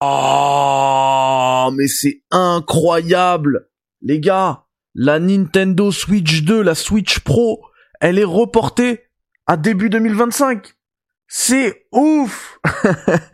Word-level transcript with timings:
Oh, 0.00 1.70
mais 1.76 1.88
c'est 1.88 2.22
incroyable 2.30 3.68
Les 4.00 4.20
gars, 4.20 4.66
la 4.94 5.18
Nintendo 5.18 5.90
Switch 5.90 6.44
2, 6.44 6.62
la 6.62 6.76
Switch 6.76 7.18
Pro, 7.20 7.64
elle 8.00 8.18
est 8.18 8.24
reportée 8.24 9.06
à 9.48 9.56
début 9.56 9.90
2025. 9.90 10.74
C'est 11.26 11.86
ouf 11.90 12.60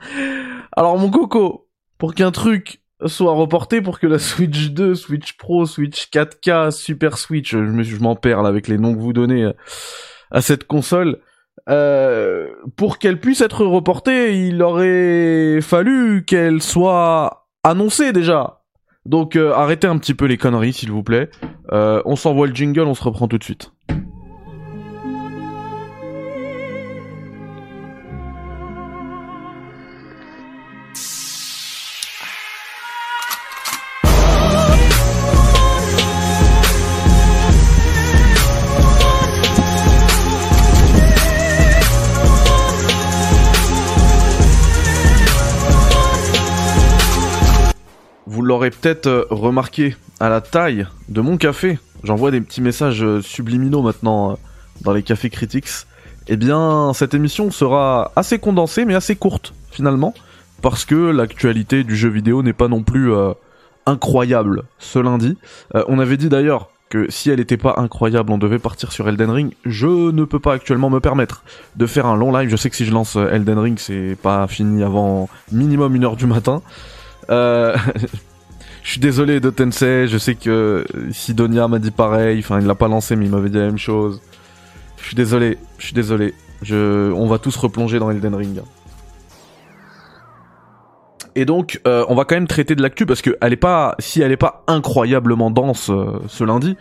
Alors 0.72 0.98
mon 0.98 1.10
coco, 1.10 1.68
pour 1.98 2.14
qu'un 2.14 2.30
truc 2.30 2.80
soit 3.04 3.34
reporté, 3.34 3.82
pour 3.82 4.00
que 4.00 4.06
la 4.06 4.18
Switch 4.18 4.70
2, 4.70 4.94
Switch 4.94 5.36
Pro, 5.36 5.66
Switch 5.66 6.08
4K, 6.10 6.70
Super 6.70 7.18
Switch, 7.18 7.50
je, 7.50 7.58
me, 7.58 7.82
je 7.82 7.96
m'en 7.98 8.16
perds 8.16 8.42
là 8.42 8.48
avec 8.48 8.68
les 8.68 8.78
noms 8.78 8.94
que 8.94 9.00
vous 9.00 9.12
donnez 9.12 9.52
à 10.30 10.40
cette 10.40 10.64
console, 10.64 11.20
euh, 11.70 12.48
pour 12.76 12.98
qu'elle 12.98 13.20
puisse 13.20 13.40
être 13.40 13.64
reportée, 13.64 14.46
il 14.46 14.62
aurait 14.62 15.60
fallu 15.62 16.24
qu'elle 16.24 16.62
soit 16.62 17.48
annoncée 17.62 18.12
déjà. 18.12 18.60
Donc 19.06 19.36
euh, 19.36 19.52
arrêtez 19.52 19.86
un 19.86 19.98
petit 19.98 20.14
peu 20.14 20.26
les 20.26 20.36
conneries 20.36 20.72
s'il 20.72 20.90
vous 20.90 21.02
plaît. 21.02 21.30
Euh, 21.72 22.02
on 22.04 22.16
s'envoie 22.16 22.46
le 22.46 22.54
jingle, 22.54 22.82
on 22.82 22.94
se 22.94 23.02
reprend 23.02 23.28
tout 23.28 23.38
de 23.38 23.44
suite. 23.44 23.72
L'aurez 48.64 48.70
peut-être 48.70 49.06
euh, 49.06 49.26
remarqué 49.30 49.94
à 50.20 50.28
la 50.28 50.40
taille 50.40 50.86
de 51.08 51.20
mon 51.20 51.36
café. 51.36 51.78
J'envoie 52.02 52.30
des 52.30 52.40
petits 52.40 52.62
messages 52.62 53.02
euh, 53.02 53.20
subliminaux 53.20 53.82
maintenant 53.82 54.32
euh, 54.32 54.34
dans 54.80 54.92
les 54.92 55.02
cafés 55.02 55.28
critiques. 55.28 55.68
Eh 56.28 56.36
bien, 56.36 56.92
cette 56.94 57.12
émission 57.12 57.50
sera 57.50 58.12
assez 58.16 58.38
condensée, 58.38 58.86
mais 58.86 58.94
assez 58.94 59.16
courte 59.16 59.52
finalement, 59.70 60.14
parce 60.62 60.86
que 60.86 60.94
l'actualité 60.94 61.84
du 61.84 61.94
jeu 61.94 62.08
vidéo 62.08 62.42
n'est 62.42 62.54
pas 62.54 62.68
non 62.68 62.82
plus 62.82 63.12
incroyable 63.84 64.62
ce 64.78 64.98
lundi. 64.98 65.36
on 65.74 65.98
avait 65.98 66.16
dit 66.16 66.30
d'ailleurs 66.30 66.70
que 66.88 67.10
si 67.10 67.28
elle 67.28 67.40
n'était 67.40 67.58
pas 67.58 67.74
incroyable, 67.76 68.32
on 68.32 68.38
devait 68.38 68.58
partir 68.58 68.90
sur 68.90 69.06
Elden 69.06 69.30
Ring. 69.30 69.52
Je 69.66 70.10
ne 70.12 70.24
peux 70.24 70.38
pas 70.38 70.54
actuellement 70.54 70.88
me 70.88 71.00
permettre 71.00 71.42
de 71.76 71.84
faire 71.84 72.06
un 72.06 72.16
long 72.16 72.34
live. 72.34 72.48
Je 72.48 72.56
sais 72.56 72.70
que 72.70 72.76
si 72.76 72.86
je 72.86 72.92
lance 72.92 73.16
Elden 73.16 73.58
Ring, 73.58 73.78
c'est 73.78 74.16
pas 74.22 74.46
fini 74.46 74.82
avant 74.82 75.28
minimum 75.52 75.94
une 75.94 76.04
heure 76.04 76.16
du 76.16 76.26
matin. 76.26 76.62
je 78.84 78.90
suis 78.90 79.00
désolé 79.00 79.40
de 79.40 79.48
Tensei, 79.48 80.06
je 80.06 80.18
sais 80.18 80.34
que 80.34 80.84
Sidonia 81.10 81.66
m'a 81.68 81.78
dit 81.78 81.90
pareil, 81.90 82.38
enfin 82.40 82.60
il 82.60 82.66
l'a 82.66 82.74
pas 82.74 82.86
lancé 82.86 83.16
mais 83.16 83.24
il 83.24 83.30
m'avait 83.30 83.48
dit 83.48 83.56
la 83.56 83.64
même 83.64 83.78
chose. 83.78 84.20
Je 84.98 85.06
suis 85.06 85.16
désolé, 85.16 85.58
je 85.78 85.86
suis 85.86 85.94
désolé. 85.94 86.34
On 86.70 87.26
va 87.26 87.38
tous 87.38 87.56
replonger 87.56 87.98
dans 87.98 88.10
Elden 88.10 88.34
Ring. 88.34 88.60
Et 91.34 91.46
donc, 91.46 91.80
euh, 91.86 92.04
on 92.08 92.14
va 92.14 92.24
quand 92.24 92.36
même 92.36 92.46
traiter 92.46 92.76
de 92.76 92.82
l'actu 92.82 93.06
parce 93.06 93.22
que 93.22 93.30
est 93.40 93.56
pas, 93.56 93.96
si 93.98 94.20
elle 94.20 94.30
est 94.32 94.36
pas 94.36 94.62
incroyablement 94.66 95.50
dense 95.50 95.90
euh, 95.90 96.20
ce 96.28 96.44
lundi, 96.44 96.76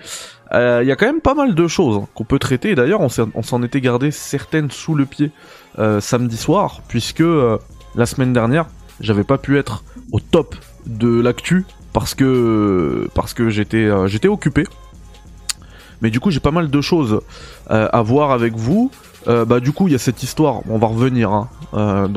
il 0.54 0.86
y 0.86 0.92
a 0.92 0.96
quand 0.96 1.08
même 1.08 1.22
pas 1.22 1.34
mal 1.34 1.56
de 1.56 1.68
choses 1.68 2.04
hein, 2.04 2.08
qu'on 2.14 2.26
peut 2.26 2.38
traiter. 2.38 2.76
D'ailleurs, 2.76 3.00
on 3.02 3.10
s'en 3.10 3.64
était 3.64 3.82
gardé 3.82 4.12
certaines 4.12 4.70
sous 4.70 4.94
le 4.94 5.06
pied 5.06 5.32
samedi 6.00 6.38
soir, 6.38 6.82
puisque 6.90 7.24
la 7.96 8.06
semaine 8.06 8.34
dernière, 8.34 8.68
j'avais 9.00 9.24
pas 9.24 9.38
pu 9.38 9.58
être 9.58 9.84
au 10.12 10.20
top 10.20 10.56
de 10.86 11.22
l'actu 11.22 11.66
parce 11.94 12.16
que 12.16 13.08
parce 13.14 13.34
que 13.34 13.50
j'étais 13.50 13.86
euh, 13.86 14.08
j'étais 14.08 14.28
occupé. 14.28 14.66
Mais 16.02 16.10
du 16.10 16.20
coup, 16.20 16.32
j'ai 16.32 16.42
pas 16.42 16.52
mal 16.52 16.70
de 16.70 16.82
choses 16.82 17.22
euh, 17.72 17.88
à 17.94 18.02
voir 18.02 18.32
avec 18.32 18.56
vous. 18.56 18.92
Euh, 19.30 19.46
bah 19.46 19.62
du 19.62 19.72
coup, 19.72 19.88
il 19.88 19.94
y 19.94 19.96
a 19.96 20.00
cette 20.00 20.22
histoire. 20.22 20.60
On 20.70 20.78
va 20.78 20.88
revenir 20.88 21.32
hein, 21.32 21.48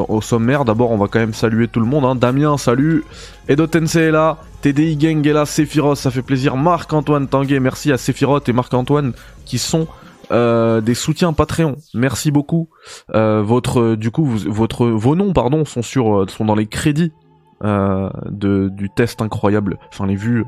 au 0.08 0.20
sommaire. 0.20 0.64
D'abord, 0.64 0.90
on 0.90 0.96
va 0.96 1.06
quand 1.06 1.20
même 1.20 1.34
saluer 1.34 1.68
tout 1.68 1.78
le 1.78 1.86
monde. 1.86 2.04
Hein. 2.04 2.16
Damien, 2.16 2.58
salut. 2.58 3.04
Edo 3.48 3.68
Tensei. 3.68 4.10
TDI 4.62 4.96
Gang 4.96 5.24
est. 5.24 5.46
Sephiroth, 5.46 5.98
ça 5.98 6.10
fait 6.10 6.22
plaisir. 6.22 6.56
Marc-Antoine 6.56 7.28
Tanguay, 7.28 7.60
merci 7.60 7.92
à 7.92 7.98
Sephiroth 7.98 8.48
et 8.48 8.52
Marc-Antoine 8.52 9.12
qui 9.44 9.58
sont 9.58 9.86
des 10.30 10.94
soutiens 10.94 11.32
Patreon. 11.32 11.76
Merci 11.94 12.32
beaucoup. 12.32 12.68
votre 13.14 13.94
du 13.94 14.10
coup 14.10 14.26
votre 14.26 14.88
vos 14.88 15.14
noms 15.14 15.32
pardon 15.32 15.64
sont 15.64 15.82
sur 15.82 16.28
sont 16.28 16.44
dans 16.44 16.56
les 16.56 16.66
crédits 16.66 17.12
euh, 17.64 18.10
de, 18.26 18.68
du 18.68 18.90
test 18.90 19.22
incroyable. 19.22 19.78
Enfin, 19.88 20.06
les 20.06 20.14
vues, 20.14 20.44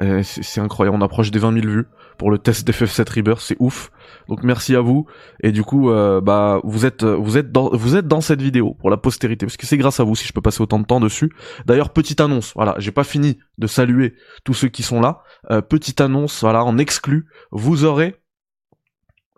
euh, 0.00 0.22
c'est 0.22 0.60
incroyable. 0.60 0.96
On 0.96 1.02
approche 1.02 1.30
des 1.30 1.38
20 1.38 1.60
000 1.60 1.66
vues 1.66 1.86
pour 2.18 2.30
le 2.30 2.38
test 2.38 2.68
d'FF7 2.68 3.16
Rebirth, 3.16 3.40
c'est 3.40 3.56
ouf. 3.60 3.90
Donc 4.28 4.42
merci 4.42 4.76
à 4.76 4.80
vous. 4.80 5.06
Et 5.42 5.52
du 5.52 5.62
coup, 5.62 5.90
euh, 5.90 6.20
bah 6.20 6.60
vous 6.64 6.84
êtes 6.84 7.02
vous 7.02 7.38
êtes 7.38 7.50
dans 7.50 7.70
vous 7.70 7.96
êtes 7.96 8.06
dans 8.06 8.20
cette 8.20 8.42
vidéo 8.42 8.74
pour 8.74 8.90
la 8.90 8.98
postérité 8.98 9.46
parce 9.46 9.56
que 9.56 9.66
c'est 9.66 9.78
grâce 9.78 10.00
à 10.00 10.04
vous 10.04 10.14
si 10.14 10.26
je 10.26 10.32
peux 10.34 10.42
passer 10.42 10.60
autant 10.60 10.78
de 10.78 10.84
temps 10.84 11.00
dessus. 11.00 11.32
D'ailleurs, 11.64 11.94
petite 11.94 12.20
annonce. 12.20 12.52
Voilà, 12.54 12.74
j'ai 12.78 12.92
pas 12.92 13.04
fini 13.04 13.38
de 13.56 13.66
saluer 13.66 14.14
tous 14.44 14.54
ceux 14.54 14.68
qui 14.68 14.82
sont 14.82 15.00
là. 15.00 15.22
petite 15.68 16.00
annonce, 16.00 16.40
voilà, 16.42 16.62
en 16.62 16.76
exclu, 16.76 17.26
vous 17.50 17.84
aurez, 17.84 18.16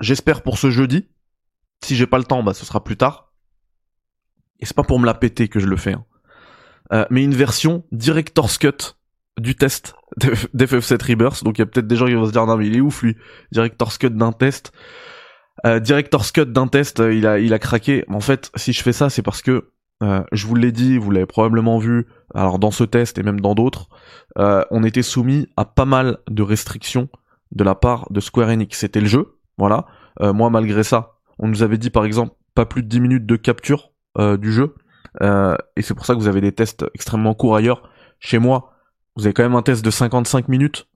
j'espère 0.01 0.43
pour 0.43 0.59
ce 0.59 0.71
jeudi. 0.71 1.09
Si 1.85 1.97
j'ai 1.97 2.07
pas 2.07 2.19
le 2.19 2.25
temps, 2.25 2.43
bah 2.43 2.55
ce 2.55 2.65
sera 2.65 2.83
plus 2.83 2.97
tard. 2.97 3.33
Et 4.59 4.67
c'est 4.67 4.77
pas 4.77 4.85
pour 4.85 5.01
me 5.01 5.07
la 5.07 5.15
péter 5.15 5.49
que 5.49 5.61
je 5.61 5.67
le 5.67 5.77
fais. 5.77 5.93
Hein. 5.93 6.05
Euh, 6.93 7.05
mais 7.11 7.25
une 7.25 7.35
version 7.35 7.85
Director's 7.93 8.59
Cut 8.59 8.97
du 9.39 9.55
test 9.55 9.95
d'FF7 10.55 11.11
Rebirth. 11.11 11.45
Donc 11.45 11.59
il 11.59 11.61
y 11.61 11.63
a 11.63 11.67
peut-être 11.67 11.87
des 11.87 11.97
gens 11.97 12.07
qui 12.07 12.15
vont 12.15 12.27
se 12.27 12.33
dire 12.33 12.47
non 12.47 12.57
mais 12.57 12.67
il 12.67 12.77
est 12.77 12.81
ouf 12.81 13.03
lui, 13.03 13.17
Director's 13.51 13.99
Cut 13.99 14.11
d'un 14.11 14.33
test. 14.33 14.73
Euh, 15.67 15.81
Director's 15.81 16.33
d'un 16.33 16.67
test, 16.67 17.01
euh, 17.01 17.15
il 17.15 17.27
a 17.27 17.39
il 17.39 17.55
a 17.55 17.59
craqué. 17.59 18.05
En 18.09 18.21
fait, 18.21 18.51
si 18.57 18.73
je 18.73 18.83
fais 18.83 18.93
ça, 18.93 19.11
c'est 19.11 19.23
parce 19.23 19.43
que 19.43 19.71
euh, 20.03 20.23
je 20.33 20.47
vous 20.47 20.55
l'ai 20.55 20.73
dit, 20.73 20.99
vous 20.99 21.11
l'avez 21.11 21.27
probablement 21.27 21.79
vu. 21.79 22.07
Alors 22.35 22.59
dans 22.59 22.71
ce 22.71 22.85
test 22.85 23.19
et 23.19 23.23
même 23.23 23.41
dans 23.41 23.55
d'autres, 23.55 23.89
on 24.37 24.85
était 24.85 25.03
soumis 25.03 25.49
à 25.57 25.65
pas 25.65 25.85
mal 25.85 26.19
de 26.29 26.43
restrictions 26.43 27.09
de 27.53 27.65
la 27.65 27.75
part 27.75 28.11
de 28.11 28.21
Square 28.21 28.49
Enix. 28.49 28.79
C'était 28.79 29.01
le 29.01 29.07
jeu, 29.07 29.37
voilà. 29.59 29.85
moi 30.19 30.49
malgré 30.49 30.83
ça, 30.83 31.19
on 31.39 31.49
nous 31.49 31.63
avait 31.63 31.77
dit 31.77 31.91
par 31.91 32.07
exemple 32.07 32.35
pas 32.55 32.65
plus 32.65 32.83
de 32.83 32.89
10 32.89 33.01
minutes 33.01 33.27
de 33.27 33.37
capture 33.37 33.93
du 34.19 34.51
jeu. 34.51 34.75
Euh, 35.21 35.57
et 35.77 35.83
c'est 35.83 35.95
pour 35.95 36.07
ça 36.07 36.15
que 36.15 36.19
vous 36.19 36.29
avez 36.29 36.41
des 36.41 36.53
tests 36.53 36.85
extrêmement 36.95 37.35
courts 37.35 37.57
ailleurs. 37.57 37.91
Chez 38.19 38.39
moi, 38.39 38.73
vous 39.17 39.27
avez 39.27 39.35
quand 39.35 39.43
même 39.43 39.55
un 39.55 39.63
test 39.63 39.85
de 39.85 39.91
55 39.91 40.49
minutes. 40.49 40.89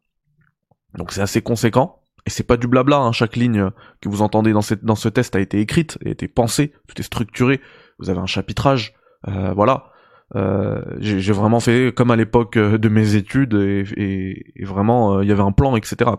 Donc 0.96 1.12
c'est 1.12 1.20
assez 1.20 1.42
conséquent. 1.42 2.02
Et 2.24 2.30
c'est 2.30 2.42
pas 2.42 2.56
du 2.56 2.66
blabla, 2.66 2.98
hein. 2.98 3.12
chaque 3.12 3.36
ligne 3.36 3.70
que 4.00 4.08
vous 4.08 4.20
entendez 4.20 4.52
dans, 4.52 4.62
cette, 4.62 4.84
dans 4.84 4.96
ce 4.96 5.08
test 5.08 5.36
a 5.36 5.40
été 5.40 5.60
écrite, 5.60 5.96
a 6.04 6.08
été 6.08 6.26
pensée, 6.26 6.72
tout 6.88 7.00
est 7.00 7.04
structuré. 7.04 7.60
Vous 8.00 8.10
avez 8.10 8.18
un 8.18 8.26
chapitrage, 8.26 8.94
euh, 9.28 9.52
voilà. 9.52 9.90
Euh, 10.34 10.82
j'ai 10.98 11.32
vraiment 11.32 11.60
fait 11.60 11.94
comme 11.94 12.10
à 12.10 12.16
l'époque 12.16 12.58
de 12.58 12.88
mes 12.88 13.14
études 13.14 13.54
et, 13.54 14.64
vraiment 14.64 15.20
il 15.20 15.28
y 15.28 15.32
avait 15.32 15.42
un 15.42 15.52
plan, 15.52 15.76
etc. 15.76 16.10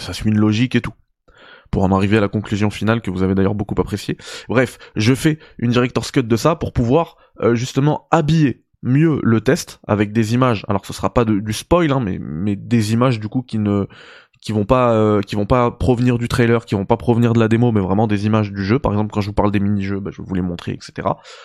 Ça 0.00 0.12
suit 0.12 0.30
une 0.30 0.38
logique 0.38 0.74
et 0.74 0.80
tout 0.80 0.94
pour 1.70 1.84
en 1.84 1.92
arriver 1.92 2.18
à 2.18 2.20
la 2.20 2.28
conclusion 2.28 2.70
finale 2.70 3.00
que 3.00 3.10
vous 3.10 3.22
avez 3.22 3.34
d'ailleurs 3.34 3.54
beaucoup 3.54 3.74
apprécié. 3.78 4.16
Bref, 4.48 4.78
je 4.96 5.14
fais 5.14 5.38
une 5.58 5.70
director's 5.70 6.10
cut 6.10 6.22
de 6.22 6.36
ça 6.36 6.56
pour 6.56 6.72
pouvoir 6.72 7.16
euh, 7.40 7.54
justement 7.54 8.06
habiller 8.10 8.64
mieux 8.82 9.20
le 9.22 9.40
test 9.40 9.80
avec 9.86 10.12
des 10.12 10.34
images. 10.34 10.64
Alors 10.68 10.86
ce 10.86 10.92
sera 10.92 11.12
pas 11.12 11.24
du 11.24 11.52
spoil, 11.52 11.90
hein, 11.90 12.00
mais, 12.00 12.18
mais 12.20 12.56
des 12.56 12.92
images 12.92 13.18
du 13.18 13.28
coup 13.28 13.42
qui 13.42 13.58
ne 13.58 13.86
qui 14.40 14.52
vont 14.52 14.64
pas 14.64 14.92
euh, 14.92 15.20
qui 15.20 15.34
vont 15.34 15.46
pas 15.46 15.70
provenir 15.70 16.18
du 16.18 16.28
trailer, 16.28 16.64
qui 16.64 16.74
vont 16.74 16.86
pas 16.86 16.96
provenir 16.96 17.32
de 17.32 17.40
la 17.40 17.48
démo, 17.48 17.72
mais 17.72 17.80
vraiment 17.80 18.06
des 18.06 18.26
images 18.26 18.52
du 18.52 18.64
jeu. 18.64 18.78
Par 18.78 18.92
exemple, 18.92 19.10
quand 19.12 19.20
je 19.20 19.28
vous 19.28 19.34
parle 19.34 19.50
des 19.50 19.60
mini-jeux, 19.60 20.00
bah, 20.00 20.10
je 20.12 20.22
vais 20.22 20.28
vous 20.28 20.34
les 20.34 20.42
montrer, 20.42 20.72
etc. 20.72 20.92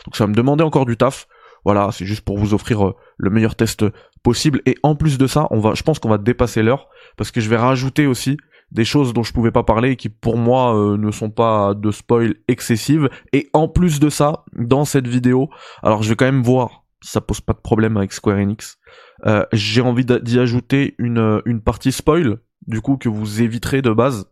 Donc 0.05 0.15
ça 0.15 0.25
va 0.25 0.27
me 0.27 0.35
demander 0.35 0.63
encore 0.63 0.85
du 0.85 0.97
taf. 0.97 1.27
Voilà, 1.65 1.89
c'est 1.91 2.05
juste 2.05 2.21
pour 2.21 2.37
vous 2.37 2.53
offrir 2.53 2.85
euh, 2.85 2.95
le 3.17 3.29
meilleur 3.29 3.55
test 3.55 3.85
possible. 4.21 4.61
Et 4.65 4.75
en 4.83 4.95
plus 4.95 5.17
de 5.17 5.27
ça, 5.27 5.47
on 5.49 5.59
va, 5.59 5.73
je 5.75 5.83
pense 5.83 5.99
qu'on 5.99 6.09
va 6.09 6.17
dépasser 6.17 6.61
l'heure 6.61 6.87
parce 7.17 7.31
que 7.31 7.41
je 7.41 7.49
vais 7.49 7.57
rajouter 7.57 8.05
aussi 8.05 8.37
des 8.73 8.85
choses 8.85 9.13
dont 9.13 9.23
je 9.23 9.31
pouvais 9.31 9.51
pas 9.51 9.63
parler 9.63 9.91
et 9.91 9.95
qui 9.95 10.09
pour 10.09 10.37
moi 10.37 10.75
euh, 10.75 10.97
ne 10.97 11.11
sont 11.11 11.29
pas 11.29 11.75
de 11.75 11.91
spoil 11.91 12.35
excessive 12.47 13.09
et 13.31 13.49
en 13.53 13.67
plus 13.67 13.99
de 13.99 14.09
ça 14.09 14.43
dans 14.53 14.83
cette 14.83 15.07
vidéo 15.07 15.49
alors 15.83 16.01
je 16.03 16.09
vais 16.09 16.15
quand 16.15 16.25
même 16.25 16.43
voir 16.43 16.83
si 17.01 17.11
ça 17.11 17.21
pose 17.21 17.39
pas 17.39 17.53
de 17.53 17.59
problème 17.59 17.97
avec 17.97 18.11
Square 18.11 18.37
Enix 18.37 18.79
euh, 19.27 19.45
j'ai 19.53 19.81
envie 19.81 20.05
d'y 20.05 20.39
ajouter 20.39 20.95
une, 20.97 21.19
euh, 21.19 21.41
une 21.45 21.61
partie 21.61 21.91
spoil 21.91 22.39
du 22.65 22.81
coup 22.81 22.97
que 22.97 23.09
vous 23.09 23.41
éviterez 23.41 23.81
de 23.81 23.91
base. 23.91 24.25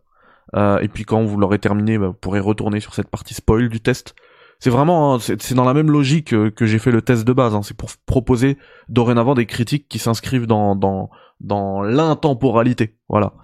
Et 0.54 0.88
puis 0.88 1.04
quand 1.04 1.22
vous 1.22 1.38
l'aurez 1.38 1.58
terminé 1.58 1.96
bah, 1.96 2.08
vous 2.08 2.12
pourrez 2.12 2.40
retourner 2.40 2.80
sur 2.80 2.94
cette 2.94 3.08
partie 3.08 3.32
spoil 3.32 3.70
du 3.70 3.80
test. 3.80 4.14
C'est 4.58 4.68
vraiment 4.68 5.14
hein, 5.14 5.18
c'est 5.18 5.54
dans 5.54 5.64
la 5.64 5.72
même 5.72 5.90
logique 5.90 6.28
que, 6.28 6.66
j'ai 6.66 6.78
fait 6.78 6.90
le 6.90 7.00
test 7.00 7.24
de 7.24 7.32
base 7.32 7.54
hein. 7.54 7.62
c'est 7.62 7.76
pour 7.76 7.88
proposer 8.04 8.58
dorénavant 8.88 9.34
des 9.34 9.46
critiques 9.46 9.88
qui 9.88 9.98
s'inscrivent 9.98 10.46
dans, 10.46 10.76
dans 10.76 11.08
dans 11.42 11.82
l'intemporalité. 11.82 12.96
Voilà. 13.08 13.34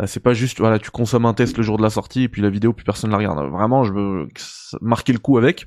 Euh, 0.00 0.06
c'est 0.06 0.20
pas 0.20 0.32
juste 0.32 0.58
voilà, 0.58 0.78
tu 0.78 0.90
consommes 0.90 1.26
un 1.26 1.34
test 1.34 1.56
le 1.56 1.62
jour 1.62 1.76
de 1.76 1.82
la 1.82 1.90
sortie 1.90 2.22
et 2.22 2.28
puis 2.28 2.40
la 2.40 2.50
vidéo 2.50 2.72
plus 2.72 2.84
personne 2.84 3.10
la 3.10 3.18
regarde. 3.18 3.50
Vraiment, 3.50 3.84
je 3.84 3.92
veux 3.92 4.28
marquer 4.80 5.12
le 5.12 5.18
coup 5.18 5.36
avec. 5.36 5.66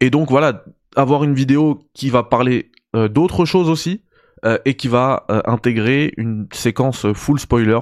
Et 0.00 0.10
donc 0.10 0.30
voilà, 0.30 0.64
avoir 0.96 1.24
une 1.24 1.34
vidéo 1.34 1.88
qui 1.94 2.10
va 2.10 2.22
parler 2.22 2.70
euh, 2.94 3.08
d'autres 3.08 3.44
choses 3.44 3.68
aussi 3.68 4.02
euh, 4.44 4.58
et 4.64 4.74
qui 4.74 4.88
va 4.88 5.24
euh, 5.30 5.40
intégrer 5.46 6.12
une 6.16 6.46
séquence 6.52 7.12
full 7.12 7.40
spoiler 7.40 7.80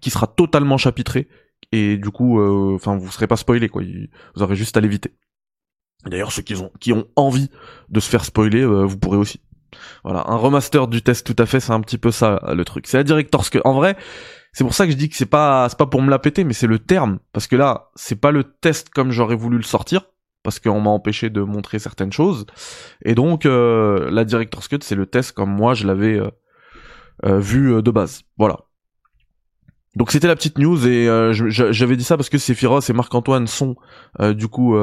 qui 0.00 0.10
sera 0.10 0.26
totalement 0.26 0.78
chapitrée 0.78 1.28
et 1.72 1.96
du 1.96 2.10
coup, 2.10 2.40
enfin 2.74 2.96
vous 2.96 3.10
serez 3.10 3.26
pas 3.26 3.36
spoilé 3.36 3.68
quoi, 3.68 3.82
vous 3.82 4.42
aurez 4.42 4.54
juste 4.54 4.76
à 4.76 4.80
l'éviter. 4.80 5.16
D'ailleurs, 6.04 6.30
ceux 6.30 6.42
qui 6.42 6.54
ont, 6.54 6.70
qui 6.78 6.92
ont 6.92 7.06
envie 7.16 7.50
de 7.88 7.98
se 7.98 8.08
faire 8.08 8.24
spoiler, 8.24 8.64
vous 8.64 8.98
pourrez 8.98 9.16
aussi. 9.16 9.40
Voilà, 10.04 10.24
un 10.28 10.36
remaster 10.36 10.88
du 10.88 11.02
test 11.02 11.26
tout 11.26 11.40
à 11.42 11.46
fait, 11.46 11.60
c'est 11.60 11.72
un 11.72 11.80
petit 11.80 11.98
peu 11.98 12.10
ça 12.10 12.40
le 12.54 12.64
truc. 12.64 12.86
C'est 12.86 12.96
la 12.96 13.04
Director's 13.04 13.50
Cut. 13.50 13.60
En 13.64 13.74
vrai, 13.74 13.96
c'est 14.56 14.64
pour 14.64 14.72
ça 14.72 14.86
que 14.86 14.92
je 14.92 14.96
dis 14.96 15.10
que 15.10 15.16
c'est 15.16 15.26
pas 15.26 15.68
c'est 15.68 15.76
pas 15.76 15.84
pour 15.84 16.00
me 16.00 16.08
la 16.08 16.18
péter, 16.18 16.42
mais 16.42 16.54
c'est 16.54 16.66
le 16.66 16.78
terme 16.78 17.18
parce 17.34 17.46
que 17.46 17.56
là, 17.56 17.90
c'est 17.94 18.18
pas 18.18 18.30
le 18.30 18.42
test 18.42 18.88
comme 18.88 19.10
j'aurais 19.10 19.36
voulu 19.36 19.58
le 19.58 19.62
sortir 19.62 20.02
parce 20.42 20.60
qu'on 20.60 20.80
m'a 20.80 20.88
empêché 20.88 21.28
de 21.28 21.42
montrer 21.42 21.78
certaines 21.78 22.12
choses. 22.12 22.46
Et 23.04 23.14
donc 23.14 23.44
euh, 23.44 24.08
la 24.10 24.24
Director's 24.24 24.68
Cut, 24.68 24.78
c'est 24.80 24.94
le 24.94 25.04
test 25.04 25.32
comme 25.32 25.50
moi 25.50 25.74
je 25.74 25.86
l'avais 25.86 26.18
euh, 26.18 26.30
euh, 27.26 27.38
vu 27.38 27.82
de 27.82 27.90
base. 27.90 28.22
Voilà. 28.38 28.60
Donc 29.94 30.10
c'était 30.10 30.28
la 30.28 30.36
petite 30.36 30.56
news 30.56 30.86
et 30.86 31.06
j'avais 31.32 31.96
dit 31.96 32.04
ça 32.04 32.16
parce 32.16 32.30
que 32.30 32.38
Sephiroth 32.38 32.88
et 32.88 32.92
Marc-Antoine 32.94 33.46
sont 33.46 33.76
du 34.20 34.48
coup 34.48 34.76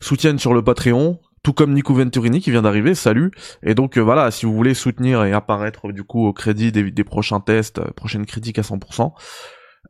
soutiennent 0.00 0.38
sur 0.38 0.52
le 0.52 0.62
Patreon 0.62 1.18
tout 1.48 1.54
comme 1.54 1.72
Nico 1.72 1.94
Venturini 1.94 2.42
qui 2.42 2.50
vient 2.50 2.60
d'arriver, 2.60 2.94
salut. 2.94 3.30
Et 3.62 3.74
donc 3.74 3.96
euh, 3.96 4.02
voilà, 4.02 4.30
si 4.30 4.44
vous 4.44 4.52
voulez 4.52 4.74
soutenir 4.74 5.24
et 5.24 5.32
apparaître 5.32 5.92
du 5.92 6.04
coup 6.04 6.26
au 6.26 6.34
crédit 6.34 6.72
des, 6.72 7.04
prochains 7.04 7.40
tests, 7.40 7.78
euh, 7.78 7.90
prochaines 7.96 8.26
critiques 8.26 8.58
à 8.58 8.62
100%, 8.62 9.12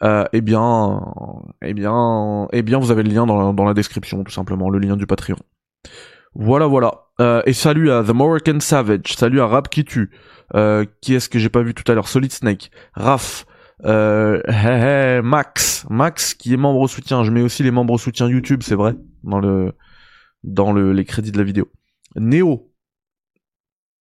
euh, 0.05 0.25
eh 0.33 0.41
bien, 0.41 1.01
eh 1.61 1.75
bien, 1.75 2.47
eh 2.53 2.63
bien, 2.63 2.79
vous 2.79 2.93
avez 2.93 3.03
le 3.03 3.11
lien 3.11 3.27
dans 3.27 3.65
la, 3.65 3.75
description, 3.75 4.23
tout 4.23 4.31
simplement, 4.31 4.71
le 4.71 4.79
lien 4.79 4.97
du 4.97 5.09
Patreon. 5.09 5.41
Voilà, 6.37 6.69
voilà. 6.69 7.09
et 7.45 7.53
salut 7.53 7.91
à 7.91 8.05
The 8.05 8.11
Moroccan 8.11 8.61
Savage, 8.61 9.15
salut 9.17 9.41
à 9.41 9.49
Rap 9.49 9.69
qui 9.69 9.85
tue, 9.85 10.13
qui 11.01 11.15
est-ce 11.17 11.29
que 11.29 11.41
j'ai 11.41 11.49
pas 11.49 11.63
vu 11.63 11.75
tout 11.75 11.91
à 11.91 11.97
l'heure, 11.97 12.07
Solid 12.07 12.31
Snake, 12.31 12.71
Raf, 12.95 13.47
Max, 13.83 15.87
Max 15.91 16.35
qui 16.35 16.55
est 16.55 16.57
membre 16.57 16.79
au 16.79 16.87
soutien. 16.87 17.25
Je 17.25 17.33
mets 17.33 17.43
aussi 17.43 17.65
les 17.65 17.73
membres 17.73 17.95
au 17.95 17.99
soutien 17.99 18.29
YouTube, 18.29 18.61
c'est 18.63 18.77
vrai, 18.77 18.95
dans 19.25 19.41
le 19.41 19.73
dans 20.45 20.73
le, 20.73 20.93
les 20.93 21.05
crédits 21.05 21.33
de 21.33 21.39
la 21.39 21.45
vidéo. 21.45 21.69
Néo, 22.17 22.73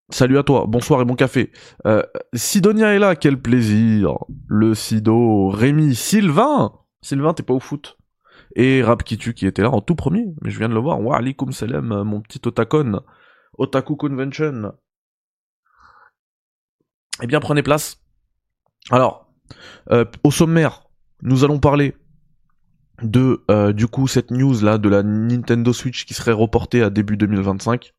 salut 0.10 0.38
à 0.38 0.44
toi, 0.44 0.66
bonsoir 0.68 1.02
et 1.02 1.06
bon 1.06 1.16
café. 1.16 1.52
Euh, 1.86 2.04
Sidonia 2.34 2.94
est 2.94 3.00
là, 3.00 3.16
quel 3.16 3.42
plaisir. 3.42 4.18
Le 4.48 4.74
Sido, 4.74 5.50
Rémi, 5.50 5.96
Sylvain. 5.96 6.74
Sylvain, 7.02 7.34
t'es 7.34 7.44
pas 7.44 7.54
au 7.54 7.60
foot. 7.60 7.98
Et 8.56 8.82
Rap 8.82 9.04
qui 9.04 9.16
était 9.46 9.62
là 9.62 9.72
en 9.72 9.82
tout 9.82 9.96
premier, 9.96 10.26
mais 10.42 10.50
je 10.50 10.58
viens 10.58 10.70
de 10.70 10.74
le 10.74 10.80
voir. 10.80 11.02
Wa 11.02 11.18
alaikum 11.18 11.52
salam, 11.52 12.04
mon 12.04 12.22
petit 12.22 12.42
otakon. 12.46 13.02
Otaku 13.58 13.96
Convention. 13.96 14.74
Eh 17.22 17.28
bien, 17.28 17.40
prenez 17.40 17.64
place. 17.64 18.02
Alors, 18.92 19.32
euh, 19.92 20.06
au 20.24 20.32
sommaire, 20.32 20.84
nous 21.22 21.44
allons 21.44 21.60
parler 21.60 21.96
de 23.02 23.44
euh, 23.52 23.74
du 23.74 23.88
coup 23.88 24.08
cette 24.08 24.32
news 24.32 24.62
là 24.62 24.78
de 24.78 24.90
la 24.90 25.04
Nintendo 25.04 25.72
Switch 25.74 26.06
qui 26.06 26.14
serait 26.14 26.32
reportée 26.32 26.82
à 26.82 26.90
début 26.90 27.18
2025. 27.18 27.94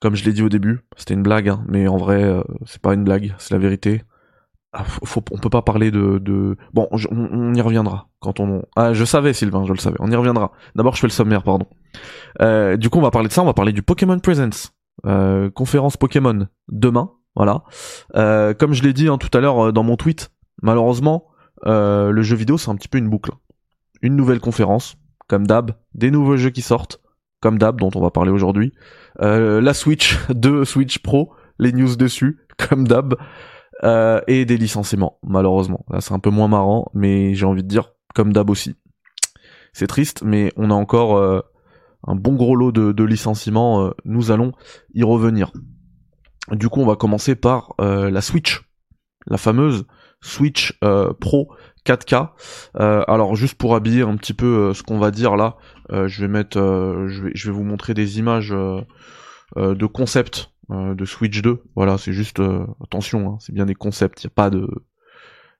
Comme 0.00 0.14
je 0.14 0.24
l'ai 0.24 0.32
dit 0.32 0.42
au 0.42 0.48
début, 0.48 0.80
c'était 0.96 1.14
une 1.14 1.22
blague, 1.22 1.48
hein, 1.48 1.64
mais 1.68 1.88
en 1.88 1.96
vrai 1.96 2.22
euh, 2.22 2.42
c'est 2.66 2.80
pas 2.80 2.94
une 2.94 3.04
blague, 3.04 3.34
c'est 3.38 3.54
la 3.54 3.58
vérité. 3.58 4.02
Ah, 4.72 4.84
faut, 4.84 5.22
on 5.30 5.38
peut 5.38 5.48
pas 5.48 5.62
parler 5.62 5.90
de, 5.90 6.18
de... 6.18 6.56
bon, 6.74 6.86
on, 6.90 7.54
y 7.54 7.60
reviendra 7.62 8.08
quand 8.20 8.40
on. 8.40 8.62
Ah, 8.76 8.92
je 8.92 9.06
savais 9.06 9.32
Sylvain, 9.32 9.64
je 9.64 9.72
le 9.72 9.78
savais. 9.78 9.96
On 10.00 10.10
y 10.10 10.16
reviendra. 10.16 10.52
D'abord, 10.74 10.94
je 10.94 11.00
fais 11.00 11.06
le 11.06 11.12
sommaire, 11.12 11.42
pardon. 11.42 11.66
Euh, 12.42 12.76
du 12.76 12.90
coup, 12.90 12.98
on 12.98 13.02
va 13.02 13.10
parler 13.10 13.28
de 13.28 13.32
ça. 13.32 13.42
On 13.42 13.46
va 13.46 13.54
parler 13.54 13.72
du 13.72 13.82
Pokémon 13.82 14.18
Presents, 14.18 14.72
euh, 15.06 15.48
conférence 15.48 15.96
Pokémon 15.96 16.48
demain. 16.68 17.12
Voilà. 17.36 17.62
comme 18.58 18.74
je 18.74 18.82
l'ai 18.82 18.92
dit 18.92 19.08
hein, 19.08 19.18
tout 19.18 19.30
à 19.36 19.40
l'heure 19.40 19.72
dans 19.72 19.82
mon 19.82 19.96
tweet, 19.96 20.30
malheureusement, 20.62 21.26
le 21.64 22.22
jeu 22.22 22.36
vidéo 22.36 22.58
c'est 22.58 22.70
un 22.70 22.76
petit 22.76 22.88
peu 22.88 22.98
une 22.98 23.08
boucle 23.08 23.32
une 24.06 24.16
nouvelle 24.16 24.40
conférence, 24.40 24.96
comme 25.28 25.46
d'hab, 25.46 25.72
des 25.94 26.10
nouveaux 26.10 26.36
jeux 26.36 26.50
qui 26.50 26.62
sortent, 26.62 27.00
comme 27.40 27.58
d'hab, 27.58 27.78
dont 27.78 27.90
on 27.94 28.00
va 28.00 28.10
parler 28.10 28.30
aujourd'hui, 28.30 28.72
euh, 29.20 29.60
la 29.60 29.74
Switch 29.74 30.16
2, 30.30 30.64
Switch 30.64 31.00
Pro, 31.00 31.32
les 31.58 31.72
news 31.72 31.96
dessus, 31.96 32.46
comme 32.68 32.86
d'hab, 32.86 33.14
euh, 33.84 34.20
et 34.26 34.44
des 34.44 34.56
licenciements, 34.56 35.18
malheureusement. 35.22 35.84
Là, 35.90 36.00
c'est 36.00 36.14
un 36.14 36.18
peu 36.18 36.30
moins 36.30 36.48
marrant, 36.48 36.90
mais 36.94 37.34
j'ai 37.34 37.46
envie 37.46 37.62
de 37.62 37.68
dire, 37.68 37.92
comme 38.14 38.32
d'hab 38.32 38.48
aussi. 38.48 38.76
C'est 39.72 39.88
triste, 39.88 40.22
mais 40.24 40.52
on 40.56 40.70
a 40.70 40.74
encore 40.74 41.16
euh, 41.16 41.40
un 42.06 42.14
bon 42.14 42.34
gros 42.34 42.56
lot 42.56 42.72
de, 42.72 42.92
de 42.92 43.04
licenciements, 43.04 43.90
nous 44.04 44.30
allons 44.30 44.52
y 44.94 45.02
revenir. 45.02 45.50
Du 46.52 46.68
coup, 46.68 46.80
on 46.80 46.86
va 46.86 46.94
commencer 46.94 47.34
par 47.34 47.74
la 47.78 48.20
Switch, 48.20 48.62
la 49.26 49.36
fameuse 49.36 49.84
Switch 50.20 50.78
Pro 51.20 51.48
4K. 51.86 52.30
Euh, 52.78 53.04
alors 53.08 53.36
juste 53.36 53.56
pour 53.56 53.74
habiller 53.74 54.02
un 54.02 54.16
petit 54.16 54.34
peu 54.34 54.46
euh, 54.46 54.74
ce 54.74 54.82
qu'on 54.82 54.98
va 54.98 55.10
dire 55.10 55.36
là, 55.36 55.56
euh, 55.92 56.08
je 56.08 56.20
vais 56.20 56.28
mettre, 56.28 56.58
je 56.58 57.22
vais, 57.46 57.52
vous 57.52 57.64
montrer 57.64 57.94
des 57.94 58.18
images 58.18 58.50
de 58.50 59.86
concept 59.86 60.50
de 60.68 61.04
Switch 61.04 61.40
2. 61.40 61.62
Voilà, 61.76 61.96
c'est 61.96 62.12
juste 62.12 62.42
attention, 62.82 63.30
hein, 63.30 63.36
c'est 63.40 63.54
bien 63.54 63.66
des 63.66 63.74
concepts. 63.74 64.22
Il 64.22 64.26
y 64.26 64.28
a 64.28 64.34
pas 64.34 64.50
de, 64.50 64.68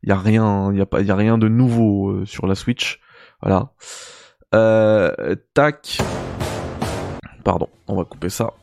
il 0.03 0.09
y 0.09 0.13
a 0.13 0.19
rien, 0.19 0.73
il 0.73 0.79
y 0.79 0.81
a 0.81 0.87
pas, 0.87 1.01
il 1.01 1.07
y 1.07 1.11
a 1.11 1.17
rien 1.17 1.39
de 1.39 1.49
nouveau 1.49 2.25
sur 2.27 2.47
la 2.47 2.55
Switch. 2.55 3.01
Voilà. 3.41 3.73
tac. 5.55 5.99
Pardon, 7.45 7.69
on 7.87 7.97
va 7.97 8.05
couper 8.05 8.29
ça. 8.29 8.55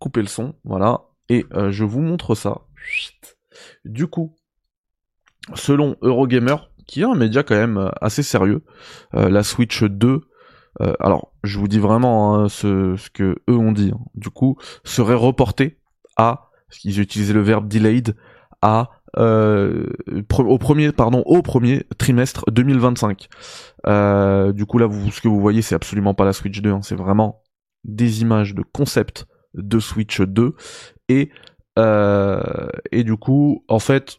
Couper 0.00 0.22
le 0.22 0.28
son, 0.28 0.54
voilà. 0.64 1.02
Et 1.28 1.46
je 1.52 1.84
vous 1.84 2.00
montre 2.00 2.34
ça. 2.34 2.62
Du 3.84 4.06
coup, 4.06 4.37
selon 5.54 5.96
Eurogamer, 6.02 6.56
qui 6.88 7.02
est 7.02 7.04
un 7.04 7.14
média 7.14 7.44
quand 7.44 7.54
même 7.54 7.76
euh, 7.76 7.90
assez 8.00 8.24
sérieux, 8.24 8.62
euh, 9.14 9.28
la 9.28 9.44
Switch 9.44 9.84
2, 9.84 10.22
euh, 10.80 10.92
alors 11.00 11.32
je 11.44 11.58
vous 11.58 11.68
dis 11.68 11.78
vraiment 11.78 12.34
hein, 12.34 12.48
ce, 12.48 12.96
ce, 12.96 13.10
que 13.10 13.36
eux 13.48 13.56
ont 13.56 13.72
dit, 13.72 13.92
hein. 13.94 14.00
du 14.14 14.30
coup, 14.30 14.56
serait 14.84 15.14
reporté 15.14 15.78
à, 16.16 16.50
parce 16.68 16.80
qu'ils 16.80 17.00
utilisaient 17.00 17.32
le 17.32 17.42
verbe 17.42 17.68
delayed, 17.68 18.16
à 18.62 18.90
au 19.16 20.58
premier 20.58 20.92
pardon 20.92 21.22
au 21.24 21.40
premier 21.40 21.84
trimestre 21.96 22.44
2025. 22.50 23.28
du 24.52 24.66
coup 24.66 24.78
là 24.78 24.86
vous, 24.86 25.10
ce 25.10 25.20
que 25.20 25.28
vous 25.28 25.40
voyez 25.40 25.62
c'est 25.62 25.74
absolument 25.74 26.12
pas 26.12 26.24
la 26.24 26.32
Switch 26.32 26.60
2, 26.60 26.70
hein. 26.70 26.80
c'est 26.82 26.94
vraiment 26.94 27.42
des 27.84 28.20
images 28.20 28.54
de 28.54 28.62
concept 28.62 29.26
de 29.54 29.78
Switch 29.80 30.20
2 30.20 30.54
et 31.08 31.30
et 31.78 33.04
du 33.04 33.16
coup 33.16 33.64
en 33.68 33.78
fait 33.78 34.18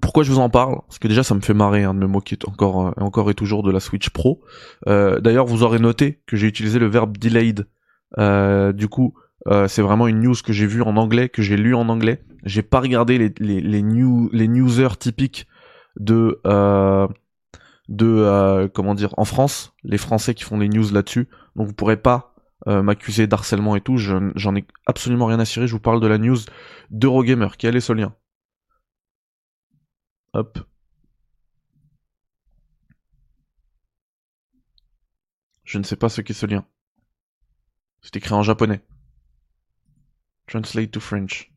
pourquoi 0.00 0.24
je 0.24 0.32
vous 0.32 0.38
en 0.38 0.50
parle? 0.50 0.80
Parce 0.86 0.98
que 0.98 1.08
déjà 1.08 1.22
ça 1.22 1.34
me 1.34 1.40
fait 1.40 1.54
marrer 1.54 1.84
hein, 1.84 1.94
de 1.94 2.00
me 2.00 2.06
moquer 2.06 2.36
encore, 2.46 2.88
euh, 2.88 2.92
encore 2.96 3.30
et 3.30 3.34
toujours 3.34 3.62
de 3.62 3.70
la 3.70 3.80
Switch 3.80 4.10
Pro. 4.10 4.42
Euh, 4.88 5.20
D'ailleurs 5.20 5.46
vous 5.46 5.62
aurez 5.62 5.78
noté 5.78 6.20
que 6.26 6.36
j'ai 6.36 6.46
utilisé 6.48 6.78
le 6.78 6.86
verbe 6.86 7.16
delayed. 7.16 7.66
Euh, 8.18 8.72
du 8.72 8.88
coup 8.88 9.14
euh, 9.46 9.68
c'est 9.68 9.82
vraiment 9.82 10.06
une 10.08 10.20
news 10.20 10.34
que 10.44 10.52
j'ai 10.52 10.66
vue 10.66 10.82
en 10.82 10.96
anglais, 10.96 11.28
que 11.28 11.42
j'ai 11.42 11.56
lu 11.56 11.74
en 11.74 11.88
anglais. 11.88 12.22
J'ai 12.44 12.62
pas 12.62 12.80
regardé 12.80 13.18
les, 13.18 13.32
les, 13.38 13.60
les, 13.60 13.82
les 14.32 14.48
newsers 14.48 14.96
typiques 14.98 15.46
de 16.00 16.40
euh, 16.46 17.06
comment 18.72 18.94
dire 18.94 19.14
en 19.16 19.24
France, 19.24 19.74
les 19.84 19.98
Français 19.98 20.34
qui 20.34 20.44
font 20.44 20.58
les 20.58 20.68
news 20.68 20.90
là-dessus. 20.92 21.28
Donc 21.56 21.66
vous 21.68 21.74
pourrez 21.74 21.96
pas 21.96 22.34
m'accuser 22.66 23.26
d'harcèlement 23.26 23.76
et 23.76 23.82
tout. 23.82 23.98
J'en 23.98 24.56
ai 24.56 24.64
absolument 24.86 25.26
rien 25.26 25.38
à 25.38 25.44
cirer. 25.44 25.66
Je 25.66 25.72
vous 25.72 25.80
parle 25.80 26.00
de 26.00 26.06
la 26.06 26.16
news 26.16 26.38
d'Eurogamer. 26.90 27.48
Quel 27.58 27.76
est 27.76 27.80
ce 27.80 27.92
lien? 27.92 28.14
Hop. 30.34 30.58
Je 35.62 35.78
ne 35.78 35.84
sais 35.84 35.96
pas 35.96 36.08
ce 36.08 36.20
qu'est 36.20 36.34
ce 36.34 36.46
lien. 36.46 36.66
C'est 38.02 38.16
écrit 38.16 38.34
en 38.34 38.42
japonais. 38.42 38.84
Translate 40.48 40.90
to 40.90 40.98
French. 40.98 41.52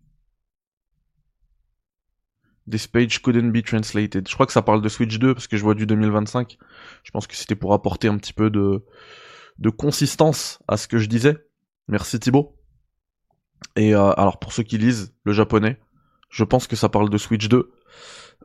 This 2.69 2.85
page 2.85 3.21
couldn't 3.23 3.51
be 3.51 3.63
translated. 3.63 4.27
Je 4.27 4.33
crois 4.35 4.45
que 4.45 4.53
ça 4.53 4.61
parle 4.61 4.83
de 4.83 4.89
Switch 4.89 5.17
2 5.17 5.33
parce 5.33 5.47
que 5.47 5.57
je 5.57 5.63
vois 5.63 5.73
du 5.73 5.87
2025. 5.87 6.59
Je 7.03 7.11
pense 7.11 7.25
que 7.25 7.35
c'était 7.35 7.55
pour 7.55 7.73
apporter 7.73 8.07
un 8.07 8.17
petit 8.17 8.33
peu 8.33 8.51
de, 8.51 8.85
de 9.57 9.69
consistance 9.71 10.59
à 10.67 10.77
ce 10.77 10.87
que 10.87 10.99
je 10.99 11.07
disais. 11.07 11.35
Merci 11.87 12.19
Thibaut. 12.19 12.55
Et 13.75 13.95
euh, 13.95 14.11
alors 14.11 14.37
pour 14.37 14.53
ceux 14.53 14.63
qui 14.63 14.77
lisent 14.77 15.15
le 15.23 15.33
japonais, 15.33 15.79
je 16.29 16.43
pense 16.43 16.67
que 16.67 16.75
ça 16.75 16.89
parle 16.89 17.09
de 17.09 17.17
Switch 17.17 17.49
2. 17.49 17.71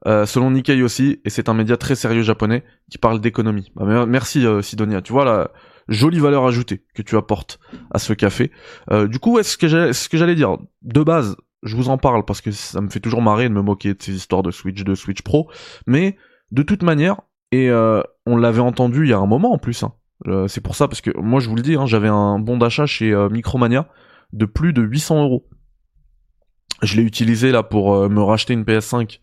Euh, 0.07 0.27
selon 0.27 0.51
Nikkei 0.51 0.83
aussi, 0.83 1.21
et 1.25 1.31
c'est 1.31 1.49
un 1.49 1.55
média 1.55 1.77
très 1.77 1.95
sérieux 1.95 2.23
japonais 2.23 2.65
qui 2.91 2.99
parle 2.99 3.21
d'économie. 3.21 3.71
Bah, 3.77 4.07
merci 4.07 4.45
euh, 4.47 4.61
Sidonia, 4.61 5.01
tu 5.01 5.13
vois 5.13 5.25
la 5.25 5.51
jolie 5.89 6.19
valeur 6.19 6.47
ajoutée 6.47 6.85
que 6.95 7.03
tu 7.03 7.17
apportes 7.17 7.61
à 7.91 7.99
ce 7.99 8.13
café. 8.13 8.51
Euh, 8.91 9.07
du 9.07 9.19
coup, 9.19 9.37
que 9.37 9.43
ce 9.43 10.09
que 10.09 10.17
j'allais 10.19 10.35
dire 10.35 10.59
de 10.83 11.03
base, 11.03 11.37
je 11.63 11.77
vous 11.77 11.89
en 11.89 11.99
parle 11.99 12.25
parce 12.25 12.41
que 12.41 12.51
ça 12.51 12.81
me 12.81 12.89
fait 12.89 13.01
toujours 13.01 13.23
marrer 13.23 13.49
de 13.49 13.55
me 13.55 13.63
moquer 13.63 13.95
de 13.95 14.03
ces 14.03 14.15
histoires 14.15 14.43
de 14.43 14.51
Switch 14.51 14.83
2, 14.83 14.95
Switch 14.95 15.23
Pro, 15.23 15.49
mais 15.87 16.17
de 16.51 16.63
toute 16.63 16.83
manière, 16.83 17.21
et 17.53 17.71
on 18.27 18.37
l'avait 18.37 18.61
entendu 18.61 19.05
il 19.05 19.11
y 19.11 19.13
a 19.13 19.19
un 19.19 19.27
moment 19.27 19.53
en 19.53 19.59
plus, 19.59 19.83
hein, 19.83 19.93
Euh, 20.29 20.47
c'est 20.49 20.61
pour 20.61 20.77
ça 20.77 20.89
parce 20.89 21.01
que 21.01 21.11
moi 21.19 21.41
je 21.41 21.49
vous 21.49 21.57
le 21.57 21.63
dis, 21.63 21.75
hein, 21.75 21.87
j'avais 21.87 22.09
un 22.09 22.39
bon 22.39 22.57
d'achat 22.57 22.87
chez 22.87 23.13
euh, 23.13 23.29
Micromania 23.29 23.89
de 24.33 24.47
plus 24.47 24.73
de 24.73 24.83
800 24.83 25.25
euros. 25.25 25.49
Je 26.83 26.97
l'ai 26.97 27.03
utilisé 27.03 27.53
là 27.53 27.63
pour 27.63 27.95
euh, 27.95 28.09
me 28.09 28.23
racheter 28.23 28.55
une 28.55 28.65
PS5 28.65 29.21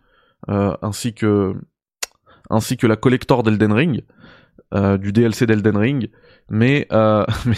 ainsi 0.48 1.13
que 1.13 1.53
ainsi 2.50 2.77
que 2.77 2.88
la 2.88 2.96
collector 2.96 3.43
d'Elden 3.43 3.74
Ring, 3.74 4.03
du 4.74 5.12
DLC 5.12 5.46
d'Elden 5.46 5.77
Ring. 5.77 6.10
Mais, 6.50 6.88
mais... 7.46 7.55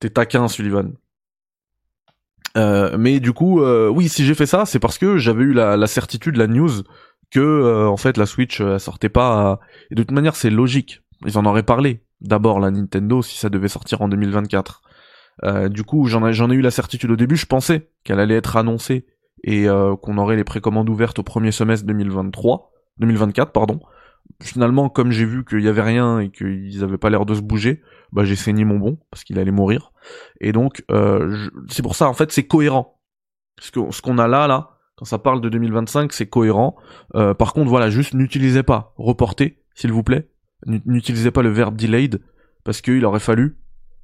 t'es 0.00 0.10
taquin 0.10 0.48
Sullivan. 0.48 0.92
mais 2.56 3.20
du 3.20 3.32
coup, 3.32 3.62
oui, 3.62 4.08
si 4.08 4.24
j'ai 4.24 4.34
fait 4.34 4.46
ça, 4.46 4.64
c'est 4.64 4.78
parce 4.78 4.98
que 4.98 5.18
j'avais 5.18 5.44
eu 5.44 5.52
la, 5.52 5.76
la 5.76 5.86
certitude, 5.86 6.36
la 6.36 6.46
news 6.46 6.82
que 7.30 7.86
en 7.86 7.96
fait 7.96 8.16
la 8.16 8.26
Switch 8.26 8.60
elle 8.60 8.80
sortait 8.80 9.08
pas. 9.08 9.60
Et 9.90 9.94
de 9.94 10.02
toute 10.02 10.12
manière, 10.12 10.36
c'est 10.36 10.50
logique 10.50 11.04
ils 11.24 11.38
en 11.38 11.44
auraient 11.44 11.62
parlé. 11.62 12.02
D'abord 12.20 12.60
la 12.60 12.70
Nintendo 12.70 13.22
si 13.22 13.38
ça 13.38 13.48
devait 13.48 13.68
sortir 13.68 14.02
en 14.02 14.08
2024. 14.08 14.82
Euh, 15.42 15.68
du 15.68 15.82
coup, 15.84 16.06
j'en 16.06 16.26
ai, 16.26 16.32
j'en 16.32 16.50
ai 16.50 16.54
eu 16.54 16.60
la 16.60 16.70
certitude 16.70 17.10
au 17.10 17.16
début. 17.16 17.36
Je 17.36 17.46
pensais 17.46 17.90
qu'elle 18.04 18.20
allait 18.20 18.36
être 18.36 18.56
annoncée 18.56 19.06
et 19.44 19.68
euh, 19.68 19.94
qu'on 19.94 20.16
aurait 20.16 20.36
les 20.36 20.44
précommandes 20.44 20.88
ouvertes 20.88 21.18
au 21.18 21.22
premier 21.22 21.52
semestre 21.52 21.86
2023, 21.86 22.72
2024, 22.98 23.52
pardon. 23.52 23.78
Finalement, 24.42 24.88
comme 24.88 25.10
j'ai 25.10 25.26
vu 25.26 25.44
qu'il 25.44 25.60
y 25.60 25.68
avait 25.68 25.82
rien 25.82 26.18
et 26.18 26.30
qu'ils 26.30 26.82
avaient 26.82 26.96
pas 26.96 27.10
l'air 27.10 27.26
de 27.26 27.34
se 27.34 27.42
bouger, 27.42 27.82
bah 28.10 28.24
j'ai 28.24 28.36
saigné 28.36 28.64
mon 28.64 28.78
bon 28.78 28.98
parce 29.10 29.22
qu'il 29.22 29.38
allait 29.38 29.50
mourir. 29.50 29.92
Et 30.40 30.52
donc, 30.52 30.82
euh, 30.90 31.46
c'est 31.68 31.82
pour 31.82 31.94
ça 31.94 32.08
en 32.08 32.14
fait 32.14 32.32
c'est 32.32 32.44
cohérent. 32.44 32.98
Ce 33.60 34.00
qu'on 34.00 34.18
a 34.18 34.26
là, 34.26 34.46
là, 34.48 34.78
quand 34.96 35.04
ça 35.04 35.18
parle 35.18 35.42
de 35.42 35.50
2025, 35.50 36.12
c'est 36.14 36.26
cohérent. 36.26 36.74
Euh, 37.14 37.34
par 37.34 37.52
contre, 37.52 37.68
voilà, 37.68 37.90
juste 37.90 38.14
n'utilisez 38.14 38.62
pas 38.62 38.94
reporter, 38.96 39.58
s'il 39.74 39.92
vous 39.92 40.02
plaît. 40.02 40.28
N'utilisez 40.66 41.30
pas 41.30 41.42
le 41.42 41.50
verbe 41.50 41.76
delayed 41.76 42.22
parce 42.64 42.80
qu'il 42.80 43.04
aurait 43.04 43.20
fallu 43.20 43.58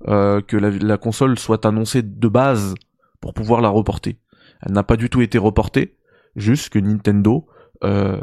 que 0.06 0.56
la, 0.56 0.96
console 0.98 1.38
soit 1.38 1.64
annoncée 1.66 2.02
de 2.02 2.28
base 2.28 2.74
pour 3.20 3.32
pouvoir 3.32 3.62
la 3.62 3.70
reporter. 3.70 4.18
Elle 4.62 4.72
n'a 4.72 4.82
pas 4.82 4.96
du 4.96 5.10
tout 5.10 5.20
été 5.20 5.38
reportée, 5.38 5.96
juste 6.36 6.70
que 6.70 6.78
Nintendo, 6.78 7.46
euh, 7.84 8.20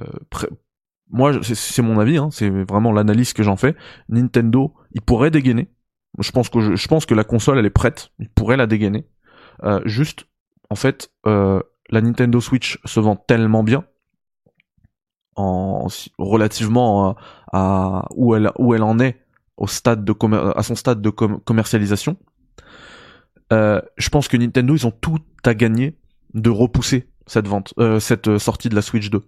moi 1.10 1.32
c'est 1.44 1.82
mon 1.82 2.00
avis, 2.00 2.18
hein, 2.18 2.30
c'est 2.32 2.50
vraiment 2.50 2.92
l'analyse 2.92 3.34
que 3.34 3.44
j'en 3.44 3.56
fais. 3.56 3.76
Nintendo, 4.10 4.74
il 4.92 5.02
pourrait 5.02 5.32
dégainer. 5.32 5.70
Je 6.20 6.32
pense 6.32 6.50
que 6.50 6.76
je, 6.76 6.88
pense 6.88 7.06
que 7.06 7.14
la 7.14 7.24
console 7.24 7.60
elle 7.60 7.66
est 7.66 7.70
prête, 7.70 8.10
il 8.20 8.30
pourrait 8.30 8.58
la 8.58 8.68
dégainer. 8.68 9.08
Euh, 9.64 9.82
juste, 9.86 10.26
en 10.70 10.76
fait, 10.76 11.12
euh, 11.26 11.62
la 11.90 12.02
Nintendo 12.02 12.40
Switch 12.42 12.80
se 12.86 13.00
vend 13.00 13.16
tellement 13.16 13.64
bien 13.64 13.86
en 15.36 15.88
relativement 16.18 17.16
à, 17.54 18.08
où 18.16 18.36
elle 18.36 18.52
où 18.58 18.74
elle 18.74 18.84
en 18.84 19.00
est 19.00 19.24
au 19.56 19.68
stade 19.68 20.04
de 20.04 20.14
à 20.58 20.64
son 20.64 20.76
stade 20.76 21.02
de 21.02 21.10
commercialisation. 21.10 22.18
Euh, 23.54 23.82
je 23.98 24.10
pense 24.10 24.28
que 24.28 24.36
Nintendo 24.36 24.76
ils 24.76 24.86
ont 24.86 24.92
tout 24.92 25.20
à 25.46 25.54
gagner 25.54 25.98
de 26.34 26.50
repousser 26.50 27.10
cette 27.26 27.48
vente, 27.48 27.74
euh, 27.80 28.00
cette 28.00 28.38
sortie 28.38 28.70
de 28.70 28.76
la 28.76 28.82
Switch 28.82 29.10
2, 29.10 29.22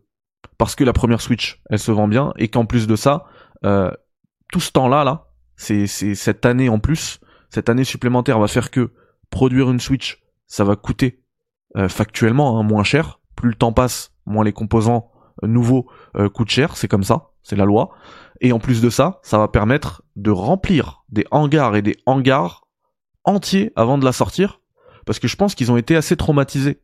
parce 0.57 0.75
que 0.75 0.83
la 0.83 0.93
première 0.93 1.21
Switch 1.21 1.61
elle 1.69 1.79
se 1.79 1.91
vend 1.91 2.07
bien 2.07 2.33
et 2.37 2.47
qu'en 2.47 2.65
plus 2.65 2.87
de 2.87 2.95
ça, 2.95 3.25
euh, 3.65 3.91
tout 4.51 4.59
ce 4.59 4.71
temps-là 4.71 5.03
là, 5.03 5.27
c'est 5.55 5.87
cette 5.87 6.45
année 6.45 6.69
en 6.69 6.79
plus, 6.79 7.19
cette 7.49 7.69
année 7.69 7.83
supplémentaire 7.83 8.39
va 8.39 8.47
faire 8.47 8.71
que 8.71 8.93
produire 9.29 9.69
une 9.69 9.79
Switch, 9.79 10.23
ça 10.47 10.63
va 10.63 10.75
coûter 10.75 11.23
euh, 11.77 11.89
factuellement 11.89 12.59
hein, 12.59 12.63
moins 12.63 12.83
cher. 12.83 13.19
Plus 13.35 13.49
le 13.49 13.55
temps 13.55 13.73
passe, 13.73 14.13
moins 14.25 14.43
les 14.43 14.53
composants 14.53 15.11
nouveau 15.47 15.87
euh, 16.17 16.29
coûte 16.29 16.49
cher, 16.49 16.75
c'est 16.75 16.87
comme 16.87 17.03
ça, 17.03 17.31
c'est 17.43 17.55
la 17.55 17.65
loi. 17.65 17.89
Et 18.41 18.51
en 18.51 18.59
plus 18.59 18.81
de 18.81 18.89
ça, 18.89 19.19
ça 19.23 19.37
va 19.37 19.47
permettre 19.47 20.03
de 20.15 20.31
remplir 20.31 21.03
des 21.09 21.25
hangars 21.31 21.75
et 21.75 21.81
des 21.81 21.97
hangars 22.05 22.67
entiers 23.23 23.71
avant 23.75 23.97
de 23.97 24.05
la 24.05 24.11
sortir, 24.11 24.61
parce 25.05 25.19
que 25.19 25.27
je 25.27 25.35
pense 25.35 25.55
qu'ils 25.55 25.71
ont 25.71 25.77
été 25.77 25.95
assez 25.95 26.15
traumatisés. 26.15 26.81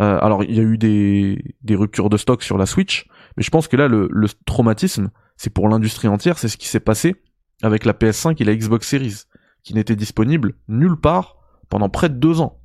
Euh, 0.00 0.18
alors 0.20 0.42
il 0.42 0.54
y 0.54 0.60
a 0.60 0.62
eu 0.62 0.76
des, 0.76 1.76
ruptures 1.76 2.10
de 2.10 2.16
stock 2.16 2.42
sur 2.42 2.58
la 2.58 2.66
Switch, 2.66 3.06
mais 3.36 3.42
je 3.42 3.50
pense 3.50 3.68
que 3.68 3.76
là 3.76 3.88
le, 3.88 4.08
traumatisme, 4.44 5.10
c'est 5.36 5.50
pour 5.50 5.68
l'industrie 5.68 6.08
entière, 6.08 6.38
c'est 6.38 6.48
ce 6.48 6.56
qui 6.56 6.68
s'est 6.68 6.80
passé 6.80 7.16
avec 7.62 7.84
la 7.84 7.92
PS5 7.92 8.40
et 8.40 8.44
la 8.44 8.54
Xbox 8.54 8.88
Series, 8.88 9.22
qui 9.62 9.74
n'étaient 9.74 9.96
disponibles 9.96 10.54
nulle 10.68 10.96
part 10.96 11.36
pendant 11.68 11.88
près 11.88 12.08
de 12.08 12.14
deux 12.14 12.40
ans. 12.40 12.60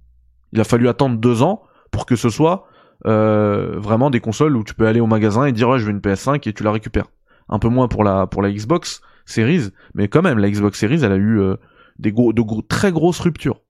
Il 0.52 0.60
a 0.60 0.64
fallu 0.64 0.88
attendre 0.88 1.18
deux 1.18 1.44
ans 1.44 1.62
pour 1.92 2.06
que 2.06 2.16
ce 2.16 2.30
soit 2.30 2.68
euh, 3.06 3.80
vraiment 3.80 4.10
des 4.10 4.20
consoles 4.20 4.58
où 4.58 4.64
tu 4.64 4.74
peux 4.74 4.88
aller 4.88 5.00
au 5.00 5.08
magasin 5.08 5.46
et 5.46 5.52
dire 5.52 5.70
ouais 5.70 5.80
je 5.80 5.86
veux 5.86 5.92
une 5.92 6.00
PS5 6.00 6.48
et 6.50 6.54
tu 6.54 6.64
la 6.64 6.72
récupères. 6.72 7.08
Un 7.48 7.60
peu 7.60 7.70
moins 7.70 7.88
pour 7.88 8.04
la 8.04 8.28
pour 8.28 8.42
la 8.42 8.52
Xbox 8.52 9.02
Series, 9.26 9.70
mais 9.94 10.08
quand 10.08 10.24
même 10.24 10.40
la 10.40 10.50
Xbox 10.50 10.80
Series 10.80 11.04
elle 11.04 11.12
a 11.12 11.18
eu 11.18 11.40
euh, 11.40 11.56
des 12.00 12.12
gros 12.12 12.34
de 12.34 12.42
gros, 12.42 12.62
très 12.64 12.92
grosses 12.92 13.20
ruptures. 13.20 13.62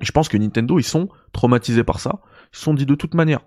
je 0.00 0.10
pense 0.12 0.28
que 0.28 0.38
Nintendo 0.38 0.78
ils 0.78 0.84
sont 0.84 1.08
traumatisés 1.32 1.84
par 1.84 2.00
ça. 2.00 2.20
Sont 2.52 2.74
dit 2.74 2.86
de 2.86 2.94
toute 2.94 3.14
manière, 3.14 3.40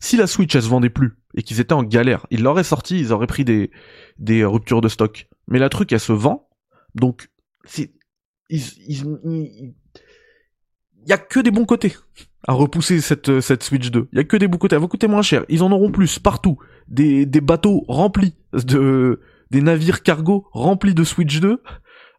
si 0.00 0.16
la 0.16 0.26
Switch 0.26 0.54
elle 0.54 0.62
se 0.62 0.68
vendait 0.68 0.90
plus 0.90 1.18
et 1.34 1.42
qu'ils 1.42 1.60
étaient 1.60 1.72
en 1.72 1.84
galère, 1.84 2.26
ils 2.30 2.42
l'auraient 2.42 2.64
sorti, 2.64 2.98
ils 2.98 3.12
auraient 3.12 3.26
pris 3.26 3.44
des 3.44 3.70
des 4.18 4.44
ruptures 4.44 4.80
de 4.80 4.88
stock. 4.88 5.28
Mais 5.46 5.58
la 5.58 5.68
truc 5.68 5.92
elle 5.92 6.00
se 6.00 6.12
vend, 6.12 6.48
donc 6.94 7.30
c'est 7.64 7.92
il 8.50 9.74
y 11.06 11.12
a 11.12 11.18
que 11.18 11.40
des 11.40 11.50
bons 11.50 11.64
côtés 11.64 11.94
à 12.46 12.52
repousser 12.52 13.00
cette, 13.00 13.40
cette 13.40 13.62
Switch 13.62 13.90
2. 13.90 14.08
Il 14.12 14.16
y 14.16 14.20
a 14.20 14.24
que 14.24 14.36
des 14.36 14.48
bons 14.48 14.58
côtés. 14.58 14.76
Elle 14.76 14.82
va 14.82 14.88
coûter 14.88 15.08
moins 15.08 15.22
cher. 15.22 15.44
Ils 15.48 15.62
en 15.62 15.70
auront 15.72 15.90
plus 15.90 16.18
partout. 16.18 16.58
Des, 16.88 17.26
des 17.26 17.40
bateaux 17.40 17.84
remplis 17.86 18.34
de, 18.52 19.20
des 19.50 19.60
navires 19.60 20.02
cargo 20.02 20.46
remplis 20.52 20.94
de 20.94 21.04
Switch 21.04 21.40
2 21.40 21.48
euh, 21.48 21.58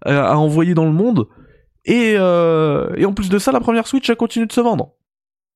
à, 0.05 0.37
envoyer 0.37 0.73
dans 0.73 0.85
le 0.85 0.91
monde. 0.91 1.27
Et, 1.85 2.13
euh, 2.17 2.93
et 2.95 3.05
en 3.05 3.13
plus 3.13 3.29
de 3.29 3.39
ça, 3.39 3.51
la 3.51 3.59
première 3.59 3.87
Switch, 3.87 4.09
elle 4.09 4.15
continue 4.15 4.45
de 4.45 4.53
se 4.53 4.61
vendre. 4.61 4.93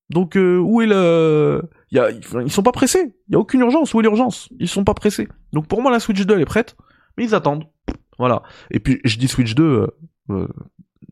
Donc, 0.09 0.37
euh, 0.37 0.57
où 0.57 0.81
est 0.81 0.87
le... 0.87 1.63
Y 1.91 1.99
a, 1.99 2.09
ils 2.11 2.51
sont 2.51 2.63
pas 2.63 2.71
pressés. 2.71 3.15
Il 3.27 3.33
y 3.33 3.35
a 3.35 3.39
aucune 3.39 3.61
urgence. 3.61 3.93
Où 3.93 3.99
est 3.99 4.03
l'urgence? 4.03 4.49
Ils 4.59 4.67
sont 4.67 4.83
pas 4.83 4.93
pressés. 4.93 5.27
Donc 5.53 5.67
pour 5.67 5.81
moi, 5.81 5.91
la 5.91 5.99
Switch 5.99 6.25
2, 6.25 6.35
elle 6.35 6.41
est 6.41 6.45
prête. 6.45 6.75
Mais 7.17 7.23
ils 7.23 7.35
attendent. 7.35 7.65
Voilà. 8.19 8.43
Et 8.71 8.79
puis, 8.79 8.99
je 9.03 9.17
dis 9.17 9.27
Switch 9.27 9.55
2, 9.55 9.87
euh, 10.29 10.47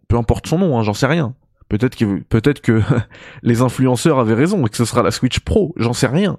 peu 0.07 0.17
importe 0.17 0.47
son 0.47 0.59
nom, 0.59 0.77
hein, 0.77 0.83
j'en 0.83 0.93
sais 0.93 1.07
rien. 1.07 1.35
Peut-être 1.69 1.95
que 1.95 2.19
peut-être 2.23 2.61
que 2.61 2.81
les 3.43 3.61
influenceurs 3.61 4.19
avaient 4.19 4.33
raison 4.33 4.65
et 4.65 4.69
que 4.69 4.77
ce 4.77 4.85
sera 4.85 5.03
la 5.03 5.11
Switch 5.11 5.39
Pro, 5.39 5.73
j'en 5.77 5.93
sais 5.93 6.07
rien. 6.07 6.37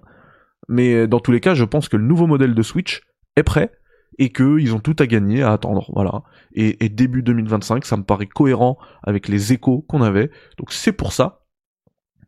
Mais 0.69 1.07
dans 1.07 1.21
tous 1.21 1.33
les 1.33 1.41
cas, 1.41 1.55
je 1.55 1.65
pense 1.65 1.89
que 1.89 1.97
le 1.97 2.05
nouveau 2.05 2.27
modèle 2.27 2.55
de 2.55 2.63
Switch 2.63 3.03
est 3.37 3.43
prêt 3.43 3.73
et 4.19 4.31
qu'ils 4.31 4.75
ont 4.75 4.79
tout 4.79 4.97
à 4.99 5.07
gagner 5.07 5.43
à 5.43 5.53
attendre. 5.53 5.91
Voilà. 5.95 6.23
Et, 6.55 6.89
début 6.89 7.23
2025, 7.23 7.85
ça 7.85 7.97
me 7.97 8.05
paraît 8.05 8.27
cohérent 8.27 8.79
avec 9.03 9.29
les 9.29 9.53
échos 9.53 9.85
qu'on 9.89 10.03
avait. 10.03 10.31
Donc 10.59 10.73
c'est 10.73 10.93
pour 10.93 11.13
ça 11.13 11.44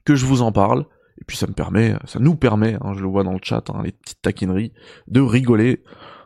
que 0.07 0.15
je 0.15 0.25
vous 0.25 0.41
en 0.41 0.53
parle. 0.53 0.87
Et 1.21 1.25
puis 1.27 1.37
ça 1.37 1.47
me 1.47 1.53
permet, 1.53 1.95
ça 2.05 2.19
nous 2.19 2.37
permet, 2.37 2.77
hein, 2.81 2.93
je 2.95 3.01
le 3.01 3.09
vois 3.09 3.25
dans 3.25 3.33
le 3.33 3.41
chat, 3.43 3.69
hein, 3.71 3.83
les 3.85 3.93
petites 3.93 4.23
taquineries, 4.23 4.73
de 5.09 5.21
rigoler 5.21 5.83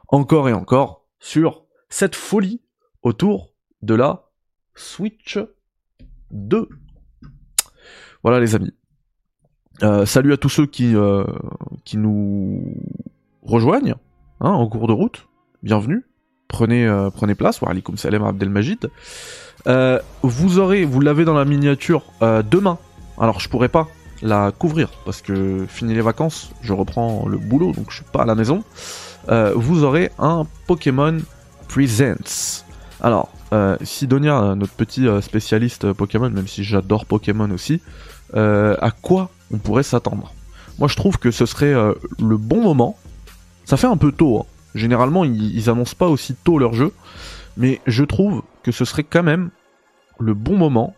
encore 0.09 0.49
et 0.49 0.53
encore 0.53 1.07
sur 1.19 1.65
cette 1.89 2.17
folie 2.17 2.61
autour 3.03 3.55
de 3.83 3.95
la 3.95 4.31
Switch 4.75 5.39
2. 6.33 6.69
Voilà 8.23 8.41
les 8.41 8.55
amis. 8.55 8.75
Euh, 9.83 10.05
salut 10.05 10.33
à 10.33 10.37
tous 10.37 10.49
ceux 10.49 10.67
qui, 10.67 10.95
euh, 10.95 11.25
nous 11.95 12.75
rejoignent 13.43 13.95
hein, 14.41 14.51
en 14.51 14.69
cours 14.69 14.89
de 14.89 14.93
route. 14.93 15.29
Bienvenue. 15.63 16.05
Prenez, 16.49 16.87
euh, 16.87 17.11
prenez 17.11 17.35
place. 17.35 17.63
Wa 17.63 17.71
alaikum 17.71 17.95
Abdelmajid. 18.05 18.91
vous 20.23 20.59
aurez, 20.59 20.85
vous 20.85 21.01
l'avez 21.01 21.25
dans 21.25 21.35
la 21.35 21.45
miniature 21.45 22.05
demain. 22.21 22.79
Alors 23.21 23.39
je 23.41 23.49
pourrais 23.49 23.69
pas 23.69 23.89
la 24.23 24.51
couvrir 24.51 24.91
parce 25.05 25.23
que 25.23 25.67
fini 25.69 25.95
les 25.95 26.01
vacances, 26.01 26.51
je 26.63 26.73
reprends 26.73 27.27
le 27.29 27.39
boulot 27.39 27.73
donc 27.73 27.91
je 27.91 27.97
suis 27.97 28.05
pas 28.05 28.23
à 28.23 28.27
la 28.27 28.35
maison. 28.35 28.65
vous 29.29 29.85
aurez 29.85 30.11
un 30.19 30.47
Pokémon 30.67 31.19
Presents. 31.69 32.65
Alors, 33.01 33.31
euh, 33.53 33.77
Sidonia, 33.83 34.55
notre 34.55 34.75
petit 34.75 35.07
euh, 35.07 35.21
spécialiste 35.21 35.85
euh, 35.85 35.95
Pokémon, 35.95 36.31
même 36.31 36.49
si 36.49 36.65
j'adore 36.65 37.07
Pokémon 37.07 37.51
aussi, 37.51 37.81
euh, 38.35 38.77
à 38.81 38.91
quoi 38.91 39.31
on 39.53 39.59
pourrait 39.59 39.83
s'attendre? 39.83 40.33
Moi, 40.79 40.89
je 40.89 40.97
trouve 40.97 41.19
que 41.19 41.31
ce 41.31 41.47
serait 41.47 41.75
le 41.75 42.37
bon 42.39 42.63
moment. 42.63 42.97
Ça 43.67 43.77
fait 43.77 43.87
un 43.87 43.99
peu 43.99 44.13
tôt. 44.13 44.41
Hein. 44.41 44.47
Généralement, 44.75 45.25
ils, 45.25 45.55
ils, 45.55 45.69
annoncent 45.69 45.97
pas 45.97 46.09
aussi 46.09 46.35
tôt 46.35 46.59
leur 46.59 46.73
jeu, 46.73 46.93
mais 47.57 47.81
je 47.87 48.03
trouve 48.03 48.43
que 48.63 48.73
ce 48.73 48.87
serait 48.87 49.05
quand 49.05 49.23
même 49.23 49.51
le 50.19 50.33
bon 50.33 50.57
moment 50.57 50.95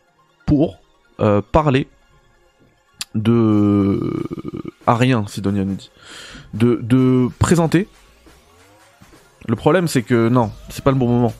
pour 0.47 0.79
parler 1.51 1.89
de 3.15 4.25
à 4.87 4.95
rien, 4.95 5.25
Sidonia 5.27 5.65
nous 5.65 5.75
dit, 5.75 5.91
de, 6.55 6.79
de 6.83 7.29
présenter. 7.39 7.89
Le 9.49 9.57
problème, 9.57 9.89
c'est 9.89 10.03
que 10.03 10.29
non, 10.29 10.51
c'est 10.69 10.85
pas 10.85 10.93
le 10.93 10.97
bon 10.97 11.09
moment 11.09 11.33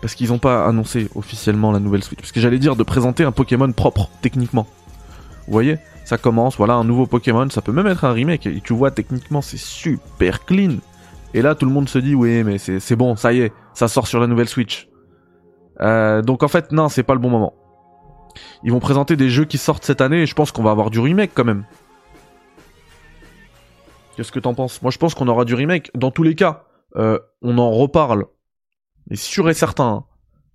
parce 0.00 0.14
qu'ils 0.14 0.28
n'ont 0.28 0.38
pas 0.38 0.66
annoncé 0.66 1.08
officiellement 1.14 1.72
la 1.72 1.78
nouvelle 1.78 2.02
Switch. 2.02 2.20
Parce 2.20 2.32
que 2.32 2.40
j'allais 2.40 2.58
dire 2.58 2.76
de 2.76 2.82
présenter 2.82 3.24
un 3.24 3.32
Pokémon 3.32 3.70
propre, 3.72 4.08
techniquement. 4.22 4.66
Vous 5.46 5.52
voyez? 5.52 5.78
Ça 6.04 6.18
commence, 6.18 6.56
voilà, 6.56 6.74
un 6.74 6.84
nouveau 6.84 7.06
Pokémon, 7.06 7.48
ça 7.50 7.60
peut 7.60 7.72
même 7.72 7.86
être 7.86 8.04
un 8.04 8.12
remake, 8.12 8.46
et 8.46 8.60
tu 8.60 8.72
vois, 8.72 8.90
techniquement, 8.90 9.42
c'est 9.42 9.58
super 9.58 10.44
clean. 10.44 10.76
Et 11.34 11.42
là, 11.42 11.54
tout 11.54 11.66
le 11.66 11.72
monde 11.72 11.88
se 11.88 11.98
dit, 11.98 12.14
oui, 12.14 12.42
mais 12.42 12.58
c'est 12.58 12.96
bon, 12.96 13.14
ça 13.14 13.32
y 13.32 13.40
est, 13.40 13.52
ça 13.74 13.86
sort 13.86 14.06
sur 14.06 14.18
la 14.18 14.26
nouvelle 14.26 14.48
Switch. 14.48 14.88
Euh, 15.80 16.22
donc 16.22 16.42
en 16.42 16.48
fait, 16.48 16.72
non, 16.72 16.88
c'est 16.88 17.02
pas 17.02 17.14
le 17.14 17.20
bon 17.20 17.30
moment. 17.30 17.54
Ils 18.62 18.72
vont 18.72 18.80
présenter 18.80 19.16
des 19.16 19.30
jeux 19.30 19.44
qui 19.44 19.58
sortent 19.58 19.84
cette 19.84 20.00
année 20.00 20.22
et 20.22 20.26
je 20.26 20.34
pense 20.34 20.52
qu'on 20.52 20.62
va 20.62 20.70
avoir 20.70 20.90
du 20.90 21.00
remake 21.00 21.32
quand 21.34 21.44
même. 21.44 21.64
Qu'est-ce 24.16 24.32
que 24.32 24.40
t'en 24.40 24.54
penses? 24.54 24.82
Moi 24.82 24.90
je 24.90 24.98
pense 24.98 25.14
qu'on 25.14 25.28
aura 25.28 25.44
du 25.44 25.54
remake. 25.54 25.90
Dans 25.94 26.10
tous 26.10 26.22
les 26.22 26.34
cas, 26.34 26.64
euh, 26.96 27.18
on 27.42 27.58
en 27.58 27.70
reparle. 27.70 28.26
Mais 29.08 29.16
sûr 29.16 29.48
et 29.48 29.54
certain. 29.54 29.88
Hein. 29.88 30.04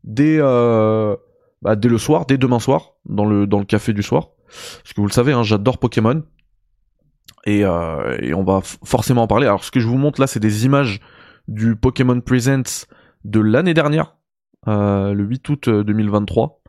dès, 0.04 0.38
euh, 0.40 1.16
bah, 1.62 1.76
dès 1.76 1.90
le 1.90 1.98
soir, 1.98 2.26
dès 2.26 2.38
demain 2.38 2.60
soir, 2.60 2.94
dans 3.06 3.26
le, 3.26 3.48
dans 3.48 3.60
le 3.60 3.66
café 3.66 3.94
du 3.94 4.04
soir. 4.04 4.30
Parce 4.48 4.94
que 4.94 5.02
vous 5.02 5.08
le 5.08 5.14
savez, 5.14 5.34
hein, 5.34 5.44
j'adore 5.44 5.78
Pokémon. 5.78 6.24
Et, 7.46 7.64
euh, 7.66 8.18
et, 8.22 8.34
on 8.34 8.44
va 8.44 8.62
forcément 8.62 9.24
en 9.24 9.28
parler. 9.28 9.48
Alors 9.48 9.64
ce 9.64 9.72
que 9.72 9.80
je 9.80 9.88
vous 9.88 9.98
montre 9.98 10.20
là, 10.20 10.28
c'est 10.28 10.40
des 10.40 10.66
images 10.66 11.00
du 11.48 11.76
Pokémon 11.76 12.20
Presents 12.22 12.88
de 13.24 13.40
l'année 13.40 13.74
dernière, 13.74 14.16
euh, 14.68 15.14
le 15.14 15.24
8 15.24 15.50
août 15.50 15.70
2023. 15.70 16.62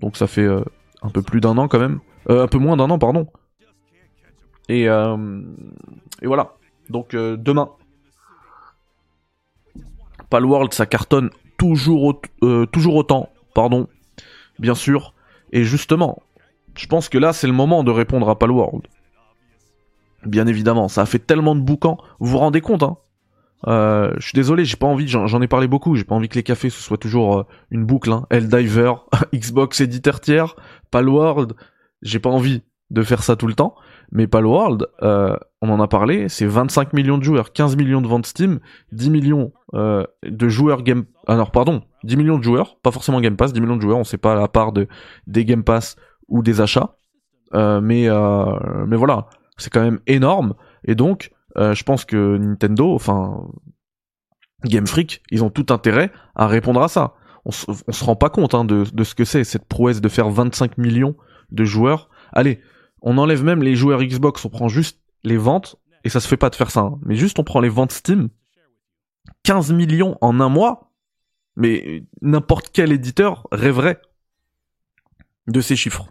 Donc 0.00 0.16
ça 0.16 0.26
fait 0.26 0.42
euh, 0.42 0.64
un 1.02 1.10
peu 1.10 1.22
plus 1.22 1.40
d'un 1.40 1.56
an 1.58 1.68
quand 1.68 1.78
même. 1.78 2.00
Euh, 2.28 2.44
un 2.44 2.48
peu 2.48 2.58
moins 2.58 2.76
d'un 2.76 2.90
an, 2.90 2.98
pardon. 2.98 3.26
Et, 4.68 4.88
euh, 4.88 5.42
et 6.22 6.26
voilà. 6.26 6.54
Donc 6.88 7.14
demain. 7.14 7.70
Palworld, 10.28 10.72
ça 10.72 10.86
cartonne 10.86 11.30
toujours, 11.58 12.14
autant, 12.86 13.28
pardon, 13.52 13.88
bien 14.58 14.74
sûr. 14.74 15.12
Et 15.52 15.64
justement, 15.64 16.22
je 16.76 16.86
pense 16.86 17.08
que 17.08 17.18
là, 17.18 17.32
c'est 17.32 17.48
le 17.48 17.52
moment 17.52 17.82
de 17.82 17.90
répondre 17.90 18.28
à 18.28 18.38
Palworld. 18.38 18.86
Bien 20.24 20.46
évidemment, 20.46 20.88
ça 20.88 21.02
a 21.02 21.06
fait 21.06 21.18
tellement 21.18 21.56
de 21.56 21.60
boucans. 21.60 21.98
Vous 22.20 22.30
vous 22.30 22.38
rendez 22.38 22.60
compte, 22.60 22.84
hein 22.84 22.96
euh, 23.66 24.12
je 24.18 24.26
suis 24.26 24.34
désolé, 24.34 24.64
j'ai 24.64 24.76
pas 24.76 24.86
envie, 24.86 25.06
j'en 25.06 25.42
ai 25.42 25.48
parlé 25.48 25.68
beaucoup, 25.68 25.94
j'ai 25.94 26.04
pas 26.04 26.14
envie 26.14 26.28
que 26.28 26.36
les 26.36 26.42
cafés 26.42 26.70
ce 26.70 26.80
soit 26.80 26.96
toujours 26.96 27.38
euh, 27.38 27.46
une 27.70 27.84
boucle, 27.84 28.10
hein. 28.12 28.26
Diver, 28.30 28.92
Xbox 29.34 29.80
éditeur 29.80 30.20
tiers, 30.20 30.56
Palworld, 30.90 31.54
j'ai 32.02 32.18
pas 32.18 32.30
envie 32.30 32.62
de 32.90 33.02
faire 33.02 33.22
ça 33.22 33.36
tout 33.36 33.46
le 33.46 33.54
temps, 33.54 33.74
mais 34.10 34.26
Palworld, 34.26 34.86
euh, 35.02 35.36
on 35.60 35.68
en 35.68 35.80
a 35.80 35.86
parlé, 35.86 36.28
c'est 36.28 36.46
25 36.46 36.92
millions 36.94 37.18
de 37.18 37.22
joueurs, 37.22 37.52
15 37.52 37.76
millions 37.76 38.00
de 38.00 38.08
ventes 38.08 38.26
Steam, 38.26 38.60
10 38.92 39.10
millions 39.10 39.52
euh, 39.74 40.04
de 40.24 40.48
joueurs 40.48 40.82
Game... 40.82 41.04
Alors 41.26 41.52
pardon, 41.52 41.82
10 42.04 42.16
millions 42.16 42.38
de 42.38 42.42
joueurs, 42.42 42.78
pas 42.82 42.90
forcément 42.90 43.20
Game 43.20 43.36
Pass, 43.36 43.52
10 43.52 43.60
millions 43.60 43.76
de 43.76 43.82
joueurs, 43.82 43.98
on 43.98 44.04
sait 44.04 44.18
pas 44.18 44.34
la 44.34 44.48
part 44.48 44.72
de, 44.72 44.88
des 45.26 45.44
Game 45.44 45.62
Pass 45.62 45.96
ou 46.28 46.42
des 46.42 46.60
achats, 46.60 46.96
mais, 47.52 48.08
mais 48.86 48.96
voilà, 48.96 49.26
c'est 49.58 49.70
quand 49.70 49.82
même 49.82 50.00
énorme, 50.06 50.54
et 50.84 50.94
donc 50.94 51.30
euh, 51.56 51.74
je 51.74 51.82
pense 51.84 52.04
que 52.04 52.36
Nintendo, 52.36 52.94
enfin 52.94 53.48
Game 54.64 54.86
Freak, 54.86 55.22
ils 55.30 55.42
ont 55.42 55.50
tout 55.50 55.66
intérêt 55.70 56.12
à 56.34 56.46
répondre 56.46 56.82
à 56.82 56.88
ça. 56.88 57.14
On, 57.44 57.52
se 57.52 58.04
rend 58.04 58.16
pas 58.16 58.28
compte 58.28 58.54
hein, 58.54 58.64
de, 58.64 58.84
ce 59.02 59.14
que 59.14 59.24
c'est 59.24 59.44
cette 59.44 59.64
prouesse 59.64 60.00
de 60.00 60.08
faire 60.08 60.28
25 60.28 60.76
millions 60.76 61.16
de 61.50 61.64
joueurs. 61.64 62.10
Allez, 62.32 62.60
on 63.00 63.16
enlève 63.16 63.42
même 63.42 63.62
les 63.62 63.74
joueurs 63.74 64.02
Xbox, 64.02 64.44
on 64.44 64.50
prend 64.50 64.68
juste 64.68 65.00
les 65.24 65.38
ventes 65.38 65.76
et 66.04 66.10
ça 66.10 66.20
se 66.20 66.28
fait 66.28 66.36
pas 66.36 66.50
de 66.50 66.54
faire 66.54 66.70
ça. 66.70 66.80
Hein. 66.80 66.98
Mais 67.02 67.14
juste 67.14 67.38
on 67.38 67.44
prend 67.44 67.60
les 67.60 67.70
ventes 67.70 67.92
Steam, 67.92 68.28
15 69.44 69.72
millions 69.72 70.18
en 70.20 70.40
un 70.40 70.48
mois. 70.48 70.92
Mais 71.56 72.04
n'importe 72.22 72.70
quel 72.72 72.92
éditeur 72.92 73.48
rêverait 73.50 74.00
de 75.46 75.60
ces 75.60 75.76
chiffres. 75.76 76.06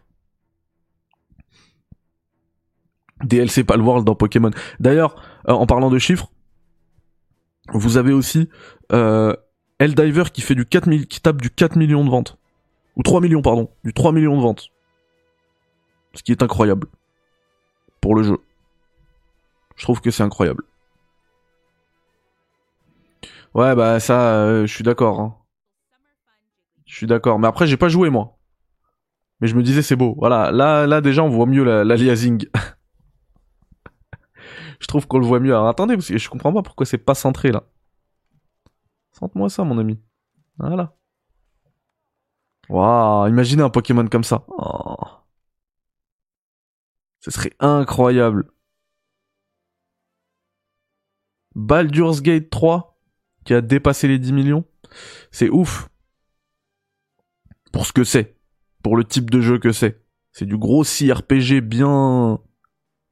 DLC 3.23 3.63
Palworld 3.63 4.05
dans 4.05 4.15
Pokémon. 4.15 4.51
D'ailleurs, 4.79 5.15
euh, 5.47 5.53
en 5.53 5.65
parlant 5.65 5.89
de 5.89 5.99
chiffres, 5.99 6.31
vous 7.73 7.97
avez 7.97 8.13
aussi 8.13 8.49
euh, 8.91 9.35
Eldiver 9.79 10.25
qui 10.33 10.41
fait 10.41 10.55
du 10.55 10.65
4 10.65 10.89
qui 11.05 11.21
tape 11.21 11.41
du 11.41 11.49
4 11.49 11.75
millions 11.75 12.03
de 12.03 12.09
ventes. 12.09 12.37
Ou 12.95 13.03
3 13.03 13.21
millions, 13.21 13.41
pardon. 13.41 13.69
Du 13.83 13.93
3 13.93 14.11
millions 14.11 14.37
de 14.37 14.41
ventes. 14.41 14.69
Ce 16.13 16.23
qui 16.23 16.31
est 16.31 16.43
incroyable. 16.43 16.87
Pour 18.01 18.15
le 18.15 18.23
jeu. 18.23 18.37
Je 19.75 19.83
trouve 19.83 20.01
que 20.01 20.11
c'est 20.11 20.23
incroyable. 20.23 20.63
Ouais, 23.53 23.75
bah 23.75 23.99
ça, 23.99 24.33
euh, 24.43 24.65
je 24.65 24.73
suis 24.73 24.83
d'accord. 24.83 25.19
Hein. 25.19 25.35
Je 26.85 26.95
suis 26.95 27.07
d'accord. 27.07 27.39
Mais 27.39 27.47
après, 27.47 27.67
j'ai 27.67 27.77
pas 27.77 27.89
joué, 27.89 28.09
moi. 28.09 28.37
Mais 29.39 29.47
je 29.47 29.55
me 29.55 29.63
disais, 29.63 29.81
c'est 29.81 29.95
beau. 29.95 30.15
Voilà, 30.17 30.51
là, 30.51 30.85
là 30.85 31.01
déjà, 31.01 31.23
on 31.23 31.29
voit 31.29 31.45
mieux 31.45 31.63
la, 31.63 31.83
la. 31.83 31.95
je 34.79 34.87
trouve 34.87 35.07
qu'on 35.07 35.19
le 35.19 35.25
voit 35.25 35.39
mieux. 35.39 35.53
Alors 35.53 35.67
attendez, 35.67 35.95
parce 35.95 36.07
que 36.07 36.17
je 36.17 36.29
comprends 36.29 36.53
pas 36.53 36.61
pourquoi 36.61 36.85
c'est 36.85 36.97
pas 36.97 37.15
centré 37.15 37.51
là. 37.51 37.63
Sente-moi 39.11 39.49
ça, 39.49 39.63
mon 39.63 39.77
ami. 39.77 39.99
Voilà. 40.57 40.95
Waouh, 42.69 43.27
imaginez 43.27 43.63
un 43.63 43.69
Pokémon 43.69 44.07
comme 44.07 44.23
ça. 44.23 44.45
Oh. 44.47 44.95
Ce 47.19 47.31
serait 47.31 47.53
incroyable. 47.59 48.51
Baldur's 51.55 52.21
Gate 52.21 52.49
3, 52.49 52.97
qui 53.43 53.53
a 53.53 53.61
dépassé 53.61 54.07
les 54.07 54.19
10 54.19 54.31
millions. 54.33 54.65
C'est 55.31 55.49
ouf. 55.49 55.89
Pour 57.73 57.85
ce 57.85 57.93
que 57.93 58.03
c'est. 58.03 58.37
Pour 58.83 58.95
le 58.95 59.03
type 59.03 59.29
de 59.29 59.41
jeu 59.41 59.59
que 59.59 59.71
c'est. 59.71 60.01
C'est 60.31 60.45
du 60.45 60.57
gros 60.57 60.83
CRPG 60.83 61.61
bien 61.61 62.39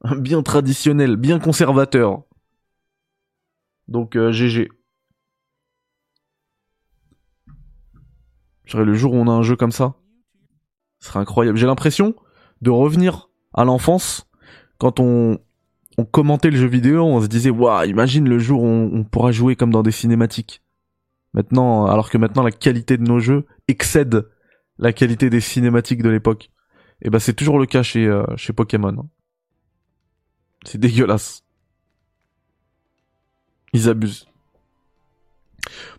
bien 0.17 0.43
traditionnel, 0.43 1.15
bien 1.15 1.39
conservateur. 1.39 2.23
Donc 3.87 4.17
GG. 4.17 4.69
Euh, 8.75 8.83
le 8.83 8.93
jour 8.93 9.13
où 9.13 9.17
on 9.17 9.27
a 9.27 9.31
un 9.31 9.43
jeu 9.43 9.55
comme 9.55 9.71
ça, 9.71 9.95
ce 10.99 11.07
serait 11.07 11.19
incroyable. 11.19 11.57
J'ai 11.57 11.67
l'impression 11.67 12.15
de 12.61 12.69
revenir 12.69 13.29
à 13.53 13.63
l'enfance 13.63 14.29
quand 14.77 14.99
on, 14.99 15.39
commentait 16.11 16.51
le 16.51 16.57
jeu 16.57 16.67
vidéo, 16.67 17.03
on 17.03 17.21
se 17.21 17.27
disait 17.27 17.49
waouh, 17.49 17.85
imagine 17.85 18.29
le 18.29 18.37
jour 18.37 18.61
où 18.61 18.67
on, 18.67 19.03
pourra 19.03 19.31
jouer 19.31 19.55
comme 19.55 19.71
dans 19.71 19.83
des 19.83 19.91
cinématiques. 19.91 20.61
Maintenant, 21.33 21.85
alors 21.87 22.09
que 22.09 22.17
maintenant 22.17 22.43
la 22.43 22.51
qualité 22.51 22.97
de 22.97 23.03
nos 23.03 23.19
jeux 23.19 23.45
excède 23.67 24.29
la 24.77 24.93
qualité 24.93 25.29
des 25.29 25.41
cinématiques 25.41 26.03
de 26.03 26.09
l'époque. 26.09 26.51
Et 27.01 27.09
ben 27.09 27.19
c'est 27.19 27.33
toujours 27.33 27.57
le 27.57 27.65
cas 27.65 27.83
chez 27.83 28.05
euh, 28.05 28.23
chez 28.35 28.53
Pokémon. 28.53 29.09
C'est 30.67 30.79
dégueulasse. 30.79 31.43
Ils 33.71 33.87
abusent. 33.87 34.27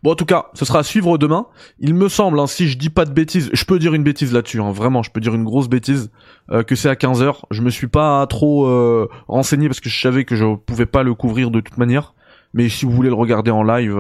Bon, 0.03 0.13
en 0.13 0.15
tout 0.15 0.27
cas, 0.27 0.47
ce 0.53 0.67
sera 0.67 0.81
à 0.81 0.83
suivre 0.83 1.17
demain. 1.17 1.47
Il 1.79 1.95
me 1.95 2.09
semble, 2.11 2.39
hein, 2.39 2.47
si 2.47 2.69
je 2.69 2.77
dis 2.77 2.91
pas 2.91 3.07
de 3.07 3.13
bêtises, 3.13 3.49
je 3.55 3.65
peux 3.65 3.79
dire 3.79 3.95
une 3.95 4.03
bêtise 4.03 4.33
là-dessus, 4.33 4.61
hein, 4.61 4.71
vraiment, 4.71 5.03
je 5.03 5.11
peux 5.11 5.21
dire 5.21 5.35
une 5.35 5.45
grosse 5.45 5.69
bêtise, 5.69 6.11
euh, 6.51 6.63
que 6.63 6.75
c'est 6.75 6.91
à 6.91 6.95
15h. 6.97 7.45
Je 7.51 7.63
me 7.63 7.71
suis 7.71 7.87
pas 7.87 8.27
trop 8.27 8.67
euh, 8.67 9.09
renseigné 9.27 9.69
parce 9.69 9.81
que 9.81 9.89
je 9.89 9.99
savais 9.99 10.27
que 10.27 10.37
je 10.37 10.55
pouvais 10.55 10.87
pas 10.87 11.03
le 11.03 11.15
couvrir 11.15 11.51
de 11.51 11.61
toute 11.61 11.79
manière. 11.79 12.15
Mais 12.53 12.69
si 12.69 12.85
vous 12.85 12.93
voulez 12.93 13.09
le 13.09 13.15
regarder 13.15 13.51
en 13.51 13.63
live 13.63 13.97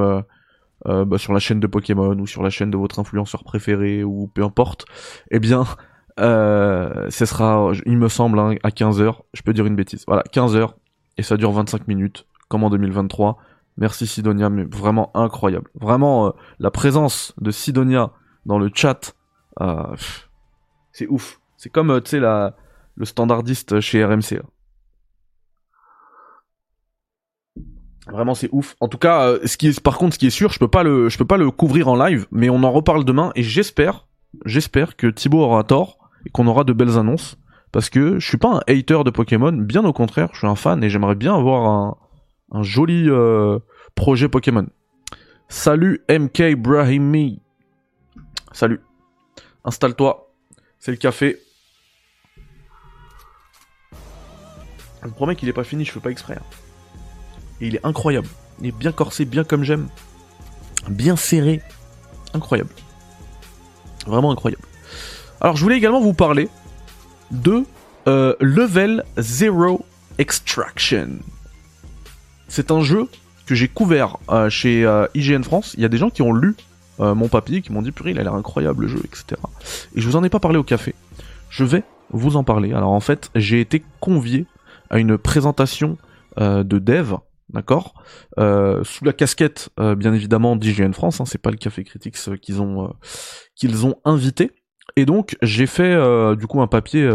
euh, 0.87 1.05
bah, 1.07 1.17
sur 1.17 1.33
la 1.33 1.39
chaîne 1.39 1.61
de 1.61 1.67
Pokémon 1.67 2.19
ou 2.19 2.27
sur 2.27 2.43
la 2.43 2.51
chaîne 2.51 2.71
de 2.71 2.77
votre 2.77 2.99
influenceur 2.99 3.43
préféré 3.43 4.05
ou 4.05 4.31
peu 4.35 4.43
importe, 4.43 4.85
eh 5.31 5.39
bien, 5.39 5.65
euh, 6.19 7.07
ce 7.11 7.27
sera, 7.27 7.73
il 7.87 7.99
me 7.99 8.09
semble, 8.09 8.39
hein, 8.39 8.55
à 8.63 8.71
15h. 8.71 9.15
Je 9.35 9.43
peux 9.43 9.53
dire 9.53 9.67
une 9.67 9.77
bêtise. 9.77 10.05
Voilà, 10.07 10.23
15h. 10.33 10.71
Et 11.17 11.23
ça 11.23 11.37
dure 11.37 11.53
25 11.53 11.89
minutes, 11.89 12.27
comme 12.49 12.65
en 12.65 12.71
2023. 12.71 13.39
Merci 13.77 14.07
Sidonia, 14.07 14.51
mais 14.51 14.65
vraiment 14.65 15.11
incroyable. 15.15 15.71
Vraiment, 15.75 16.27
euh, 16.27 16.31
la 16.59 16.71
présence 16.71 17.35
de 17.41 17.51
Sidonia 17.51 18.13
dans 18.47 18.59
le 18.59 18.71
chat, 18.73 19.15
euh, 19.61 19.95
c'est 20.93 21.07
ouf. 21.09 21.41
C'est 21.57 21.71
comme, 21.71 22.01
tu 22.03 22.11
sais, 22.11 22.21
le 22.21 23.05
standardiste 23.05 23.81
chez 23.81 24.05
RMC. 24.05 24.41
Vraiment, 28.11 28.35
c'est 28.35 28.49
ouf. 28.53 28.75
En 28.81 28.89
tout 28.89 28.99
cas, 28.99 29.35
par 29.85 29.99
contre, 29.99 30.15
ce 30.15 30.19
qui 30.19 30.29
est 30.29 30.31
sûr, 30.31 30.51
je 30.51 30.59
peux 30.59 30.69
pas 30.69 30.83
le, 30.83 31.09
peux 31.17 31.25
pas 31.25 31.37
le 31.37 31.51
couvrir 31.51 31.89
en 31.89 31.97
live, 31.97 32.27
mais 32.31 32.49
on 32.49 32.63
en 32.63 32.73
reparle 32.73 33.05
demain 33.05 33.33
et 33.35 33.43
j'espère, 33.43 34.07
j'espère 34.45 34.97
que 34.97 35.09
Thibaut 35.09 35.43
aura 35.43 35.63
tort 35.65 35.98
et 36.27 36.31
qu'on 36.31 36.47
aura 36.47 36.65
de 36.65 36.73
belles 36.73 36.99
annonces. 36.99 37.39
Parce 37.73 37.91
que 37.91 38.19
je 38.19 38.27
suis 38.27 38.39
pas 38.39 38.57
un 38.57 38.61
hater 38.67 39.05
de 39.05 39.11
Pokémon, 39.11 39.53
bien 39.53 39.85
au 39.85 39.93
contraire, 39.93 40.31
je 40.33 40.39
suis 40.39 40.47
un 40.47 40.55
fan 40.55 40.83
et 40.83 40.89
j'aimerais 40.89 41.15
bien 41.15 41.35
avoir 41.35 41.97
un, 42.53 42.63
joli 42.63 43.05
euh, 43.09 43.59
projet 43.95 44.29
Pokémon. 44.29 44.67
Salut 45.49 46.03
MK 46.11 46.55
Brahimi. 46.57 47.43
Salut. 48.53 48.81
Installe-toi. 49.65 50.33
C'est 50.79 50.91
le 50.91 50.97
café. 50.97 51.39
Je 55.03 55.09
vous 55.09 55.15
promets 55.15 55.37
qu'il 55.37 55.49
est 55.49 55.55
pas 55.55 55.65
fini, 55.65 55.85
je 55.85 55.93
fais 55.93 56.01
pas 56.01 56.11
exprès. 56.11 56.37
Hein. 56.39 56.43
Et 57.61 57.69
il 57.69 57.77
est 57.77 57.87
incroyable. 57.87 58.29
Il 58.61 58.69
est 58.69 58.73
bien 58.73 58.93
corsé, 58.93 59.25
bien 59.25 59.45
comme 59.45 59.63
j'aime. 59.63 59.89
Bien 60.89 61.17
serré. 61.17 61.63
Incroyable. 62.35 62.71
Vraiment 64.07 64.31
incroyable. 64.31 64.68
Alors 65.41 65.57
je 65.57 65.63
voulais 65.63 65.77
également 65.77 66.01
vous 66.01 66.15
parler 66.15 66.49
de 67.31 67.65
euh, 68.09 68.35
Level 68.41 69.05
Zero 69.19 69.85
Extraction. 70.19 71.21
C'est 72.49 72.73
un 72.73 72.81
jeu 72.81 73.09
que 73.47 73.55
j'ai 73.55 73.69
couvert 73.69 74.17
euh, 74.31 74.51
chez 74.51 74.85
euh, 74.85 75.07
IGN 75.15 75.43
France. 75.43 75.75
Il 75.77 75.83
y 75.83 75.85
a 75.85 75.89
des 75.89 75.97
gens 75.97 76.11
qui 76.11 76.23
ont 76.23 76.33
lu 76.33 76.57
mon 77.01 77.29
papy, 77.29 77.63
qui 77.63 77.71
m'ont 77.71 77.81
dit 77.81 77.93
purée, 77.93 78.11
il 78.11 78.19
a 78.19 78.25
l'air 78.25 78.35
incroyable 78.35 78.83
le 78.83 78.89
jeu, 78.89 79.01
etc. 79.05 79.41
Et 79.95 80.01
je 80.01 80.09
vous 80.09 80.17
en 80.17 80.25
ai 80.25 80.29
pas 80.29 80.41
parlé 80.41 80.59
au 80.59 80.65
café. 80.65 80.97
Je 81.49 81.63
vais 81.63 81.85
vous 82.11 82.35
en 82.35 82.43
parler. 82.43 82.73
Alors 82.73 82.91
en 82.91 82.99
fait, 82.99 83.31
j'ai 83.37 83.61
été 83.61 83.85
convié 84.01 84.47
à 84.91 84.99
une 84.99 85.17
présentation 85.17 85.97
de 86.39 86.65
dev 86.65 87.15
d'accord 87.51 87.95
Sous 88.37 89.05
la 89.05 89.13
casquette, 89.13 89.71
bien 89.79 90.13
évidemment, 90.13 90.57
d'IGN 90.57 90.91
France, 90.91 91.21
hein, 91.21 91.25
c'est 91.25 91.41
pas 91.41 91.53
le 91.53 91.57
Café 91.57 91.85
Critics 91.85 92.17
qu'ils 92.41 92.61
ont 92.61 92.93
qu'ils 93.55 93.87
ont 93.87 93.95
invité. 94.05 94.51
Et 94.99 95.07
donc 95.07 95.37
j'ai 95.43 95.69
fait 95.69 95.97
du 96.37 96.49
coup 96.49 96.61
un 96.61 96.67
papier 96.67 97.09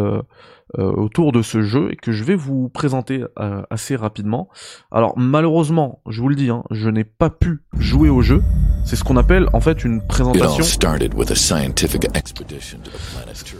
autour 0.78 1.34
de 1.34 1.41
ce 1.41 1.62
jeu 1.63 1.91
et 1.91 1.98
que 1.98 2.13
je 2.13 2.24
vais 2.24 2.36
vous 2.36 2.69
présenter 2.69 3.26
assez 3.69 3.98
rapidement. 3.98 4.48
Alors 4.89 5.17
malheureusement, 5.17 6.02
je 6.08 6.22
vous 6.22 6.30
le 6.30 6.36
dis, 6.36 6.50
hein, 6.50 6.63
je 6.72 6.89
n'ai 6.89 7.04
pas 7.04 7.30
pu 7.30 7.60
jouer 7.78 8.08
au 8.08 8.22
jeu. 8.22 8.41
C'est 8.86 8.96
ce 8.96 9.04
qu'on 9.04 9.17
appelle 9.17 9.50
en 9.52 9.60
fait 9.60 9.84
une 9.84 10.00
présentation. 10.08 10.63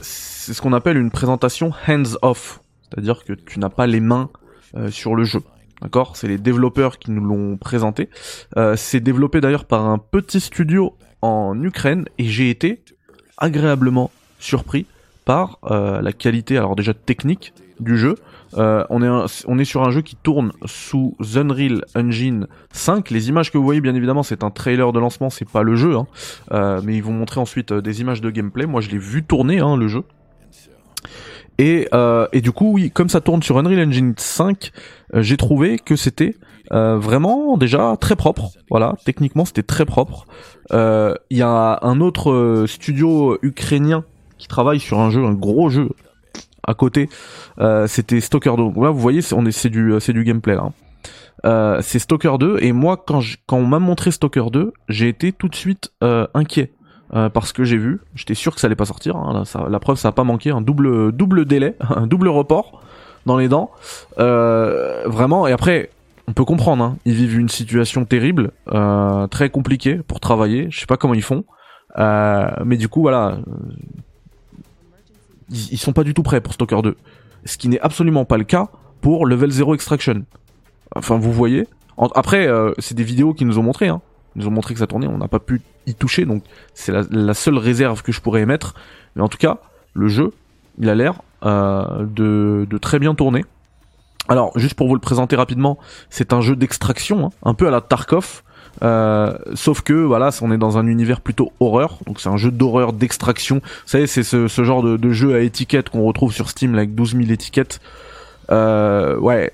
C'est 0.02 0.54
ce 0.54 0.62
qu'on 0.62 0.72
appelle 0.72 0.96
une 0.96 1.12
présentation 1.12 1.74
hands 1.86 2.16
off, 2.22 2.62
c'est-à-dire 2.84 3.26
que 3.26 3.34
tu 3.34 3.60
n'as 3.60 3.68
pas 3.68 3.88
les 3.88 4.00
mains 4.00 4.30
sur 4.90 5.16
le 5.16 5.26
jeu. 5.26 5.42
D'accord? 5.82 6.16
C'est 6.16 6.30
les 6.30 6.38
développeurs 6.38 6.98
qui 6.98 7.12
nous 7.12 7.26
l'ont 7.26 7.58
présenté. 7.58 8.10
Euh, 8.56 8.78
c'est 8.78 9.02
développé 9.02 9.42
d'ailleurs 9.42 9.66
par 9.66 9.86
un 9.86 9.98
petit 9.98 10.40
studio 10.40 10.96
en 11.22 11.62
Ukraine 11.62 12.06
et 12.18 12.24
j'ai 12.24 12.50
été 12.50 12.86
agréablement 13.38 14.12
surpris 14.40 14.86
par 15.26 15.60
euh, 15.66 16.02
la 16.02 16.12
qualité, 16.12 16.58
alors 16.58 16.76
déjà 16.76 16.94
technique 16.94 17.54
du 17.80 17.98
jeu. 17.98 18.16
Euh, 18.56 18.84
on, 18.90 19.58
est 19.58 19.66
sur 19.66 19.84
un 19.84 19.90
jeu 19.90 20.02
qui 20.02 20.16
tourne 20.16 20.52
sous 20.66 21.16
Unreal 21.36 21.86
Engine 21.96 22.48
5. 22.72 23.10
Les 23.10 23.30
images 23.30 23.52
que 23.52 23.58
vous 23.58 23.64
voyez, 23.64 23.82
bien 23.82 23.96
évidemment, 23.96 24.22
c'est 24.22 24.44
un 24.44 24.52
trailer 24.52 24.92
de 24.92 25.00
lancement, 25.00 25.32
c'est 25.32 25.50
pas 25.50 25.64
le 25.64 25.76
jeu, 25.76 25.96
hein. 25.96 26.06
mais 26.84 26.96
ils 26.96 27.04
vont 27.04 27.14
montrer 27.14 27.40
ensuite 27.40 27.74
des 27.74 28.02
images 28.02 28.22
de 28.22 28.30
gameplay. 28.30 28.68
Moi, 28.68 28.82
je 28.82 28.90
l'ai 28.90 29.00
vu 29.00 29.24
tourner, 29.24 29.60
hein, 29.60 29.76
le 29.76 29.88
jeu. 29.88 30.04
Et, 31.64 31.88
euh, 31.94 32.28
et 32.34 32.42
du 32.42 32.52
coup, 32.52 32.74
oui, 32.74 32.92
comme 32.92 33.08
ça 33.08 33.22
tourne 33.22 33.42
sur 33.42 33.58
Unreal 33.58 33.88
Engine 33.88 34.14
5, 34.18 34.74
euh, 35.14 35.22
j'ai 35.22 35.38
trouvé 35.38 35.80
que 35.80 35.96
c'était 35.96 36.36
euh, 36.74 36.98
vraiment 36.98 37.56
déjà 37.56 37.96
très 38.02 38.18
propre. 38.18 38.50
Voilà, 38.70 38.96
techniquement 39.06 39.46
c'était 39.46 39.64
très 39.64 39.86
propre. 39.86 40.26
Il 40.72 41.38
y 41.38 41.42
a 41.42 41.80
un 41.82 42.02
autre 42.02 42.66
studio 42.68 43.38
ukrainien 43.42 44.04
qui 44.38 44.50
travaille 44.50 44.82
sur 44.82 45.00
un 45.00 45.10
jeu, 45.10 45.24
un 45.24 45.34
gros 45.34 45.70
jeu 45.70 45.92
à 46.68 46.74
côté. 46.74 47.08
c'était 47.88 48.20
Stalker 48.20 48.56
2. 48.58 48.64
là, 48.82 48.90
vous 48.90 49.00
voyez, 49.00 49.22
c'est, 49.22 49.38
est, 49.38 49.70
du, 49.70 50.24
gameplay 50.26 50.56
là. 50.56 51.80
c'est 51.82 52.00
Stalker 52.00 52.36
2 52.40 52.58
et 52.60 52.74
moi 52.74 52.98
quand, 52.98 53.22
quand 53.46 53.58
on 53.58 53.68
m'a 53.68 53.80
montré 53.80 54.12
Stalker 54.12 54.48
2, 54.52 54.74
j'ai 54.90 55.08
été 55.08 55.32
tout 55.32 55.48
de 55.48 55.56
suite 55.56 55.94
inquiet 56.34 56.74
euh, 57.16 57.30
parce 57.30 57.54
que 57.54 57.64
j'ai 57.64 57.78
vu, 57.78 58.00
j'étais 58.16 58.34
sûr 58.34 58.56
que 58.56 58.62
ça 58.62 58.68
allait 58.68 58.76
pas 58.76 58.86
sortir. 58.86 59.16
Hein, 59.16 59.44
la 59.70 59.80
preuve, 59.80 59.98
ça 59.98 60.08
a 60.08 60.12
pas 60.12 60.24
manqué, 60.24 60.50
un 60.50 60.62
double 60.62 61.12
double 61.12 61.46
délai, 61.46 61.76
un 61.96 62.08
double 62.08 62.28
report 62.28 62.82
dans 63.26 63.38
les 63.38 63.48
dents. 63.48 63.72
Euh, 64.20 65.04
vraiment. 65.06 65.46
Et 65.48 65.52
après, 65.52 65.92
on 66.28 66.34
peut 66.34 66.46
comprendre. 66.46 66.84
Hein, 66.84 66.98
ils 67.06 67.14
vivent 67.14 67.38
une 67.38 67.50
situation 67.50 68.06
terrible, 68.06 68.52
euh, 68.72 69.28
très 69.28 69.50
compliquée 69.50 69.98
pour 70.08 70.20
travailler. 70.20 70.68
Je 70.72 70.80
sais 70.80 70.86
pas 70.88 70.98
comment 70.98 71.14
ils 71.14 71.22
font, 71.22 71.44
mais 71.98 72.78
du 72.78 72.88
coup, 72.88 73.02
voilà, 73.02 73.38
ils, 75.50 75.78
sont 75.78 75.94
pas 75.94 76.04
du 76.04 76.16
tout 76.16 76.24
prêts 76.24 76.42
pour 76.42 76.54
Stalker 76.54 76.82
2. 76.82 76.98
Ce 77.46 77.58
qui 77.58 77.68
n'est 77.68 77.82
absolument 77.82 78.26
pas 78.26 78.38
le 78.38 78.46
cas 78.46 78.70
pour 79.02 79.28
Level 79.28 79.52
0 79.52 79.76
Extraction. 79.76 80.24
Enfin, 80.96 81.18
vous 81.18 81.32
voyez. 81.32 81.68
Après, 82.16 82.48
c'est 82.80 82.96
des 82.96 83.04
vidéos 83.04 83.36
qui 83.36 83.46
nous 83.46 83.60
ont 83.60 83.64
montré. 83.64 83.88
Hein 83.90 84.02
nous 84.36 84.48
ont 84.48 84.52
montré 84.52 84.74
que 84.74 84.80
ça 84.80 84.88
tournait, 84.88 85.08
on 85.08 85.18
n'a 85.18 85.28
pas 85.28 85.40
pu 85.40 85.62
y 85.86 85.96
toucher, 85.96 86.26
donc 86.26 86.44
c'est 86.74 86.94
la, 87.12 87.34
seule 87.34 87.58
réserve 87.58 88.02
que 88.02 88.12
je 88.12 88.22
pourrais 88.22 88.42
émettre. 88.42 88.76
Mais 89.16 89.22
en 89.22 89.28
tout 89.28 89.38
cas, 89.38 89.60
le 89.94 90.08
jeu, 90.08 90.32
il 90.80 90.90
a 90.90 90.96
l'air 90.96 91.22
euh, 91.46 92.06
de, 92.06 92.78
très 92.78 93.00
bien 93.00 93.16
tourner. 93.16 93.46
Alors, 94.30 94.58
juste 94.58 94.76
pour 94.76 94.88
vous 94.88 94.96
le 94.96 95.02
présenter 95.02 95.36
rapidement, 95.36 95.78
c'est 96.10 96.34
un 96.34 96.42
jeu 96.42 96.56
d'extraction, 96.56 97.26
hein, 97.26 97.30
un 97.44 97.54
peu 97.54 97.68
à 97.68 97.72
la 97.72 97.82
Tarkov. 97.82 98.44
Euh, 98.82 99.38
sauf 99.54 99.82
que 99.82 99.94
voilà, 99.94 100.32
on 100.42 100.52
est 100.52 100.58
dans 100.58 100.78
un 100.78 100.88
univers 100.88 101.22
plutôt 101.22 101.52
horreur, 101.60 102.00
donc 102.08 102.20
c'est 102.20 102.30
un 102.30 102.38
jeu 102.38 102.50
d'horreur 102.50 102.94
d'extraction. 102.94 103.58
Vous 103.58 103.62
savez, 103.86 104.08
c'est 104.08 104.24
ce, 104.24 104.48
genre 104.48 104.82
de, 104.82 105.12
jeu 105.12 105.36
à 105.36 105.40
étiquette 105.40 105.90
qu'on 105.90 106.04
retrouve 106.04 106.34
sur 106.34 106.50
Steam 106.50 106.74
avec 106.76 106.96
12 106.96 107.18
000 107.18 107.24
étiquettes. 107.30 107.82
Euh, 108.50 109.18
ouais, 109.18 109.54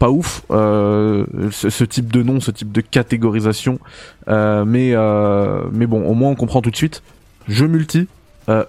pas 0.00 0.10
ouf 0.10 0.42
euh, 0.50 1.26
ce, 1.52 1.84
type 1.84 2.10
de 2.10 2.22
nom, 2.22 2.40
ce 2.40 2.50
type 2.50 2.72
de 2.72 2.80
catégorisation. 2.80 3.78
Euh, 4.28 4.64
mais 4.64 4.92
euh, 4.94 5.68
mais 5.72 5.86
bon, 5.86 6.04
au 6.08 6.14
moins 6.14 6.30
on 6.30 6.34
comprend 6.34 6.62
tout 6.62 6.70
de 6.70 6.76
suite. 6.76 7.02
Jeu 7.46 7.68
multi, 7.68 8.08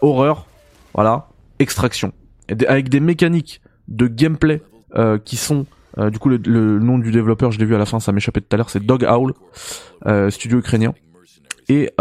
horreur, 0.02 0.46
voilà, 0.94 1.28
extraction, 1.60 2.14
avec 2.68 2.90
des 2.90 3.00
mécaniques 3.00 3.62
de 3.88 4.08
gameplay 4.08 4.62
qui 5.26 5.38
sont 5.38 5.66
du 5.98 6.20
coup, 6.20 6.30
le, 6.30 6.80
nom 6.80 6.98
du 6.98 7.12
développeur, 7.12 7.52
je 7.52 7.60
l'ai 7.60 7.66
vu 7.66 7.76
à 7.76 7.78
la 7.78 7.86
fin, 7.86 8.00
ça 8.00 8.12
m'échappait 8.12 8.42
tout 8.42 8.48
à 8.54 8.58
l'heure, 8.58 8.70
c'est 8.70 8.84
Dog 8.84 9.04
Owl, 9.04 9.34
studio 10.32 10.60
ukrainien. 10.60 10.94
Et, 11.70 11.92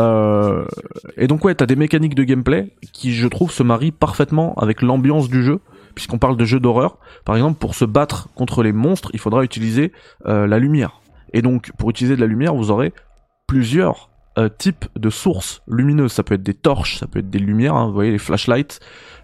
et 1.17 1.27
donc 1.27 1.45
ouais, 1.45 1.55
t'as 1.55 1.67
des 1.67 1.77
mécaniques 1.77 2.15
de 2.15 2.25
gameplay 2.25 2.71
qui, 2.93 3.13
je 3.13 3.29
trouve, 3.29 3.51
se 3.51 3.63
marient 3.63 3.93
parfaitement 3.93 4.55
avec 4.55 4.81
l'ambiance 4.81 5.29
du 5.29 5.43
jeu 5.43 5.61
puisqu'on 5.95 6.19
parle 6.19 6.37
de 6.37 6.45
jeux 6.45 6.61
d'horreur, 6.61 6.99
par 7.25 7.37
exemple, 7.37 7.59
pour 7.59 7.75
se 7.75 7.85
battre 7.85 8.29
contre 8.35 8.63
les 8.63 8.73
monstres, 8.73 9.11
il 9.13 9.21
faudra 9.21 9.45
utiliser 9.45 9.93
euh, 10.27 10.47
la 10.47 10.59
lumière. 10.59 11.01
Et 11.33 11.43
donc, 11.43 11.73
pour 11.79 11.91
utiliser 11.91 12.17
de 12.17 12.21
la 12.21 12.27
lumière, 12.27 12.55
vous 12.55 12.71
aurez 12.71 12.93
plusieurs 13.47 14.11
euh, 14.39 14.49
types 14.49 14.87
de 14.97 15.11
sources 15.11 15.63
lumineuses. 15.69 16.13
Ça 16.13 16.23
peut 16.23 16.35
être 16.35 16.43
des 16.43 16.55
torches, 16.55 16.99
ça 16.99 17.07
peut 17.07 17.21
être 17.21 17.31
des 17.31 17.39
lumières, 17.39 17.75
hein, 17.75 17.87
vous 17.87 17.93
voyez 17.93 18.11
les 18.11 18.19
flashlights, 18.19 18.81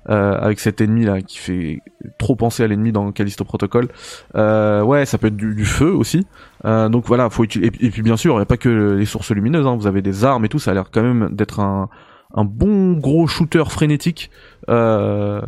euh, 0.09 0.39
avec 0.39 0.61
cet 0.61 0.81
ennemi 0.81 1.05
là 1.05 1.21
qui 1.21 1.39
fait 1.39 1.81
trop 2.19 2.37
penser 2.37 2.63
à 2.63 2.69
l'ennemi 2.69 2.93
dans 2.93 3.11
Callisto 3.11 3.45
Protocol. 3.45 3.89
ouais, 4.35 5.05
ça 5.07 5.19
peut 5.19 5.29
être 5.29 5.37
du, 5.37 5.65
feu 5.65 5.93
aussi. 5.93 6.27
donc 6.65 7.07
voilà, 7.07 7.29
faut 7.31 7.45
utiliser. 7.45 7.73
Et, 7.81 7.91
puis 7.91 8.03
bien 8.03 8.17
sûr, 8.17 8.35
il 8.35 8.39
n'y 8.39 8.43
a 8.43 8.47
pas 8.47 8.57
que 8.57 8.95
les 8.99 9.07
sources 9.07 9.31
lumineuses. 9.33 9.67
Hein, 9.67 9.77
vous 9.77 9.87
avez 9.87 10.03
des 10.03 10.25
armes 10.25 10.45
et 10.45 10.49
tout. 10.49 10.59
Ça 10.59 10.71
a 10.71 10.75
l'air 10.75 10.91
quand 10.93 11.03
même 11.03 11.31
d'être 11.33 11.61
un, 11.61 11.89
un 12.35 12.45
bon 12.45 12.93
gros 12.93 13.27
shooter 13.27 13.65
frénétique, 13.69 14.31
euh, 14.69 15.41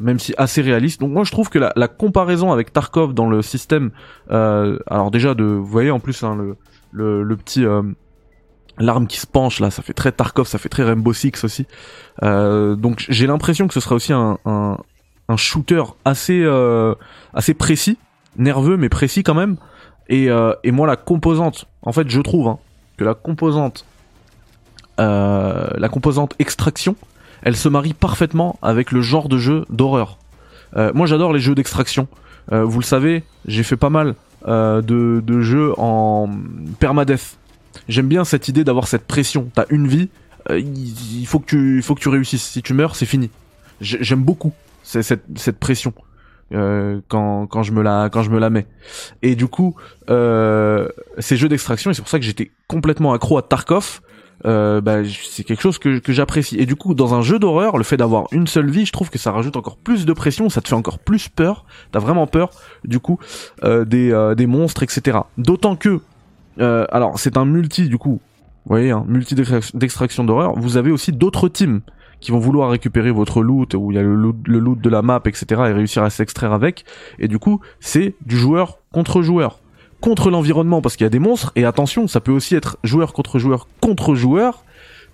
même 0.00 0.18
si 0.18 0.34
assez 0.38 0.62
réaliste. 0.62 1.00
Donc 1.00 1.10
moi 1.10 1.24
je 1.24 1.30
trouve 1.30 1.48
que 1.48 1.58
la, 1.58 1.88
comparaison 1.88 2.52
avec 2.52 2.72
Tarkov 2.72 3.14
dans 3.14 3.28
le 3.28 3.42
système, 3.42 3.90
euh, 4.30 4.78
alors 4.86 5.10
déjà 5.10 5.34
de, 5.34 5.44
vous 5.44 5.66
voyez 5.66 5.90
en 5.90 6.00
plus 6.00 6.22
hein, 6.22 6.36
le, 6.92 7.22
le, 7.22 7.36
petit 7.36 7.64
euh, 7.64 7.82
l'arme 8.78 9.06
qui 9.06 9.18
se 9.18 9.26
penche 9.26 9.60
là, 9.60 9.70
ça 9.70 9.82
fait 9.82 9.92
très 9.92 10.12
Tarkov, 10.12 10.46
ça 10.46 10.58
fait 10.58 10.68
très 10.68 10.82
Rainbow 10.82 11.12
Six 11.12 11.44
aussi. 11.44 11.66
Donc 12.22 13.04
j'ai 13.08 13.26
l'impression 13.26 13.68
que 13.68 13.74
ce 13.74 13.80
sera 13.80 13.94
aussi 13.94 14.12
un, 14.12 14.38
un, 14.44 15.36
shooter 15.36 15.82
assez 16.04 16.44
assez 17.34 17.54
précis, 17.54 17.98
nerveux 18.36 18.76
mais 18.76 18.88
précis 18.88 19.22
quand 19.22 19.34
même. 19.34 19.56
Et, 20.08 20.28
et 20.62 20.70
moi 20.70 20.86
la 20.86 20.96
composante, 20.96 21.66
en 21.82 21.92
fait 21.92 22.08
je 22.08 22.20
trouve 22.20 22.48
hein, 22.48 22.58
que 22.96 23.04
la 23.04 23.14
composante 23.14 23.84
euh, 25.00 25.68
la 25.76 25.88
composante 25.88 26.34
extraction, 26.38 26.96
elle 27.42 27.56
se 27.56 27.68
marie 27.68 27.94
parfaitement 27.94 28.58
avec 28.62 28.92
le 28.92 29.00
genre 29.00 29.28
de 29.28 29.38
jeu 29.38 29.64
d'horreur. 29.70 30.18
Euh, 30.76 30.92
moi 30.94 31.06
j'adore 31.06 31.32
les 31.32 31.40
jeux 31.40 31.54
d'extraction. 31.54 32.08
Euh, 32.52 32.64
vous 32.64 32.80
le 32.80 32.84
savez, 32.84 33.24
j'ai 33.46 33.62
fait 33.62 33.76
pas 33.76 33.90
mal 33.90 34.14
de, 34.46 35.40
jeux 35.40 35.72
en 35.78 36.30
permadeath. 36.78 37.38
J'aime 37.88 38.08
bien 38.08 38.24
cette 38.24 38.48
idée 38.48 38.62
d'avoir 38.62 38.86
cette 38.86 39.06
pression. 39.06 39.50
T'as 39.54 39.64
une 39.70 39.88
vie, 39.88 40.08
il 40.50 41.26
faut 41.26 41.40
que 41.40 41.46
tu, 41.46 41.76
il 41.78 41.82
faut 41.82 41.94
que 41.94 42.00
tu 42.00 42.10
réussisses. 42.10 42.44
Si 42.44 42.62
tu 42.62 42.74
meurs, 42.74 42.94
c'est 42.94 43.06
fini. 43.06 43.30
J'aime 43.80 44.22
beaucoup 44.22 44.52
cette, 44.82 45.24
cette 45.36 45.58
pression. 45.58 45.92
quand, 46.52 47.46
quand 47.46 47.62
je 47.62 47.72
me 47.72 47.82
la 47.82 48.10
quand 48.12 48.22
je 48.22 48.30
me 48.30 48.38
la 48.38 48.50
mets 48.50 48.66
et 49.22 49.34
du 49.34 49.48
coup 49.48 49.74
ces 50.06 51.36
jeux 51.36 51.48
d'extraction 51.48 51.90
et 51.90 51.94
c'est 51.94 52.02
pour 52.02 52.10
ça 52.10 52.18
que 52.18 52.24
j'étais 52.24 52.52
complètement 52.68 53.12
accro 53.14 53.38
à 53.38 53.42
Tarkov 53.42 54.02
euh, 54.46 54.80
bah, 54.80 54.98
c'est 55.04 55.44
quelque 55.44 55.62
chose 55.62 55.78
que, 55.78 56.00
j'apprécie. 56.08 56.56
Et 56.58 56.66
du 56.66 56.76
coup, 56.76 56.94
dans 56.94 57.14
un 57.14 57.22
jeu 57.22 57.38
d'horreur, 57.38 57.78
le 57.78 57.84
fait 57.84 57.96
d'avoir 57.96 58.26
une 58.32 58.46
seule 58.46 58.70
vie, 58.70 58.86
je 58.86 58.92
trouve 58.92 59.10
que 59.10 59.18
ça 59.18 59.32
rajoute 59.32 59.56
encore 59.56 59.76
plus 59.76 60.06
de 60.06 60.12
pression, 60.12 60.48
ça 60.48 60.60
te 60.60 60.68
fait 60.68 60.74
encore 60.74 60.98
plus 60.98 61.28
peur. 61.28 61.64
T'as 61.92 61.98
vraiment 61.98 62.26
peur, 62.26 62.50
du 62.84 62.98
coup, 62.98 63.18
euh, 63.62 63.84
des, 63.84 64.12
euh, 64.12 64.34
des 64.34 64.46
monstres, 64.46 64.82
etc. 64.82 65.18
D'autant 65.38 65.76
que, 65.76 66.00
alors 66.58 67.18
c'est 67.18 67.36
un 67.36 67.44
multi, 67.44 67.88
du 67.88 67.98
coup, 67.98 68.20
vous 68.66 68.70
voyez, 68.70 68.90
un 68.90 69.04
multi 69.06 69.34
d'extraction 69.34 70.24
d'horreur. 70.24 70.54
Vous 70.56 70.76
avez 70.76 70.90
aussi 70.90 71.12
d'autres 71.12 71.48
teams 71.48 71.80
qui 72.20 72.30
vont 72.30 72.38
vouloir 72.38 72.70
récupérer 72.70 73.10
votre 73.10 73.42
loot, 73.42 73.74
où 73.74 73.90
il 73.90 73.96
y 73.96 73.98
a 73.98 74.02
le 74.02 74.14
loot 74.14 74.80
de 74.80 74.88
la 74.88 75.02
map, 75.02 75.20
etc. 75.26 75.46
et 75.66 75.72
réussir 75.72 76.02
à 76.02 76.10
s'extraire 76.10 76.52
avec. 76.52 76.84
Et 77.18 77.28
du 77.28 77.38
coup, 77.38 77.60
c'est 77.80 78.14
du 78.24 78.36
joueur 78.36 78.78
contre 78.92 79.20
joueur 79.20 79.60
contre 80.04 80.30
l'environnement 80.30 80.82
parce 80.82 80.96
qu'il 80.96 81.04
y 81.04 81.06
a 81.06 81.10
des 81.10 81.18
monstres 81.18 81.50
et 81.56 81.64
attention 81.64 82.06
ça 82.08 82.20
peut 82.20 82.30
aussi 82.30 82.54
être 82.54 82.76
joueur 82.84 83.14
contre 83.14 83.38
joueur 83.38 83.68
contre 83.80 84.14
joueur 84.14 84.62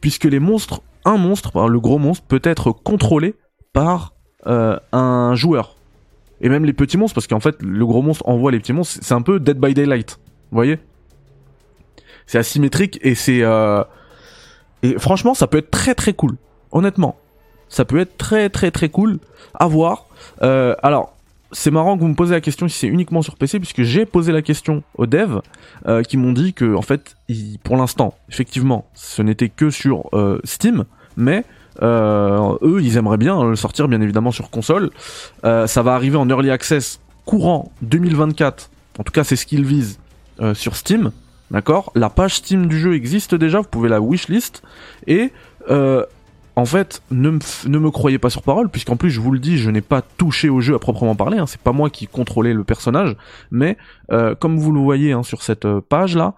puisque 0.00 0.24
les 0.24 0.40
monstres 0.40 0.82
un 1.04 1.16
monstre 1.16 1.68
le 1.68 1.78
gros 1.78 1.98
monstre 1.98 2.24
peut 2.26 2.40
être 2.42 2.72
contrôlé 2.72 3.36
par 3.72 4.14
euh, 4.48 4.76
un 4.90 5.36
joueur 5.36 5.76
et 6.40 6.48
même 6.48 6.64
les 6.64 6.72
petits 6.72 6.96
monstres 6.96 7.14
parce 7.14 7.28
qu'en 7.28 7.38
fait 7.38 7.62
le 7.62 7.86
gros 7.86 8.02
monstre 8.02 8.28
envoie 8.28 8.50
les 8.50 8.58
petits 8.58 8.72
monstres 8.72 8.98
c'est 9.00 9.14
un 9.14 9.22
peu 9.22 9.38
Dead 9.38 9.60
by 9.60 9.74
Daylight 9.74 10.18
vous 10.50 10.56
voyez? 10.56 10.78
C'est 12.26 12.38
asymétrique 12.38 12.98
et 13.02 13.14
c'est 13.14 13.42
euh, 13.42 13.84
Et 14.82 14.98
franchement, 14.98 15.34
ça 15.34 15.46
peut 15.46 15.58
être 15.58 15.70
très 15.70 15.94
très 15.94 16.12
cool. 16.12 16.36
Honnêtement, 16.72 17.16
ça 17.68 17.84
peut 17.84 17.98
être 17.98 18.16
très 18.18 18.48
très 18.50 18.70
très 18.70 18.88
cool 18.88 19.18
à 19.54 19.66
voir. 19.66 20.06
Euh, 20.42 20.74
alors, 20.82 21.16
c'est 21.52 21.70
marrant 21.70 21.96
que 21.96 22.02
vous 22.02 22.08
me 22.08 22.14
posez 22.14 22.34
la 22.34 22.40
question 22.40 22.68
si 22.68 22.78
c'est 22.78 22.86
uniquement 22.86 23.22
sur 23.22 23.36
PC, 23.36 23.58
puisque 23.58 23.82
j'ai 23.82 24.06
posé 24.06 24.32
la 24.32 24.42
question 24.42 24.82
aux 24.96 25.06
devs 25.06 25.40
euh, 25.86 26.02
qui 26.02 26.16
m'ont 26.16 26.32
dit 26.32 26.52
que, 26.52 26.74
en 26.74 26.82
fait, 26.82 27.16
pour 27.64 27.76
l'instant, 27.76 28.14
effectivement, 28.28 28.86
ce 28.94 29.22
n'était 29.22 29.48
que 29.48 29.70
sur 29.70 30.08
euh, 30.12 30.40
Steam, 30.44 30.84
mais 31.16 31.44
euh, 31.82 32.56
eux, 32.62 32.80
ils 32.82 32.96
aimeraient 32.96 33.16
bien 33.16 33.42
le 33.44 33.56
sortir, 33.56 33.88
bien 33.88 34.00
évidemment, 34.00 34.30
sur 34.30 34.50
console. 34.50 34.90
Ça 35.42 35.82
va 35.82 35.94
arriver 35.94 36.16
en 36.16 36.28
early 36.28 36.50
access 36.50 37.00
courant 37.24 37.72
2024. 37.82 38.70
En 38.98 39.02
tout 39.02 39.12
cas, 39.12 39.24
c'est 39.24 39.36
ce 39.36 39.46
qu'ils 39.46 39.64
visent 39.64 39.98
sur 40.54 40.76
Steam. 40.76 41.10
D'accord? 41.50 41.90
La 41.96 42.10
page 42.10 42.36
Steam 42.36 42.66
du 42.66 42.78
jeu 42.78 42.94
existe 42.94 43.34
déjà, 43.34 43.58
vous 43.58 43.68
pouvez 43.68 43.88
la 43.88 44.00
wishlist. 44.00 44.62
Et 45.06 45.32
en 46.60 46.66
fait, 46.66 47.02
ne, 47.10 47.30
me 47.30 47.90
croyez 47.90 48.18
pas 48.18 48.28
sur 48.28 48.42
parole, 48.42 48.68
puisqu'en 48.68 48.96
plus, 48.96 49.10
je 49.10 49.18
vous 49.18 49.30
le 49.30 49.38
dis, 49.38 49.56
je 49.56 49.70
n'ai 49.70 49.80
pas 49.80 50.02
touché 50.02 50.50
au 50.50 50.60
jeu 50.60 50.74
à 50.74 50.78
proprement 50.78 51.16
parler. 51.16 51.38
Hein, 51.38 51.46
c'est 51.46 51.60
pas 51.60 51.72
moi 51.72 51.88
qui 51.88 52.06
contrôlais 52.06 52.52
le 52.52 52.64
personnage, 52.64 53.16
mais 53.50 53.78
euh, 54.12 54.34
comme 54.34 54.58
vous 54.58 54.70
le 54.70 54.78
voyez 54.78 55.12
hein, 55.12 55.22
sur 55.22 55.42
cette 55.42 55.64
euh, 55.64 55.80
page 55.80 56.16
là, 56.16 56.34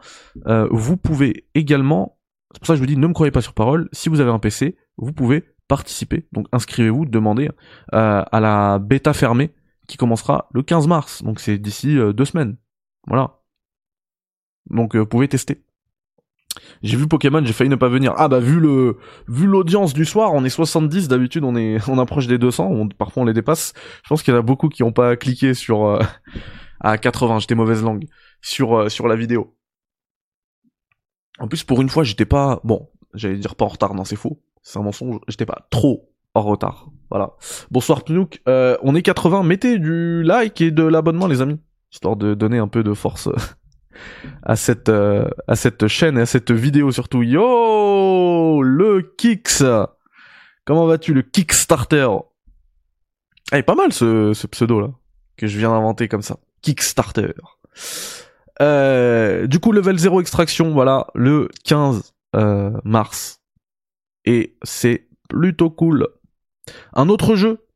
euh, 0.47 0.69
vous 0.71 0.97
pouvez 0.97 1.47
également. 1.57 2.19
C'est 2.53 2.61
pour 2.61 2.67
ça 2.69 2.73
que 2.75 2.77
je 2.77 2.83
vous 2.83 2.87
dis, 2.87 2.97
ne 2.97 3.07
me 3.09 3.13
croyez 3.13 3.33
pas 3.33 3.41
sur 3.41 3.53
parole. 3.53 3.89
Si 3.91 4.09
vous 4.09 4.21
avez 4.21 4.31
un 4.31 4.39
PC, 4.39 4.77
vous 4.97 5.13
pouvez 5.13 5.43
participer. 5.67 6.29
Donc 6.31 6.47
inscrivez-vous, 6.53 7.05
demandez 7.05 7.51
à 7.91 8.41
la 8.41 8.79
bêta 8.79 9.15
fermée 9.15 9.51
qui 9.89 9.97
commencera 9.97 10.49
le 10.53 10.63
15 10.63 10.87
mars. 10.87 11.25
Donc 11.25 11.41
c'est 11.41 11.59
d'ici 11.59 11.99
deux 12.15 12.25
semaines. 12.27 12.57
Voilà. 13.09 13.41
Donc 14.71 14.95
vous 14.95 15.07
pouvez 15.07 15.29
tester. 15.29 15.65
J'ai 16.83 16.97
vu 16.97 17.07
Pokémon, 17.07 17.43
j'ai 17.45 17.53
failli 17.53 17.71
ne 17.71 17.77
pas 17.77 17.89
venir. 17.89 18.15
Ah 18.17 18.29
bah 18.29 18.41
vu 18.41 18.61
le 18.61 18.99
vu 19.29 19.47
l'audience 19.47 19.95
du 19.95 20.05
soir, 20.05 20.33
on 20.35 20.45
est 20.45 20.51
70 20.51 21.09
d'habitude, 21.09 21.45
on 21.45 21.57
est 21.57 21.79
on 21.89 21.99
approche 21.99 22.27
des 22.27 22.39
200, 22.39 22.67
on, 22.71 22.89
parfois 22.89 23.23
on 23.23 23.27
les 23.27 23.33
dépasse. 23.33 23.73
Je 24.03 24.09
pense 24.09 24.23
qu'il 24.23 24.35
y 24.35 24.37
en 24.37 24.41
a 24.41 24.43
beaucoup 24.43 24.69
qui 24.69 24.83
ont 24.83 24.93
pas 24.93 25.17
cliqué 25.17 25.55
sur 25.55 25.87
euh, 25.87 26.01
à 26.81 26.99
80, 26.99 27.41
j'étais 27.41 27.55
mauvaise 27.55 27.83
langue 27.83 28.07
sur 28.41 28.77
euh, 28.79 28.89
sur 28.89 29.09
la 29.09 29.17
vidéo. 29.17 29.57
En 31.39 31.49
plus 31.49 31.65
pour 31.65 31.81
une 31.81 31.89
fois, 31.89 32.05
j'étais 32.05 32.27
pas 32.27 32.61
bon, 32.65 32.89
j'allais 33.15 33.37
dire 33.39 33.55
pas 33.55 33.65
en 33.65 33.69
retard, 33.69 33.95
non, 33.95 34.05
c'est 34.05 34.17
faux. 34.17 34.43
C'est 34.63 34.79
un 34.79 34.83
mensonge, 34.83 35.19
j'étais 35.29 35.47
pas 35.47 35.67
trop 35.71 36.13
en 36.35 36.43
retard. 36.43 36.89
Voilà. 37.11 37.33
Bonsoir 37.71 38.05
Pnouk, 38.05 38.41
euh, 38.49 38.77
on 38.83 38.95
est 38.95 39.03
80, 39.03 39.43
mettez 39.43 39.79
du 39.79 40.23
like 40.23 40.61
et 40.61 40.71
de 40.71 40.85
l'abonnement 40.85 41.27
les 41.27 41.41
amis, 41.41 41.61
histoire 41.91 42.17
de 42.17 42.35
donner 42.35 42.59
un 42.59 42.69
peu 42.69 42.83
de 42.83 42.95
force 42.95 43.29
à 44.43 44.57
cette 44.57 44.89
euh, 44.89 45.29
à 45.49 45.57
cette 45.57 45.87
chaîne 45.89 46.19
et 46.19 46.23
à 46.23 46.27
cette 46.27 46.51
vidéo 46.51 46.91
surtout. 46.93 47.23
Yo, 47.23 48.63
le 48.63 49.03
Kix. 49.17 49.65
Comment 50.65 50.87
vas-tu 50.87 51.15
le 51.15 51.23
Kickstarter? 51.23 52.09
Ah, 53.51 53.59
est 53.59 53.63
pas 53.63 53.75
mal 53.75 53.93
ce, 53.93 54.47
pseudo 54.47 54.81
là 54.81 54.91
que 55.37 55.47
je 55.47 55.59
viens 55.59 55.71
d'inventer 55.71 56.09
comme 56.09 56.23
ça. 56.23 56.39
Kickstarter. 56.63 57.33
Euh, 58.61 59.47
du 59.47 59.59
coup, 59.59 59.73
level 59.73 59.99
0 59.99 60.21
extraction, 60.21 60.73
voilà, 60.73 61.09
le 61.15 61.49
15 61.65 62.13
euh, 62.37 62.71
mars. 62.85 63.41
Et 64.25 64.57
c'est 64.63 65.09
plutôt 65.29 65.71
cool. 65.71 66.07
Un 66.93 67.09
autre 67.09 67.35
jeu 67.35 67.67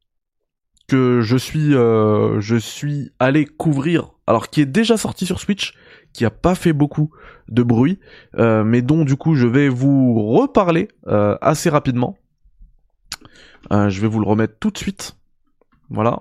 que 0.87 1.21
je 1.23 1.37
suis 1.37 1.73
je 1.73 2.57
suis 2.57 3.11
allé 3.19 3.45
couvrir, 3.45 4.11
alors 4.29 4.49
qui 4.49 4.61
est 4.61 4.67
déjà 4.67 4.97
sorti 4.97 5.27
sur 5.27 5.41
Switch, 5.41 5.75
qui 6.17 6.25
a 6.25 6.31
pas 6.31 6.55
fait 6.55 6.73
beaucoup 6.73 7.11
de 7.49 7.63
bruit, 7.63 8.01
euh, 8.39 8.65
mais 8.65 8.81
dont 8.81 9.05
du 9.05 9.17
coup 9.17 9.35
je 9.35 9.47
vais 9.47 9.69
vous 9.69 10.15
reparler 10.31 10.89
euh, 11.09 11.37
assez 11.43 11.69
rapidement. 11.69 12.17
Euh, 13.71 13.91
je 13.91 14.01
vais 14.01 14.09
vous 14.09 14.21
le 14.21 14.27
remettre 14.27 14.59
tout 14.59 14.71
de 14.71 14.79
suite. 14.79 15.19
Voilà. 15.91 16.21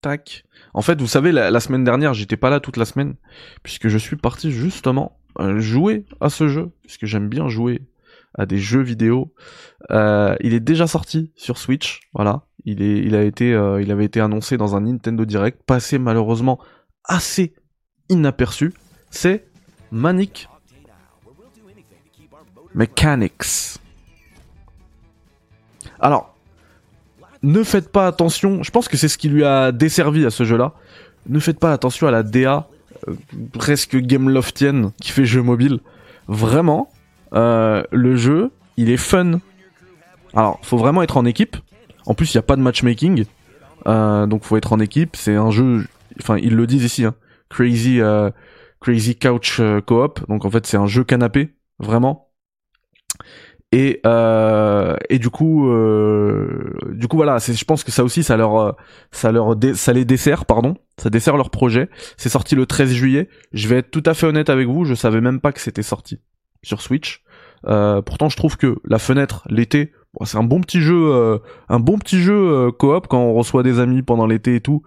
Tac. 0.00 0.44
En 0.74 0.82
fait, 0.82 1.00
vous 1.00 1.06
savez, 1.06 1.30
la, 1.30 1.52
la 1.52 1.60
semaine 1.60 1.84
dernière, 1.84 2.12
j'étais 2.12 2.36
pas 2.36 2.50
là 2.50 2.58
toute 2.58 2.76
la 2.76 2.86
semaine, 2.86 3.14
puisque 3.62 3.86
je 3.86 3.98
suis 3.98 4.16
parti 4.16 4.50
justement 4.50 5.20
jouer 5.58 6.06
à 6.20 6.28
ce 6.28 6.48
jeu, 6.48 6.72
puisque 6.82 7.06
j'aime 7.06 7.28
bien 7.28 7.48
jouer 7.48 7.86
à 8.34 8.46
des 8.46 8.58
jeux 8.58 8.82
vidéo. 8.82 9.32
Il 9.90 10.54
est 10.54 10.60
déjà 10.60 10.88
sorti 10.88 11.30
sur 11.36 11.56
Switch, 11.56 12.00
voilà. 12.12 12.46
Il 12.64 13.14
a 13.14 13.22
été, 13.22 13.52
euh, 13.54 13.84
avait 13.90 14.04
été 14.04 14.20
annoncé 14.20 14.56
dans 14.56 14.76
un 14.76 14.82
Nintendo 14.82 15.24
Direct, 15.24 15.62
passé 15.66 15.98
malheureusement 15.98 16.58
assez 17.04 17.54
inaperçu. 18.08 18.72
C'est 19.10 19.46
Manic 19.90 20.48
Mechanics. 22.74 23.78
Alors, 26.00 26.34
ne 27.42 27.62
faites 27.62 27.90
pas 27.90 28.06
attention. 28.06 28.62
Je 28.62 28.70
pense 28.70 28.88
que 28.88 28.96
c'est 28.96 29.08
ce 29.08 29.18
qui 29.18 29.28
lui 29.28 29.44
a 29.44 29.72
desservi 29.72 30.24
à 30.24 30.30
ce 30.30 30.44
jeu-là. 30.44 30.72
Ne 31.28 31.38
faites 31.38 31.58
pas 31.58 31.72
attention 31.72 32.06
à 32.06 32.10
la 32.10 32.22
DA 32.22 32.68
euh, 33.08 33.14
presque 33.52 33.96
Gameloftienne 33.96 34.92
qui 35.00 35.10
fait 35.10 35.24
jeu 35.24 35.42
mobile. 35.42 35.80
Vraiment, 36.28 36.90
euh, 37.34 37.82
le 37.90 38.16
jeu, 38.16 38.50
il 38.76 38.90
est 38.90 38.96
fun. 38.96 39.40
Alors, 40.34 40.60
faut 40.62 40.78
vraiment 40.78 41.02
être 41.02 41.16
en 41.16 41.24
équipe. 41.24 41.56
En 42.06 42.14
plus, 42.14 42.32
il 42.32 42.36
n'y 42.36 42.40
a 42.40 42.42
pas 42.42 42.56
de 42.56 42.62
matchmaking. 42.62 43.24
Euh, 43.86 44.26
donc, 44.26 44.44
faut 44.44 44.56
être 44.56 44.72
en 44.72 44.80
équipe. 44.80 45.16
C'est 45.16 45.34
un 45.34 45.50
jeu, 45.50 45.86
enfin, 46.20 46.36
ils 46.38 46.54
le 46.54 46.66
disent 46.66 46.84
ici, 46.84 47.04
hein, 47.04 47.14
Crazy, 47.48 48.00
euh, 48.00 48.30
Crazy 48.80 49.16
Couch 49.16 49.60
euh, 49.60 49.80
Co-op. 49.80 50.26
Donc, 50.28 50.44
en 50.44 50.50
fait, 50.50 50.66
c'est 50.66 50.76
un 50.76 50.86
jeu 50.86 51.04
canapé, 51.04 51.54
vraiment. 51.78 52.28
Et, 53.74 54.00
euh, 54.04 54.96
et 55.08 55.18
du 55.18 55.30
coup, 55.30 55.70
euh, 55.70 56.74
du 56.90 57.08
coup 57.08 57.16
voilà, 57.16 57.38
je 57.38 57.64
pense 57.64 57.84
que 57.84 57.90
ça 57.90 58.04
aussi, 58.04 58.22
ça 58.22 58.36
leur, 58.36 58.76
ça 59.12 59.32
leur, 59.32 59.56
ça 59.74 59.94
les 59.94 60.04
dessert, 60.04 60.44
pardon, 60.44 60.76
ça 60.98 61.08
dessert 61.08 61.38
leur 61.38 61.48
projet. 61.48 61.88
C'est 62.18 62.28
sorti 62.28 62.54
le 62.54 62.66
13 62.66 62.92
juillet. 62.92 63.30
Je 63.54 63.68
vais 63.68 63.76
être 63.78 63.90
tout 63.90 64.02
à 64.04 64.12
fait 64.12 64.26
honnête 64.26 64.50
avec 64.50 64.68
vous, 64.68 64.84
je 64.84 64.92
savais 64.92 65.22
même 65.22 65.40
pas 65.40 65.52
que 65.52 65.60
c'était 65.60 65.82
sorti 65.82 66.20
sur 66.62 66.82
Switch. 66.82 67.24
Pourtant, 67.62 68.28
je 68.28 68.36
trouve 68.36 68.58
que 68.58 68.76
la 68.84 68.98
fenêtre, 68.98 69.42
l'été, 69.48 69.94
c'est 70.24 70.36
un 70.36 70.42
bon 70.42 70.60
petit 70.60 70.80
jeu, 70.80 71.12
euh, 71.12 71.38
un 71.68 71.80
bon 71.80 71.98
petit 71.98 72.20
jeu 72.20 72.34
euh, 72.34 72.70
coop 72.70 73.06
quand 73.08 73.20
on 73.20 73.34
reçoit 73.34 73.62
des 73.62 73.80
amis 73.80 74.02
pendant 74.02 74.26
l'été 74.26 74.56
et 74.56 74.60
tout. 74.60 74.82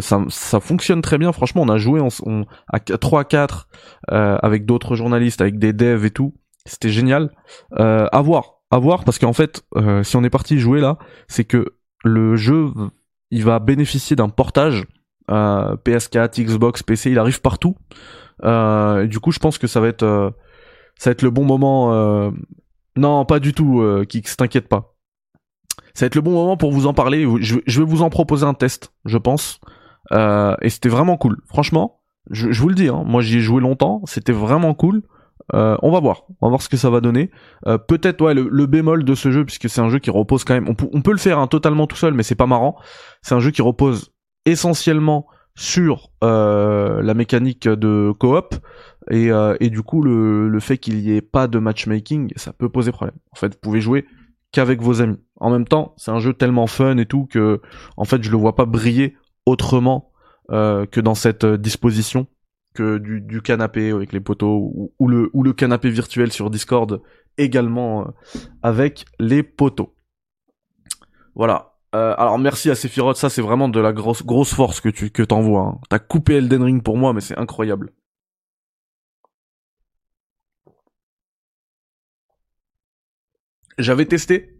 ça, 0.00 0.24
ça 0.28 0.60
fonctionne 0.60 1.02
très 1.02 1.18
bien. 1.18 1.32
Franchement, 1.32 1.62
on 1.62 1.68
a 1.68 1.78
joué 1.78 2.00
on, 2.24 2.46
à 2.68 2.78
3 2.80 3.20
à 3.20 3.24
4 3.24 3.68
avec 4.08 4.66
d'autres 4.66 4.94
journalistes, 4.94 5.40
avec 5.40 5.58
des 5.58 5.72
devs 5.72 6.04
et 6.04 6.10
tout. 6.10 6.34
C'était 6.64 6.90
génial. 6.90 7.30
à 7.76 8.22
voir, 8.22 8.60
à 8.70 8.78
voir, 8.78 9.04
parce 9.04 9.18
qu'en 9.18 9.32
fait, 9.32 9.62
si 10.02 10.16
on 10.16 10.24
est 10.24 10.30
parti 10.30 10.58
jouer 10.58 10.80
là, 10.80 10.98
c'est 11.26 11.44
que 11.44 11.74
le 12.04 12.36
jeu, 12.36 12.68
il 13.30 13.44
va 13.44 13.58
bénéficier 13.58 14.16
d'un 14.16 14.28
portage 14.28 14.86
PS4, 15.28 16.42
Xbox, 16.42 16.82
PC. 16.82 17.10
Il 17.10 17.18
arrive 17.18 17.40
partout. 17.40 17.76
du 18.42 19.18
coup, 19.20 19.32
je 19.32 19.38
pense 19.38 19.58
que 19.58 19.66
ça 19.66 19.80
va 19.80 19.88
être 19.88 20.32
ça 20.98 21.10
va 21.10 21.12
être 21.12 21.22
le 21.22 21.30
bon 21.30 21.44
moment. 21.44 21.94
Euh... 21.94 22.30
Non, 22.98 23.24
pas 23.24 23.38
du 23.38 23.54
tout, 23.54 23.80
euh, 23.80 24.04
Kix, 24.04 24.36
t'inquiète 24.36 24.68
pas. 24.68 24.94
Ça 25.94 26.04
va 26.04 26.06
être 26.06 26.14
le 26.14 26.20
bon 26.20 26.32
moment 26.32 26.56
pour 26.56 26.72
vous 26.72 26.86
en 26.86 26.94
parler. 26.94 27.26
Je, 27.40 27.80
vais 27.80 27.86
vous 27.86 28.02
en 28.02 28.10
proposer 28.10 28.44
un 28.44 28.54
test, 28.54 28.92
je 29.04 29.18
pense. 29.18 29.60
Euh, 30.12 30.54
et 30.62 30.70
c'était 30.70 30.88
vraiment 30.88 31.16
cool. 31.16 31.38
Franchement, 31.46 32.00
je, 32.30 32.48
vous 32.60 32.68
le 32.68 32.74
dis, 32.74 32.88
hein, 32.88 33.02
moi 33.04 33.20
j'y 33.20 33.38
ai 33.38 33.40
joué 33.40 33.60
longtemps, 33.60 34.02
c'était 34.06 34.32
vraiment 34.32 34.74
cool. 34.74 35.02
Euh, 35.54 35.76
on 35.82 35.90
va 35.90 36.00
voir, 36.00 36.24
on 36.40 36.46
va 36.46 36.50
voir 36.50 36.62
ce 36.62 36.68
que 36.68 36.76
ça 36.76 36.90
va 36.90 37.00
donner. 37.00 37.30
Euh, 37.66 37.78
Peut-être 37.78 38.20
ouais 38.20 38.34
le, 38.34 38.66
bémol 38.66 39.04
de 39.04 39.14
ce 39.14 39.30
jeu, 39.30 39.44
puisque 39.44 39.68
c'est 39.68 39.80
un 39.80 39.88
jeu 39.88 39.98
qui 39.98 40.10
repose 40.10 40.44
quand 40.44 40.54
même. 40.54 40.68
On, 40.68 41.02
peut 41.02 41.12
le 41.12 41.18
faire 41.18 41.38
hein, 41.38 41.46
totalement 41.46 41.86
tout 41.86 41.96
seul, 41.96 42.14
mais 42.14 42.22
c'est 42.22 42.34
pas 42.34 42.46
marrant. 42.46 42.76
C'est 43.22 43.34
un 43.34 43.40
jeu 43.40 43.50
qui 43.50 43.62
repose 43.62 44.12
essentiellement 44.44 45.26
sur 45.56 46.10
la 46.22 47.14
mécanique 47.14 47.68
de 47.68 48.12
coop 48.18 48.54
et, 49.10 49.30
euh, 49.30 49.56
et 49.60 49.70
du 49.70 49.82
coup 49.82 50.02
le, 50.02 50.58
fait 50.60 50.78
qu'il 50.78 50.98
y 51.00 51.16
ait 51.16 51.20
pas 51.20 51.46
de 51.46 51.58
matchmaking 51.58 52.32
ça 52.36 52.52
peut 52.52 52.68
poser 52.68 52.92
problème 52.92 53.16
en 53.32 53.36
fait 53.36 53.54
vous 53.54 53.60
pouvez 53.60 53.80
jouer 53.80 54.06
qu'avec 54.52 54.82
vos 54.82 55.00
amis 55.00 55.18
en 55.36 55.50
même 55.50 55.66
temps 55.66 55.94
c'est 55.96 56.10
un 56.10 56.18
jeu 56.18 56.32
tellement 56.32 56.66
fun 56.66 56.96
et 56.98 57.06
tout 57.06 57.26
que 57.26 57.60
en 57.96 58.04
fait 58.04 58.22
je 58.22 58.30
le 58.30 58.36
vois 58.36 58.56
pas 58.56 58.66
briller 58.66 59.16
autrement 59.46 60.12
euh, 60.50 60.86
que 60.86 61.00
dans 61.00 61.14
cette 61.14 61.46
disposition 61.46 62.26
que 62.74 62.98
du, 62.98 63.42
canapé 63.42 63.90
avec 63.90 64.12
les 64.12 64.20
poteaux 64.20 64.92
ou, 64.98 65.08
le, 65.08 65.30
ou 65.32 65.42
le 65.42 65.52
canapé 65.52 65.90
virtuel 65.90 66.30
sur 66.30 66.50
Discord 66.50 67.02
également 67.36 68.02
euh, 68.02 68.38
avec 68.62 69.04
les 69.18 69.42
poteaux 69.42 69.94
voilà 71.34 71.78
euh, 71.94 72.14
alors 72.18 72.38
merci 72.38 72.70
à 72.70 72.74
Sephiroth, 72.74 73.16
ça 73.16 73.30
c'est 73.30 73.40
vraiment 73.40 73.68
de 73.68 73.80
la 73.80 73.92
grosse 73.92 74.22
grosse 74.22 74.52
force 74.52 74.80
que 74.80 74.90
tu 74.90 75.10
que 75.10 75.22
t'envoies. 75.22 75.62
Hein. 75.62 75.78
T'as 75.88 75.98
coupé 75.98 76.34
Elden 76.34 76.62
Ring 76.62 76.82
pour 76.82 76.98
moi, 76.98 77.14
mais 77.14 77.22
c'est 77.22 77.38
incroyable. 77.38 77.92
J'avais 83.78 84.06
testé 84.06 84.58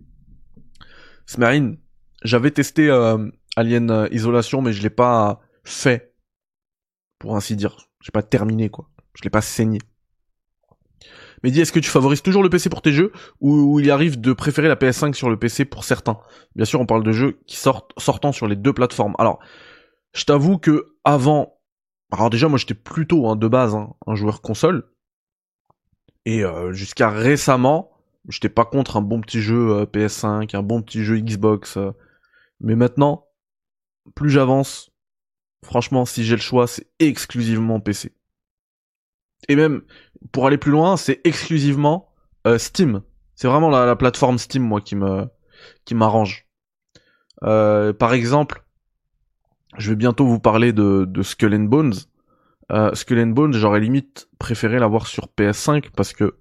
Smarine, 1.26 1.78
j'avais 2.22 2.50
testé 2.50 2.88
euh, 2.88 3.28
Alien 3.56 3.90
euh, 3.90 4.08
Isolation, 4.12 4.62
mais 4.62 4.72
je 4.72 4.82
l'ai 4.82 4.90
pas 4.90 5.40
fait, 5.64 6.14
pour 7.18 7.36
ainsi 7.36 7.56
dire. 7.56 7.76
J'ai 8.00 8.12
pas 8.12 8.22
terminé 8.22 8.70
quoi. 8.70 8.88
Je 9.14 9.24
l'ai 9.24 9.30
pas 9.30 9.40
saigné. 9.40 9.80
Mais 11.42 11.50
dis, 11.50 11.60
est-ce 11.60 11.72
que 11.72 11.78
tu 11.78 11.90
favorises 11.90 12.22
toujours 12.22 12.42
le 12.42 12.50
PC 12.50 12.68
pour 12.68 12.82
tes 12.82 12.92
jeux? 12.92 13.12
Ou, 13.40 13.78
il 13.80 13.90
arrive 13.90 14.20
de 14.20 14.32
préférer 14.32 14.68
la 14.68 14.74
PS5 14.74 15.14
sur 15.14 15.30
le 15.30 15.38
PC 15.38 15.64
pour 15.64 15.84
certains? 15.84 16.18
Bien 16.56 16.64
sûr, 16.64 16.80
on 16.80 16.86
parle 16.86 17.04
de 17.04 17.12
jeux 17.12 17.40
qui 17.46 17.56
sortent 17.56 17.92
sortant 17.98 18.32
sur 18.32 18.46
les 18.46 18.56
deux 18.56 18.72
plateformes. 18.72 19.14
Alors, 19.18 19.38
je 20.14 20.24
t'avoue 20.24 20.58
que 20.58 20.96
avant, 21.04 21.60
alors 22.10 22.30
déjà 22.30 22.48
moi 22.48 22.58
j'étais 22.58 22.74
plutôt 22.74 23.28
hein, 23.28 23.36
de 23.36 23.46
base 23.46 23.74
hein, 23.74 23.94
un 24.06 24.14
joueur 24.14 24.40
console 24.40 24.90
et 26.24 26.44
euh, 26.44 26.72
jusqu'à 26.72 27.10
récemment, 27.10 27.90
j'étais 28.28 28.48
pas 28.48 28.64
contre 28.64 28.96
un 28.96 29.02
bon 29.02 29.20
petit 29.20 29.40
jeu 29.40 29.70
euh, 29.70 29.86
PS5, 29.86 30.56
un 30.56 30.62
bon 30.62 30.82
petit 30.82 31.04
jeu 31.04 31.18
Xbox. 31.18 31.76
Euh. 31.76 31.90
mais 32.60 32.76
maintenant, 32.76 33.26
plus 34.14 34.30
j'avance, 34.30 34.90
franchement, 35.64 36.04
si 36.04 36.24
j'ai 36.24 36.36
le 36.36 36.40
choix, 36.40 36.66
c'est 36.66 36.88
exclusivement 36.98 37.80
PC. 37.80 38.14
Et 39.48 39.56
même, 39.56 39.82
pour 40.32 40.46
aller 40.46 40.58
plus 40.58 40.72
loin, 40.72 40.96
c'est 40.96 41.20
exclusivement 41.24 42.12
Steam. 42.56 43.02
C'est 43.34 43.46
vraiment 43.46 43.68
la, 43.68 43.94
plateforme 43.94 44.38
Steam, 44.38 44.62
moi, 44.62 44.80
qui 44.80 44.96
me 44.96 45.26
qui 45.84 45.94
m'arrange. 45.94 46.46
par 47.40 48.14
exemple, 48.14 48.64
je 49.76 49.90
vais 49.90 49.96
bientôt 49.96 50.26
vous 50.26 50.40
parler 50.40 50.72
de, 50.72 51.04
de 51.06 51.22
Skull 51.22 51.54
and 51.54 51.64
Bones. 51.64 51.94
Euh, 52.70 52.94
Skull 52.94 53.20
and 53.20 53.28
Bones, 53.28 53.54
j'aurais 53.54 53.80
limite 53.80 54.28
préféré 54.38 54.78
l'avoir 54.78 55.06
sur 55.06 55.28
PS5 55.38 55.90
parce 55.94 56.12
que 56.12 56.36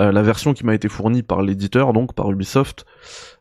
euh, 0.00 0.12
la 0.12 0.22
version 0.22 0.54
qui 0.54 0.64
m'a 0.64 0.74
été 0.74 0.88
fournie 0.88 1.22
par 1.22 1.42
l'éditeur, 1.42 1.92
donc 1.92 2.14
par 2.14 2.30
Ubisoft, 2.30 2.84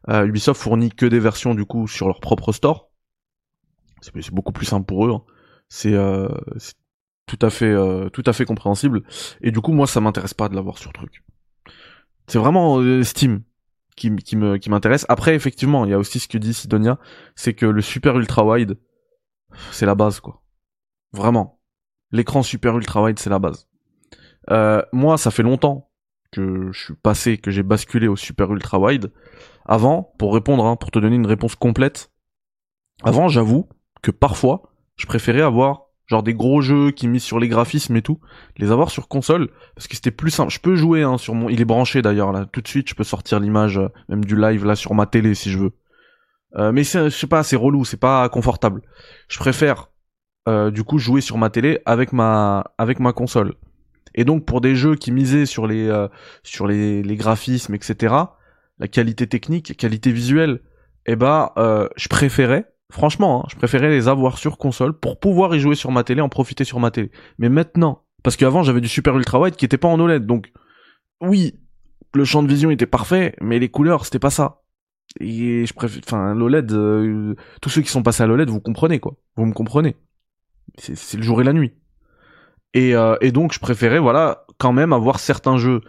euh, 0.10 0.26
Ubisoft 0.26 0.62
fournit 0.62 0.90
que 0.90 1.06
des 1.06 1.20
versions 1.20 1.54
du 1.54 1.66
coup 1.66 1.88
sur 1.88 2.08
leur 2.08 2.20
propre 2.20 2.52
store. 2.52 2.90
C'est 4.02 4.34
beaucoup 4.34 4.54
plus 4.54 4.66
simple 4.66 4.86
pour 4.86 5.06
eux. 5.06 5.12
Hein. 5.12 5.24
C'est 5.68 5.94
tout 7.26 7.40
à 7.42 7.50
fait 7.50 7.76
tout 8.12 8.24
à 8.26 8.32
fait 8.32 8.46
compréhensible. 8.46 9.04
Et 9.42 9.52
du 9.52 9.60
coup, 9.60 9.74
moi, 9.74 9.88
ça 9.88 10.00
m'intéresse 10.00 10.34
pas 10.34 10.48
de 10.48 10.56
l'avoir 10.56 10.78
sur 10.78 10.94
truc. 10.94 11.24
C'est 12.28 12.40
vraiment 12.40 12.82
Steam 13.04 13.44
qui, 13.98 14.16
qui 14.16 14.38
qui 14.62 14.70
m'intéresse. 14.70 15.06
Après, 15.10 15.36
effectivement, 15.36 15.84
il 15.84 15.92
y 15.92 15.94
a 15.94 16.00
aussi 16.00 16.20
ce 16.20 16.30
que 16.30 16.38
dit 16.38 16.54
Sidonia, 16.54 16.98
c'est 17.36 17.54
que 17.54 17.66
le 17.66 17.82
super 17.82 18.18
ultra 18.18 18.46
wide, 18.46 18.78
c'est 19.72 19.86
la 19.86 19.96
base 19.96 20.22
quoi. 20.22 20.42
Vraiment. 21.12 21.60
L'écran 22.12 22.42
super 22.42 22.78
ultra 22.78 23.04
wide, 23.04 23.20
c'est 23.20 23.30
la 23.30 23.40
base. 23.40 23.68
Euh, 24.50 24.82
moi, 24.92 25.18
ça 25.18 25.32
fait 25.32 25.44
longtemps 25.44 25.89
que 26.32 26.72
je 26.72 26.80
suis 26.86 26.96
passé, 26.96 27.38
que 27.38 27.52
j'ai 27.52 27.64
basculé 27.64 28.08
au 28.08 28.16
super 28.16 28.52
ultra 28.52 28.80
wide. 28.80 29.12
Avant, 29.66 30.14
pour 30.18 30.34
répondre, 30.34 30.66
hein, 30.66 30.76
pour 30.76 30.92
te 30.92 31.00
donner 31.00 31.16
une 31.16 31.28
réponse 31.28 31.56
complète, 31.56 32.12
avant, 33.04 33.28
j'avoue 33.28 33.70
que 34.02 34.12
parfois, 34.12 34.72
je 34.96 35.06
préférais 35.06 35.42
avoir 35.42 35.90
genre 36.10 36.24
des 36.24 36.34
gros 36.34 36.62
jeux 36.62 36.92
qui 36.92 37.08
mis 37.08 37.20
sur 37.20 37.40
les 37.40 37.48
graphismes 37.48 37.96
et 37.96 38.02
tout, 38.02 38.20
les 38.58 38.72
avoir 38.72 38.90
sur 38.90 39.08
console 39.08 39.50
parce 39.76 39.88
que 39.88 39.96
c'était 39.96 40.12
plus 40.12 40.32
simple. 40.32 40.52
Je 40.52 40.60
peux 40.60 40.76
jouer 40.76 41.04
hein, 41.04 41.18
sur 41.18 41.36
mon, 41.36 41.50
il 41.50 41.62
est 41.62 41.66
branché 41.66 42.02
d'ailleurs 42.02 42.32
là, 42.32 42.46
tout 42.52 42.62
de 42.62 42.68
suite, 42.68 42.90
je 42.90 42.96
peux 42.96 43.04
sortir 43.04 43.40
l'image 43.40 43.78
euh, 43.78 43.90
même 44.10 44.26
du 44.26 44.36
live 44.36 44.66
là 44.66 44.76
sur 44.76 44.96
ma 44.96 45.06
télé 45.06 45.36
si 45.36 45.52
je 45.52 45.60
veux. 45.60 45.72
Euh, 46.56 46.72
mais 46.72 46.84
je 46.84 47.10
sais 47.10 47.28
pas, 47.28 47.44
c'est 47.44 47.56
relou, 47.56 47.86
c'est 47.86 48.00
pas 48.00 48.28
confortable. 48.30 48.82
Je 49.28 49.38
préfère 49.38 49.92
euh, 50.48 50.72
du 50.72 50.84
coup 50.84 50.98
jouer 50.98 51.22
sur 51.22 51.38
ma 51.38 51.52
télé 51.52 51.80
avec 51.86 52.12
ma 52.12 52.72
avec 52.80 53.00
ma 53.00 53.14
console. 53.14 53.54
Et 54.16 54.26
donc 54.26 54.46
pour 54.46 54.62
des 54.62 54.76
jeux 54.76 54.96
qui 54.96 55.12
misaient 55.12 55.46
sur 55.46 55.68
les 55.68 55.88
euh, 55.88 56.08
sur 56.44 56.68
les, 56.68 57.04
les, 57.04 57.16
graphismes, 57.16 57.76
etc., 57.76 58.16
la 58.80 58.88
qualité 58.88 59.28
technique, 59.28 59.76
qualité 59.78 60.12
visuelle, 60.12 60.62
eh 61.06 61.16
ben 61.16 61.52
je 61.96 62.08
préférais, 62.08 62.66
franchement, 62.92 63.44
hein, 63.44 63.48
je 63.52 63.56
préférais 63.56 63.90
les 63.90 64.08
avoir 64.08 64.38
sur 64.38 64.58
console 64.58 64.94
pour 64.94 65.20
pouvoir 65.20 65.56
y 65.56 65.60
jouer 65.60 65.76
sur 65.76 65.92
ma 65.92 66.04
télé, 66.04 66.22
en 66.22 66.30
profiter 66.30 66.64
sur 66.64 66.80
ma 66.80 66.92
télé. 66.92 67.12
Mais 67.38 67.50
maintenant, 67.50 68.04
parce 68.24 68.38
qu'avant 68.38 68.64
j'avais 68.64 68.82
du 68.82 68.88
super 68.88 69.18
ultra 69.18 69.40
wide 69.40 69.56
qui 69.56 69.66
était 69.66 69.78
pas 69.78 69.88
en 69.88 70.00
OLED, 70.00 70.26
donc 70.26 70.52
oui, 71.22 71.60
le 72.14 72.26
champ 72.26 72.44
de 72.44 72.48
vision 72.48 72.72
était 72.72 72.86
parfait, 72.86 73.36
mais 73.42 73.60
les 73.60 73.70
couleurs 73.70 74.06
c'était 74.06 74.20
pas 74.20 74.30
ça. 74.30 74.62
Et 75.20 75.66
je 75.66 75.74
préfère, 75.74 76.02
enfin, 76.06 76.36
l'OLED, 76.36 76.72
euh, 76.72 77.36
tous 77.62 77.70
ceux 77.70 77.82
qui 77.82 77.90
sont 77.90 78.04
passés 78.04 78.24
à 78.24 78.28
l'OLED, 78.28 78.50
vous 78.50 78.62
comprenez 78.62 79.00
quoi. 79.00 79.16
Vous 79.36 79.46
me 79.46 79.54
comprenez. 79.54 79.96
C'est 80.78 81.18
le 81.18 81.24
jour 81.24 81.42
et 81.42 81.44
la 81.44 81.54
nuit. 81.54 81.74
Et, 82.74 82.96
euh, 82.96 83.16
et 83.22 83.32
donc, 83.32 83.54
je 83.54 83.60
préférais, 83.60 84.00
voilà, 84.00 84.46
quand 84.58 84.74
même 84.74 84.94
avoir 84.94 85.20
certains 85.20 85.58
jeux 85.58 85.82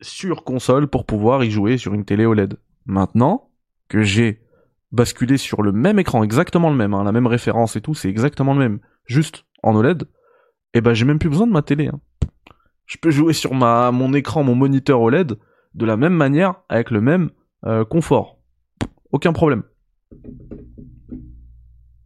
sur 0.00 0.44
console 0.44 0.86
pour 0.86 1.04
pouvoir 1.04 1.44
y 1.44 1.50
jouer 1.50 1.76
sur 1.76 1.94
une 1.94 2.04
télé 2.04 2.24
OLED. 2.24 2.58
Maintenant 2.86 3.50
que 3.88 4.02
j'ai 4.02 4.42
basculé 4.92 5.36
sur 5.36 5.62
le 5.62 5.72
même 5.72 5.98
écran, 5.98 6.22
exactement 6.22 6.70
le 6.70 6.76
même, 6.76 6.94
hein, 6.94 7.04
la 7.04 7.12
même 7.12 7.26
référence 7.26 7.76
et 7.76 7.80
tout, 7.80 7.94
c'est 7.94 8.08
exactement 8.08 8.54
le 8.54 8.60
même, 8.60 8.80
juste 9.04 9.44
en 9.62 9.74
OLED, 9.74 10.02
et 10.02 10.78
eh 10.78 10.80
ben 10.80 10.94
j'ai 10.94 11.04
même 11.04 11.18
plus 11.18 11.28
besoin 11.28 11.46
de 11.46 11.52
ma 11.52 11.62
télé. 11.62 11.88
Hein. 11.88 12.00
Je 12.86 12.96
peux 12.98 13.10
jouer 13.10 13.32
sur 13.32 13.54
ma 13.54 13.90
mon 13.90 14.14
écran, 14.14 14.42
mon 14.42 14.54
moniteur 14.54 15.00
OLED 15.00 15.36
de 15.74 15.86
la 15.86 15.96
même 15.96 16.14
manière, 16.14 16.54
avec 16.68 16.90
le 16.90 17.00
même 17.00 17.30
euh, 17.66 17.84
confort. 17.84 18.38
Aucun 19.12 19.32
problème. 19.32 19.62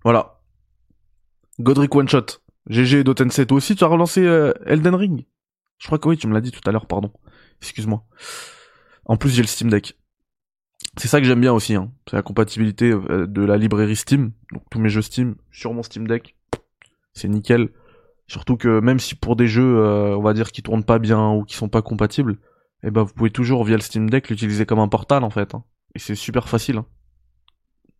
Voilà. 0.02 0.40
Godric 1.60 1.94
One 1.94 2.08
Shot. 2.08 2.43
GG 2.68 3.04
Dotenset. 3.04 3.46
Toi 3.46 3.56
aussi, 3.56 3.76
tu 3.76 3.84
as 3.84 3.88
relancé 3.88 4.24
euh, 4.24 4.52
Elden 4.66 4.94
Ring? 4.94 5.24
Je 5.78 5.86
crois 5.86 5.98
que 5.98 6.08
oui, 6.08 6.16
tu 6.16 6.26
me 6.26 6.34
l'as 6.34 6.40
dit 6.40 6.50
tout 6.50 6.66
à 6.66 6.72
l'heure, 6.72 6.86
pardon. 6.86 7.12
Excuse-moi. 7.60 8.04
En 9.04 9.16
plus, 9.16 9.30
j'ai 9.30 9.42
le 9.42 9.48
Steam 9.48 9.70
Deck. 9.70 9.98
C'est 10.96 11.08
ça 11.08 11.20
que 11.20 11.26
j'aime 11.26 11.40
bien 11.40 11.52
aussi, 11.52 11.74
hein. 11.74 11.92
C'est 12.08 12.16
la 12.16 12.22
compatibilité 12.22 12.90
euh, 12.90 13.26
de 13.26 13.42
la 13.42 13.56
librairie 13.56 13.96
Steam. 13.96 14.32
Donc 14.52 14.62
tous 14.70 14.78
mes 14.78 14.88
jeux 14.88 15.02
Steam 15.02 15.34
sur 15.50 15.74
mon 15.74 15.82
Steam 15.82 16.06
Deck. 16.06 16.36
C'est 17.12 17.28
nickel. 17.28 17.70
Surtout 18.26 18.56
que 18.56 18.80
même 18.80 18.98
si 18.98 19.14
pour 19.14 19.36
des 19.36 19.46
jeux, 19.46 19.84
on 20.16 20.22
va 20.22 20.32
dire, 20.32 20.50
qui 20.50 20.62
tournent 20.62 20.84
pas 20.84 20.98
bien 20.98 21.32
ou 21.32 21.44
qui 21.44 21.56
sont 21.56 21.68
pas 21.68 21.82
compatibles, 21.82 22.38
eh 22.82 22.90
ben 22.90 23.02
vous 23.02 23.12
pouvez 23.12 23.30
toujours 23.30 23.64
via 23.64 23.76
le 23.76 23.82
Steam 23.82 24.10
Deck 24.10 24.28
l'utiliser 24.28 24.66
comme 24.66 24.78
un 24.78 24.88
portal 24.88 25.24
en 25.24 25.30
fait. 25.30 25.54
Hein. 25.54 25.64
Et 25.94 25.98
c'est 25.98 26.14
super 26.14 26.48
facile. 26.48 26.78
Hein. 26.78 26.86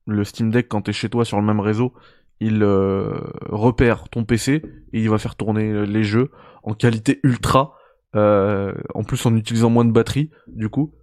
Le 0.07 0.25
Steam 0.25 0.51
Deck 0.51 0.69
quand 0.69 0.83
t'es 0.83 0.93
chez 0.93 1.09
toi 1.09 1.25
sur 1.25 1.41
le 1.41 1.47
même 1.47 1.61
réseau, 1.61 1.95
il 2.41 2.63
euh, 2.63 3.21
repère 3.49 4.09
ton 4.09 4.25
PC 4.25 4.63
et 4.93 5.01
il 5.01 5.09
va 5.09 5.19
faire 5.19 5.37
tourner 5.37 5.87
les 5.87 6.05
jeux 6.05 6.31
en 6.63 6.75
qualité 6.75 7.21
ultra. 7.23 7.75
Euh, 8.17 8.73
en 8.95 9.03
plus 9.03 9.27
en 9.27 9.35
utilisant 9.35 9.71
moins 9.71 9.85
de 9.85 9.91
batterie, 9.91 10.31
du 10.47 10.69
coup, 10.69 10.95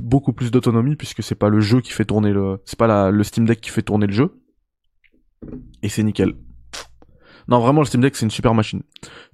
beaucoup 0.00 0.32
plus 0.32 0.50
d'autonomie 0.50 0.96
puisque 0.96 1.22
c'est 1.22 1.34
pas 1.34 1.50
le 1.50 1.60
jeu 1.60 1.82
qui 1.82 1.92
fait 1.92 2.06
tourner 2.06 2.32
le, 2.32 2.60
c'est 2.64 2.78
pas 2.78 3.10
le 3.10 3.22
Steam 3.24 3.44
Deck 3.46 3.60
qui 3.60 3.70
fait 3.70 3.82
tourner 3.82 4.06
le 4.06 4.12
jeu. 4.12 4.40
Et 5.82 5.88
c'est 5.88 6.02
nickel. 6.02 6.34
Non, 7.48 7.58
vraiment, 7.58 7.80
le 7.80 7.86
Steam 7.86 8.00
Deck, 8.00 8.14
c'est 8.14 8.24
une 8.24 8.30
super 8.30 8.54
machine. 8.54 8.82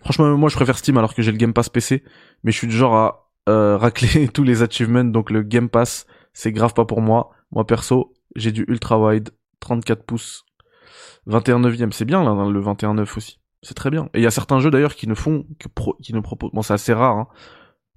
Franchement, 0.01 0.37
moi, 0.39 0.49
je 0.49 0.57
préfère 0.57 0.79
Steam 0.79 0.97
alors 0.97 1.15
que 1.15 1.21
j'ai 1.21 1.33
le 1.33 1.37
Game 1.37 1.53
Pass 1.53 1.69
PC, 1.69 2.03
mais 2.43 2.51
je 2.51 2.57
suis 2.57 2.67
du 2.67 2.75
genre 2.75 2.95
à 2.95 3.31
euh, 3.49 3.77
racler 3.77 4.29
tous 4.33 4.43
les 4.43 4.62
achievements, 4.62 5.05
donc 5.05 5.31
le 5.31 5.43
Game 5.43 5.69
Pass, 5.69 6.07
c'est 6.33 6.51
grave 6.51 6.73
pas 6.73 6.87
pour 6.87 7.03
moi. 7.03 7.31
Moi 7.53 7.67
perso, 7.67 8.15
j'ai 8.35 8.53
du 8.53 8.65
ultra 8.69 8.99
wide, 8.99 9.31
34 9.61 10.05
pouces, 10.05 10.46
21 11.27 11.61
neuvième, 11.61 11.93
c'est 11.93 12.05
bien 12.05 12.23
là, 12.25 12.49
le 12.49 12.61
21 12.61 12.95
9 12.95 13.17
aussi. 13.17 13.41
C'est 13.63 13.75
très 13.75 13.91
bien. 13.91 14.09
Et 14.15 14.21
il 14.21 14.23
y 14.23 14.27
a 14.27 14.31
certains 14.31 14.61
jeux 14.61 14.71
d'ailleurs 14.71 14.95
qui 14.95 15.09
ne 15.09 15.15
font 15.15 15.45
que 15.59 15.69
qui 16.03 16.13
ne 16.15 16.21
proposent, 16.21 16.53
bon 16.53 16.63
c'est 16.63 16.75
assez 16.75 16.93
rare. 16.93 17.17
Hein. 17.17 17.29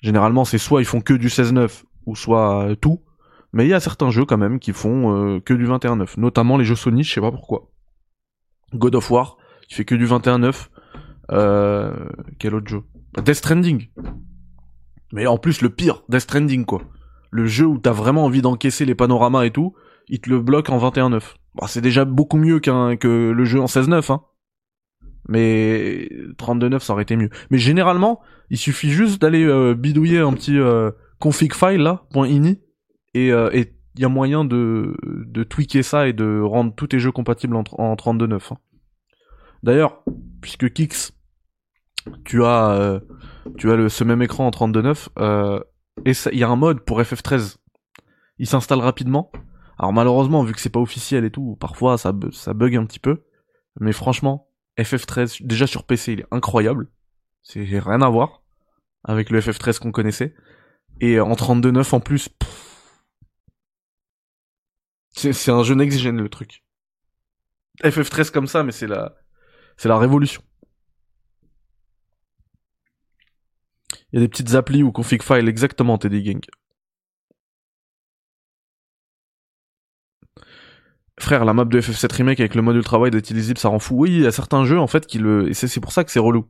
Généralement 0.02 0.46
c'est 0.46 0.58
soit 0.58 0.82
ils 0.82 0.86
font 0.86 1.02
que 1.02 1.14
du 1.14 1.30
16 1.30 1.54
9 1.54 1.86
ou 2.06 2.16
soit 2.16 2.70
euh, 2.70 2.76
tout. 2.76 3.04
Mais 3.52 3.66
il 3.66 3.70
y 3.70 3.74
a 3.74 3.80
certains 3.80 4.10
jeux 4.10 4.26
quand 4.26 4.38
même 4.38 4.60
qui 4.60 4.74
font 4.74 5.16
euh, 5.16 5.40
que 5.40 5.54
du 5.54 5.66
21 5.66 5.98
9 5.98 6.18
notamment 6.18 6.58
les 6.58 6.66
jeux 6.66 6.76
Sony, 6.76 7.04
je 7.04 7.14
sais 7.14 7.22
pas 7.22 7.32
pourquoi. 7.32 7.72
God 8.74 8.96
of 8.96 9.10
War, 9.12 9.38
qui 9.68 9.76
fait 9.76 9.86
que 9.86 9.96
du 9.96 10.06
21 10.06 10.40
9 10.40 10.70
Euh, 11.32 12.10
quel 12.40 12.56
autre 12.56 12.68
jeu? 12.68 12.84
Death 13.18 13.36
Stranding. 13.36 13.88
Mais 15.12 15.28
en 15.28 15.38
plus, 15.38 15.62
le 15.62 15.70
pire, 15.70 16.04
Death 16.10 16.22
Stranding, 16.22 16.66
quoi. 16.66 16.82
Le 17.32 17.46
jeu 17.46 17.66
où 17.66 17.78
t'as 17.78 17.92
vraiment 17.92 18.26
envie 18.26 18.42
d'encaisser 18.42 18.86
les 18.86 18.96
panoramas 18.96 19.44
et 19.44 19.52
tout, 19.52 19.76
il 20.10 20.20
te 20.20 20.30
le 20.30 20.40
bloque 20.40 20.70
en 20.70 20.78
21.9. 20.78 21.36
Bah, 21.56 21.66
c'est 21.68 21.82
déjà 21.82 22.06
beaucoup 22.06 22.38
mieux 22.38 22.60
qu'un, 22.60 22.96
que 22.98 23.32
le 23.32 23.46
jeu 23.46 23.60
en 23.60 23.66
16.9, 23.66 24.12
hein. 24.12 24.22
Mais 25.28 26.10
32.9, 26.38 26.80
ça 26.80 26.94
aurait 26.94 27.04
été 27.04 27.16
mieux. 27.16 27.30
Mais 27.52 27.60
généralement, 27.60 28.20
il 28.50 28.58
suffit 28.58 28.90
juste 28.90 29.22
d'aller 29.22 29.44
euh, 29.44 29.76
bidouiller 29.76 30.20
un 30.20 30.34
petit 30.34 30.58
euh, 30.58 30.92
config 31.20 31.54
file 31.54 31.82
là, 31.82 32.08
.ini, 32.16 32.60
et 33.14 33.32
euh, 33.32 33.50
et 33.54 33.76
il 33.96 34.02
y 34.02 34.06
a 34.06 34.10
moyen 34.10 34.46
de, 34.46 34.96
de 35.04 35.44
tweaker 35.44 35.84
ça 35.84 36.08
et 36.08 36.14
de 36.14 36.42
rendre 36.42 36.74
tous 36.74 36.88
tes 36.88 37.00
jeux 37.00 37.12
compatibles 37.12 37.56
en, 37.56 37.64
en 37.74 37.96
32.9. 37.96 38.54
Hein. 38.54 38.58
D'ailleurs, 39.62 40.04
puisque 40.42 40.72
Kix, 40.72 41.12
tu 42.24 42.44
as 42.44 43.02
tu 43.58 43.72
as 43.72 43.76
le, 43.76 43.90
ce 43.90 44.04
même 44.04 44.22
écran 44.22 44.48
en 44.48 44.52
32.9 44.52 45.08
euh, 45.20 45.60
et 46.06 46.12
il 46.32 46.40
y 46.40 46.44
a 46.44 46.50
un 46.50 46.56
mode 46.56 46.82
pour 46.82 47.02
FF13. 47.02 47.58
Il 48.38 48.48
s'installe 48.48 48.80
rapidement. 48.80 49.32
Alors 49.80 49.94
malheureusement, 49.94 50.44
vu 50.44 50.54
que 50.54 50.60
c'est 50.60 50.70
pas 50.70 50.82
officiel 50.82 51.24
et 51.24 51.32
tout, 51.32 51.56
parfois 51.58 51.98
ça, 51.98 52.12
bug 52.12 52.76
un 52.76 52.86
petit 52.86 53.00
peu. 53.00 53.24
Mais 53.80 53.94
franchement, 53.94 54.50
FF13, 54.78 55.46
déjà 55.46 55.68
sur 55.68 55.86
PC, 55.86 56.14
il 56.14 56.20
est 56.22 56.28
incroyable. 56.32 56.92
C'est 57.42 57.64
rien 57.64 58.02
à 58.02 58.10
voir 58.10 58.44
avec 59.06 59.30
le 59.30 59.40
FF13 59.40 59.80
qu'on 59.80 59.94
connaissait. 59.94 60.36
Et 61.00 61.22
en 61.22 61.32
32.9 61.32 61.96
en 61.96 62.02
plus, 62.02 62.30
c'est 65.12 65.52
un 65.52 65.64
jeu 65.64 65.76
next-gen 65.76 66.18
le 66.18 66.28
truc. 66.28 66.66
FF13 67.82 68.32
comme 68.32 68.48
ça, 68.48 68.64
mais 68.64 68.74
c'est 68.74 68.88
la, 68.88 69.16
c'est 69.78 69.88
la 69.88 69.98
révolution. 69.98 70.42
Il 74.12 74.16
y 74.16 74.18
a 74.18 74.26
des 74.26 74.28
petites 74.28 74.56
applis 74.56 74.84
ou 74.84 74.92
config 74.92 75.24
files 75.24 75.48
exactement, 75.48 75.98
Teddy 75.98 76.24
Gang. 76.24 76.42
Frère, 81.20 81.46
la 81.46 81.54
map 81.54 81.66
de 81.66 81.82
FF7 81.82 82.16
Remake 82.16 82.40
avec 82.40 82.56
le 82.56 82.62
module 82.62 82.84
travail 82.84 83.12
d'être 83.12 83.30
illisible, 83.30 83.60
ça 83.60 83.70
rend 83.70 83.80
fou. 83.80 83.96
Oui, 83.96 84.12
il 84.12 84.22
y 84.22 84.28
a 84.28 84.32
certains 84.32 84.64
jeux 84.66 84.80
en 84.80 84.88
fait 84.88 85.06
qui 85.06 85.20
le. 85.20 85.50
Et 85.50 85.54
c'est 85.54 85.80
pour 85.80 85.92
ça 85.92 86.04
que 86.04 86.12
c'est 86.12 86.20
relou. 86.20 86.46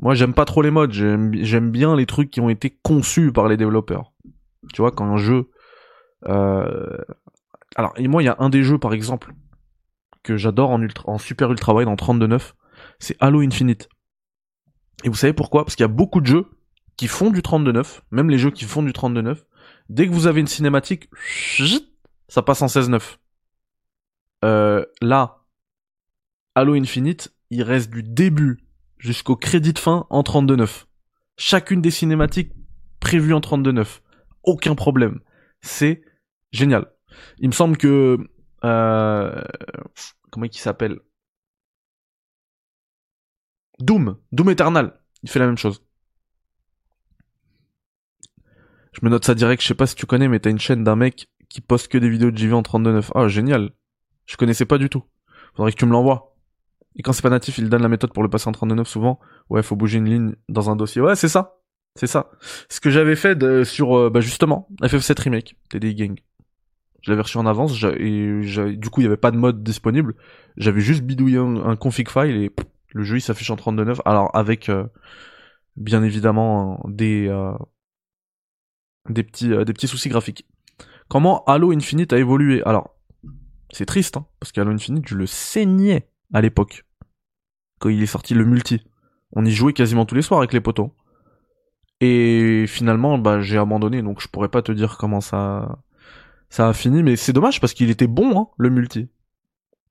Moi, 0.00 0.14
j'aime 0.14 0.34
pas 0.34 0.44
trop 0.44 0.62
les 0.62 0.70
modes. 0.70 0.92
J'aime 0.92 1.70
bien 1.70 1.94
les 1.94 2.06
trucs 2.06 2.30
qui 2.30 2.40
ont 2.40 2.48
été 2.48 2.70
conçus 2.82 3.32
par 3.32 3.48
les 3.48 3.56
développeurs. 3.56 4.12
Tu 4.72 4.80
vois, 4.80 4.90
quand 4.90 5.06
un 5.06 5.16
jeu. 5.16 5.50
Euh... 6.28 6.96
Alors, 7.76 7.92
et 7.96 8.08
moi, 8.08 8.22
il 8.22 8.26
y 8.26 8.28
a 8.28 8.36
un 8.38 8.48
des 8.48 8.62
jeux 8.62 8.78
par 8.78 8.92
exemple 8.92 9.32
que 10.22 10.36
j'adore 10.36 10.70
en, 10.70 10.80
ultra... 10.80 11.08
en 11.08 11.18
super 11.18 11.50
ultra 11.50 11.74
wide 11.74 11.88
en 11.88 11.94
32.9, 11.94 12.52
c'est 12.98 13.16
Halo 13.20 13.40
Infinite. 13.40 13.88
Et 15.04 15.08
vous 15.08 15.16
savez 15.16 15.32
pourquoi? 15.32 15.64
Parce 15.64 15.74
qu'il 15.76 15.84
y 15.84 15.84
a 15.84 15.88
beaucoup 15.88 16.20
de 16.20 16.26
jeux 16.26 16.46
qui 16.96 17.08
font 17.08 17.30
du 17.30 17.40
32.9, 17.40 18.00
même 18.10 18.30
les 18.30 18.38
jeux 18.38 18.50
qui 18.50 18.64
font 18.64 18.82
du 18.82 18.92
32.9. 18.92 19.38
Dès 19.88 20.06
que 20.06 20.12
vous 20.12 20.26
avez 20.26 20.40
une 20.40 20.46
cinématique, 20.46 21.08
ça 22.28 22.42
passe 22.42 22.62
en 22.62 22.66
16.9. 22.66 23.18
Euh, 24.44 24.84
là, 25.00 25.44
Halo 26.54 26.74
Infinite, 26.74 27.34
il 27.50 27.62
reste 27.62 27.90
du 27.90 28.02
début 28.02 28.58
jusqu'au 28.98 29.36
crédit 29.36 29.72
de 29.72 29.78
fin 29.78 30.06
en 30.10 30.22
32.9. 30.22 30.86
Chacune 31.36 31.80
des 31.80 31.90
cinématiques 31.90 32.52
prévues 33.00 33.34
en 33.34 33.40
32.9. 33.40 34.00
Aucun 34.44 34.74
problème. 34.74 35.20
C'est 35.60 36.02
génial. 36.52 36.86
Il 37.38 37.48
me 37.48 37.52
semble 37.52 37.76
que... 37.76 38.18
Euh, 38.64 39.42
comment 40.30 40.46
il 40.46 40.54
s'appelle? 40.54 41.00
Doom. 43.80 44.18
Doom 44.30 44.50
Eternal. 44.50 45.00
Il 45.22 45.30
fait 45.30 45.38
la 45.38 45.46
même 45.46 45.58
chose. 45.58 45.82
Je 48.92 49.00
me 49.02 49.10
note 49.10 49.24
ça 49.24 49.34
direct, 49.34 49.62
je 49.62 49.68
sais 49.68 49.74
pas 49.74 49.86
si 49.86 49.94
tu 49.94 50.06
connais, 50.06 50.28
mais 50.28 50.38
t'as 50.38 50.50
une 50.50 50.60
chaîne 50.60 50.84
d'un 50.84 50.96
mec 50.96 51.28
qui 51.48 51.60
poste 51.60 51.88
que 51.88 51.98
des 51.98 52.10
vidéos 52.10 52.30
de 52.30 52.36
JV 52.36 52.52
en 52.52 52.62
32.9. 52.62 53.10
Ah, 53.14 53.28
génial. 53.28 53.72
Je 54.26 54.36
connaissais 54.36 54.66
pas 54.66 54.78
du 54.78 54.88
tout. 54.88 55.04
Faudrait 55.54 55.72
que 55.72 55.76
tu 55.76 55.86
me 55.86 55.92
l'envoies. 55.92 56.34
Et 56.96 57.02
quand 57.02 57.12
c'est 57.12 57.22
pas 57.22 57.30
natif, 57.30 57.58
il 57.58 57.68
donne 57.68 57.82
la 57.82 57.88
méthode 57.88 58.12
pour 58.12 58.22
le 58.22 58.28
passer 58.28 58.48
en 58.48 58.52
32.9 58.52 58.84
souvent. 58.84 59.20
Ouais, 59.48 59.62
faut 59.62 59.76
bouger 59.76 59.98
une 59.98 60.08
ligne 60.08 60.34
dans 60.48 60.70
un 60.70 60.76
dossier. 60.76 61.00
Ouais, 61.00 61.16
c'est 61.16 61.28
ça. 61.28 61.58
C'est 61.94 62.06
ça. 62.06 62.30
Ce 62.68 62.80
que 62.80 62.90
j'avais 62.90 63.16
fait 63.16 63.64
sur, 63.64 63.96
euh, 63.96 64.10
bah 64.10 64.20
justement, 64.20 64.68
FF7 64.82 65.20
Remake, 65.20 65.56
TD 65.68 65.94
Gang. 65.94 66.18
Je 67.02 67.10
l'avais 67.10 67.22
reçu 67.22 67.36
en 67.36 67.46
avance, 67.46 67.82
et 67.98 68.76
du 68.76 68.90
coup, 68.90 69.00
il 69.00 69.04
y 69.04 69.06
avait 69.06 69.16
pas 69.16 69.32
de 69.32 69.36
mode 69.36 69.62
disponible. 69.64 70.14
J'avais 70.56 70.80
juste 70.80 71.02
bidouillé 71.02 71.38
un, 71.38 71.74
config 71.74 72.08
file 72.08 72.36
et 72.36 72.52
le 72.92 73.02
jeu 73.02 73.16
il 73.16 73.20
s'affiche 73.20 73.50
en 73.50 73.56
32.9. 73.56 74.00
Alors, 74.04 74.30
avec, 74.34 74.68
euh, 74.68 74.86
bien 75.76 76.04
évidemment, 76.04 76.80
des, 76.88 77.26
euh, 77.26 77.52
des 79.08 79.24
petits, 79.24 79.48
des 79.48 79.72
petits 79.72 79.88
soucis 79.88 80.08
graphiques. 80.10 80.46
Comment 81.08 81.42
Halo 81.44 81.72
Infinite 81.72 82.12
a 82.12 82.18
évolué? 82.18 82.62
Alors, 82.64 82.91
c'est 83.72 83.86
triste, 83.86 84.18
hein, 84.18 84.26
parce 84.38 84.52
qu'Halo 84.52 84.70
Infinite, 84.70 85.08
je 85.08 85.16
le 85.16 85.26
saignais 85.26 86.06
à 86.32 86.40
l'époque. 86.40 86.84
Quand 87.80 87.88
il 87.88 88.02
est 88.02 88.06
sorti 88.06 88.34
le 88.34 88.44
multi. 88.44 88.82
On 89.32 89.44
y 89.44 89.50
jouait 89.50 89.72
quasiment 89.72 90.04
tous 90.04 90.14
les 90.14 90.22
soirs 90.22 90.40
avec 90.40 90.52
les 90.52 90.60
potos. 90.60 90.90
Et 92.00 92.66
finalement, 92.68 93.16
bah, 93.16 93.40
j'ai 93.40 93.56
abandonné, 93.56 94.02
donc 94.02 94.20
je 94.20 94.28
pourrais 94.28 94.48
pas 94.48 94.60
te 94.60 94.72
dire 94.72 94.98
comment 94.98 95.20
ça, 95.20 95.78
ça 96.50 96.68
a 96.68 96.72
fini, 96.72 97.02
mais 97.02 97.16
c'est 97.16 97.32
dommage 97.32 97.60
parce 97.60 97.72
qu'il 97.72 97.90
était 97.90 98.06
bon, 98.06 98.38
hein, 98.38 98.48
le 98.58 98.68
multi. 98.68 99.08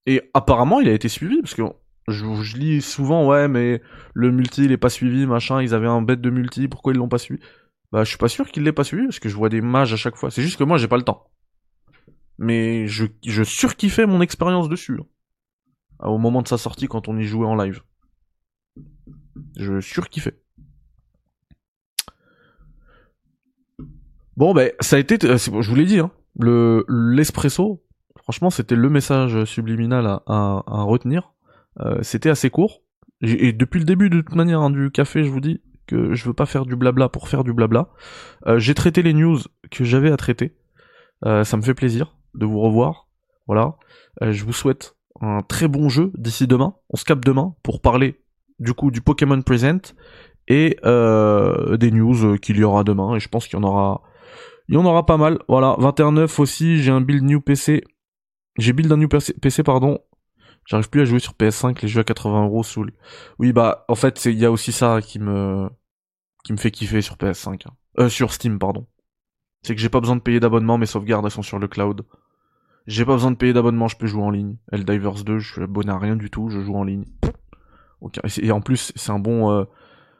Et 0.05 0.29
apparemment, 0.33 0.79
il 0.79 0.89
a 0.89 0.93
été 0.93 1.09
suivi, 1.09 1.41
parce 1.41 1.55
que 1.55 1.63
je, 2.07 2.57
lis 2.57 2.81
souvent, 2.81 3.25
ouais, 3.27 3.47
mais 3.47 3.81
le 4.13 4.31
multi, 4.31 4.65
il 4.65 4.71
est 4.71 4.77
pas 4.77 4.89
suivi, 4.89 5.25
machin, 5.25 5.61
ils 5.61 5.73
avaient 5.73 5.87
un 5.87 6.01
bête 6.01 6.21
de 6.21 6.29
multi, 6.29 6.67
pourquoi 6.67 6.93
ils 6.93 6.97
l'ont 6.97 7.09
pas 7.09 7.17
suivi? 7.17 7.41
Bah, 7.91 8.03
je 8.03 8.09
suis 8.09 8.17
pas 8.17 8.27
sûr 8.27 8.49
qu'il 8.51 8.63
l'ait 8.63 8.73
pas 8.73 8.83
suivi, 8.83 9.05
parce 9.05 9.19
que 9.19 9.29
je 9.29 9.35
vois 9.35 9.49
des 9.49 9.61
mages 9.61 9.93
à 9.93 9.97
chaque 9.97 10.17
fois. 10.17 10.29
C'est 10.29 10.41
juste 10.41 10.57
que 10.57 10.63
moi, 10.63 10.77
j'ai 10.77 10.87
pas 10.87 10.97
le 10.97 11.03
temps 11.03 11.31
mais 12.41 12.87
je, 12.87 13.05
je 13.23 13.43
surkiffais 13.43 14.07
mon 14.07 14.19
expérience 14.19 14.67
dessus. 14.67 14.99
Hein. 14.99 15.05
Au 16.07 16.17
moment 16.17 16.41
de 16.41 16.47
sa 16.47 16.57
sortie, 16.57 16.87
quand 16.87 17.07
on 17.07 17.15
y 17.15 17.23
jouait 17.23 17.45
en 17.45 17.55
live. 17.55 17.83
Je 19.57 19.79
surkiffais. 19.79 20.41
Bon, 24.35 24.55
ben, 24.55 24.71
ça 24.79 24.95
a 24.95 24.99
été, 24.99 25.23
euh, 25.23 25.37
je 25.37 25.69
vous 25.69 25.75
l'ai 25.75 25.85
dit, 25.85 25.99
hein, 25.99 26.09
le 26.39 26.83
l'espresso, 26.89 27.83
franchement, 28.17 28.49
c'était 28.49 28.75
le 28.75 28.89
message 28.89 29.43
subliminal 29.45 30.07
à, 30.07 30.23
à, 30.25 30.81
retenir. 30.81 31.33
Euh, 31.79 31.99
c'était 32.01 32.31
assez 32.31 32.49
court. 32.49 32.81
Et 33.21 33.53
depuis 33.53 33.77
le 33.77 33.85
début, 33.85 34.09
de 34.09 34.19
toute 34.19 34.33
manière, 34.33 34.61
hein, 34.61 34.71
du 34.71 34.89
café, 34.89 35.23
je 35.23 35.29
vous 35.29 35.41
dis 35.41 35.61
que 35.85 36.15
je 36.15 36.25
veux 36.25 36.33
pas 36.33 36.47
faire 36.47 36.65
du 36.65 36.75
blabla 36.75 37.07
pour 37.07 37.29
faire 37.29 37.43
du 37.43 37.53
blabla. 37.53 37.89
Euh, 38.47 38.57
j'ai 38.57 38.73
traité 38.73 39.03
les 39.03 39.13
news 39.13 39.37
que 39.69 39.83
j'avais 39.83 40.11
à 40.11 40.17
traiter. 40.17 40.55
ça 41.23 41.55
me 41.55 41.61
fait 41.61 41.75
plaisir 41.75 42.15
de 42.35 42.45
vous 42.45 42.59
revoir. 42.59 43.07
Voilà. 43.47 43.75
Euh, 44.21 44.31
je 44.31 44.43
vous 44.45 44.53
souhaite 44.53 44.95
un 45.19 45.41
très 45.41 45.67
bon 45.67 45.89
jeu 45.89 46.11
d'ici 46.15 46.47
demain. 46.47 46.75
On 46.89 46.97
se 46.97 47.05
capte 47.05 47.25
demain 47.25 47.55
pour 47.63 47.81
parler 47.81 48.21
du 48.59 48.73
coup 48.73 48.91
du 48.91 49.01
Pokémon 49.01 49.41
Present 49.41 49.93
et 50.47 50.77
euh, 50.85 51.77
des 51.77 51.91
news 51.91 52.37
qu'il 52.37 52.57
y 52.57 52.63
aura 52.63 52.83
demain. 52.83 53.15
Et 53.15 53.19
je 53.19 53.29
pense 53.29 53.47
qu'il 53.47 53.57
y 53.57 53.61
en 53.61 53.67
aura, 53.67 54.01
il 54.69 54.79
y 54.79 55.05
pas 55.05 55.17
mal. 55.17 55.39
Voilà. 55.47 55.75
21.9 55.79 56.41
aussi. 56.41 56.81
J'ai 56.81 56.91
un 56.91 57.01
build 57.01 57.23
new 57.23 57.41
PC. 57.41 57.83
J'ai 58.57 58.73
build 58.73 58.91
un 58.91 58.97
new 58.97 59.07
PC, 59.07 59.63
pardon. 59.63 59.99
J'arrive 60.67 60.89
plus 60.89 61.01
à 61.01 61.05
jouer 61.05 61.19
sur 61.19 61.33
PS5. 61.33 61.81
Les 61.81 61.87
jeux 61.87 62.01
à 62.01 62.03
80 62.03 62.45
euros. 62.45 62.63
Oui 63.39 63.51
bah 63.51 63.85
en 63.87 63.95
fait 63.95 64.25
il 64.25 64.37
y 64.37 64.45
a 64.45 64.51
aussi 64.51 64.71
ça 64.71 64.99
qui 65.01 65.19
me 65.19 65.69
qui 66.43 66.53
me 66.53 66.57
fait 66.57 66.71
kiffer 66.71 67.01
sur 67.01 67.15
PS5. 67.15 67.67
Hein. 67.67 67.73
Euh, 67.99 68.09
sur 68.09 68.33
Steam 68.33 68.59
pardon. 68.59 68.87
C'est 69.63 69.75
que 69.75 69.81
j'ai 69.81 69.89
pas 69.89 69.99
besoin 69.99 70.15
de 70.15 70.21
payer 70.21 70.39
d'abonnement, 70.39 70.77
mes 70.77 70.85
sauvegardes 70.85 71.25
elles 71.25 71.31
sont 71.31 71.43
sur 71.43 71.59
le 71.59 71.67
cloud. 71.67 72.03
J'ai 72.87 73.05
pas 73.05 73.13
besoin 73.13 73.31
de 73.31 73.35
payer 73.35 73.53
d'abonnement, 73.53 73.87
je 73.87 73.97
peux 73.97 74.07
jouer 74.07 74.23
en 74.23 74.31
ligne. 74.31 74.57
Helldivers 74.71 75.23
2, 75.23 75.39
je 75.39 75.53
suis 75.53 75.61
abonné 75.61 75.91
à 75.91 75.99
rien 75.99 76.15
du 76.15 76.29
tout, 76.29 76.49
je 76.49 76.61
joue 76.61 76.75
en 76.75 76.83
ligne. 76.83 77.05
Et 78.41 78.51
en 78.51 78.61
plus, 78.61 78.91
c'est 78.95 79.11
un 79.11 79.19
bon... 79.19 79.51
Euh, 79.51 79.65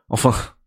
enfin, 0.09 0.33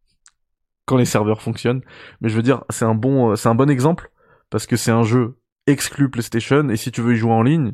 quand 0.86 0.96
les 0.96 1.04
serveurs 1.04 1.42
fonctionnent. 1.42 1.82
Mais 2.20 2.28
je 2.28 2.36
veux 2.36 2.42
dire, 2.42 2.64
c'est 2.70 2.84
un 2.84 2.94
bon, 2.94 3.30
euh, 3.30 3.36
c'est 3.36 3.48
un 3.48 3.54
bon 3.54 3.70
exemple 3.70 4.10
parce 4.50 4.66
que 4.66 4.76
c'est 4.76 4.90
un 4.90 5.02
jeu 5.02 5.38
exclu 5.66 6.10
PlayStation 6.10 6.68
et 6.68 6.76
si 6.76 6.92
tu 6.92 7.00
veux 7.00 7.14
y 7.14 7.16
jouer 7.16 7.32
en 7.32 7.42
ligne, 7.42 7.72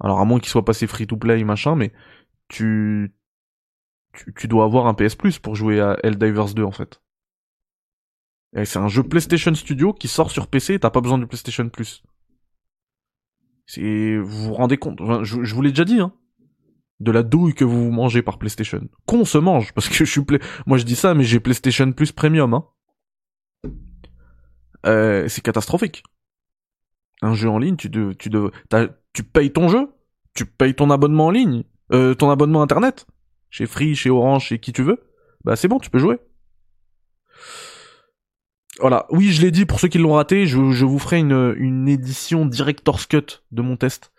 alors 0.00 0.20
à 0.20 0.24
moins 0.24 0.40
qu'il 0.40 0.48
soit 0.48 0.64
passé 0.64 0.86
free 0.86 1.06
to 1.06 1.16
play 1.16 1.42
machin, 1.44 1.76
mais 1.76 1.92
tu, 2.48 3.14
tu, 4.14 4.32
tu 4.34 4.48
dois 4.48 4.64
avoir 4.64 4.86
un 4.86 4.94
PS 4.94 5.14
Plus 5.14 5.38
pour 5.38 5.54
jouer 5.54 5.80
à 5.80 5.98
Helldivers 6.02 6.54
2 6.54 6.64
en 6.64 6.72
fait. 6.72 7.02
Et 8.54 8.64
c'est 8.64 8.78
un 8.78 8.88
jeu 8.88 9.02
PlayStation 9.02 9.54
Studio 9.54 9.92
qui 9.92 10.08
sort 10.08 10.30
sur 10.30 10.46
PC 10.46 10.78
t'as 10.78 10.90
pas 10.90 11.00
besoin 11.00 11.18
du 11.18 11.26
PlayStation 11.26 11.68
Plus. 11.68 12.02
C'est, 13.74 14.18
vous 14.18 14.48
vous 14.48 14.52
rendez 14.52 14.76
compte, 14.76 15.00
je, 15.22 15.54
vous 15.54 15.62
l'ai 15.62 15.70
déjà 15.70 15.86
dit, 15.86 15.98
hein. 15.98 16.12
De 17.00 17.10
la 17.10 17.22
douille 17.22 17.54
que 17.54 17.64
vous 17.64 17.90
mangez 17.90 18.20
par 18.20 18.38
PlayStation. 18.38 18.86
Qu'on 19.06 19.24
se 19.24 19.38
mange, 19.38 19.72
parce 19.72 19.88
que 19.88 19.94
je 19.94 20.04
suis 20.04 20.20
moi 20.66 20.76
je 20.76 20.84
dis 20.84 20.94
ça, 20.94 21.14
mais 21.14 21.24
j'ai 21.24 21.40
PlayStation 21.40 21.90
Plus 21.92 22.12
Premium, 22.12 22.52
hein. 22.52 22.66
Euh, 24.84 25.26
c'est 25.26 25.40
catastrophique. 25.40 26.02
Un 27.22 27.32
jeu 27.32 27.48
en 27.48 27.58
ligne, 27.58 27.76
tu 27.76 27.88
de, 27.88 28.12
tu 28.12 28.28
de, 28.28 28.50
tu 29.14 29.22
payes 29.22 29.54
ton 29.54 29.68
jeu, 29.68 29.88
tu 30.34 30.44
payes 30.44 30.74
ton 30.74 30.90
abonnement 30.90 31.28
en 31.28 31.30
ligne, 31.30 31.64
euh, 31.94 32.12
ton 32.12 32.28
abonnement 32.28 32.60
internet, 32.60 33.06
chez 33.48 33.64
Free, 33.64 33.94
chez 33.94 34.10
Orange, 34.10 34.48
chez 34.48 34.58
qui 34.58 34.74
tu 34.74 34.82
veux. 34.82 35.02
Bah 35.44 35.56
c'est 35.56 35.68
bon, 35.68 35.78
tu 35.78 35.88
peux 35.88 35.98
jouer. 35.98 36.18
Voilà, 38.80 39.06
oui, 39.10 39.32
je 39.32 39.42
l'ai 39.42 39.50
dit 39.50 39.66
pour 39.66 39.80
ceux 39.80 39.88
qui 39.88 39.98
l'ont 39.98 40.14
raté, 40.14 40.46
je, 40.46 40.56
vous 40.56 40.98
ferai 40.98 41.18
une, 41.18 41.54
une 41.58 41.88
édition 41.88 42.46
director's 42.46 43.06
cut 43.06 43.42
de 43.50 43.62
mon 43.62 43.76
test 43.76 44.12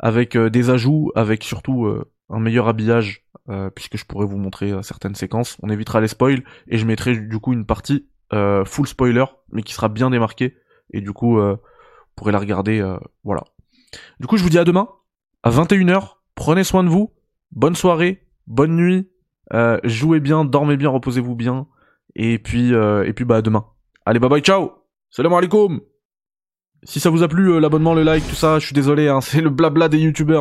avec 0.00 0.34
euh, 0.36 0.50
des 0.50 0.70
ajouts, 0.70 1.12
avec 1.14 1.44
surtout 1.44 1.84
euh, 1.84 2.10
un 2.30 2.40
meilleur 2.40 2.66
habillage, 2.66 3.26
euh, 3.48 3.70
puisque 3.70 3.98
je 3.98 4.04
pourrais 4.04 4.26
vous 4.26 4.38
montrer 4.38 4.72
certaines 4.82 5.14
séquences. 5.14 5.56
On 5.62 5.68
évitera 5.68 6.00
les 6.00 6.08
spoils 6.08 6.42
et 6.66 6.78
je 6.78 6.86
mettrai 6.86 7.16
du 7.16 7.38
coup 7.38 7.52
une 7.52 7.66
partie 7.66 8.06
full 8.64 8.86
spoiler, 8.86 9.24
mais 9.50 9.62
qui 9.62 9.74
sera 9.74 9.88
bien 9.88 10.08
démarquée 10.08 10.56
et 10.92 11.00
du 11.00 11.12
coup 11.12 11.40
vous 11.40 11.56
pourrez 12.14 12.30
la 12.30 12.38
regarder. 12.38 12.80
voilà. 13.24 13.42
Du 14.20 14.28
coup, 14.28 14.36
je 14.36 14.44
vous 14.44 14.50
dis 14.50 14.58
à 14.58 14.64
demain 14.64 14.88
à 15.42 15.50
21h. 15.50 16.14
Prenez 16.36 16.62
soin 16.62 16.84
de 16.84 16.88
vous. 16.88 17.12
Bonne 17.50 17.74
soirée, 17.74 18.22
bonne 18.46 18.76
nuit. 18.76 19.10
jouez 19.82 20.20
bien, 20.20 20.44
dormez 20.44 20.76
bien, 20.76 20.90
reposez-vous 20.90 21.34
bien. 21.34 21.66
Et 22.14 22.38
puis, 22.38 22.70
et 22.70 23.12
puis 23.14 23.24
bah 23.24 23.38
à 23.38 23.42
demain. 23.42 23.66
Allez, 24.10 24.18
bye 24.18 24.28
bye, 24.28 24.40
ciao 24.40 24.72
Salam 25.08 25.32
alaikum 25.34 25.78
Si 26.82 26.98
ça 26.98 27.10
vous 27.10 27.22
a 27.22 27.28
plu, 27.28 27.52
euh, 27.52 27.60
l'abonnement, 27.60 27.94
le 27.94 28.02
like, 28.02 28.26
tout 28.28 28.34
ça, 28.34 28.58
je 28.58 28.66
suis 28.66 28.74
désolé, 28.74 29.06
hein, 29.06 29.20
c'est 29.22 29.40
le 29.40 29.50
blabla 29.50 29.88
des 29.88 29.98
youtubeurs. 29.98 30.38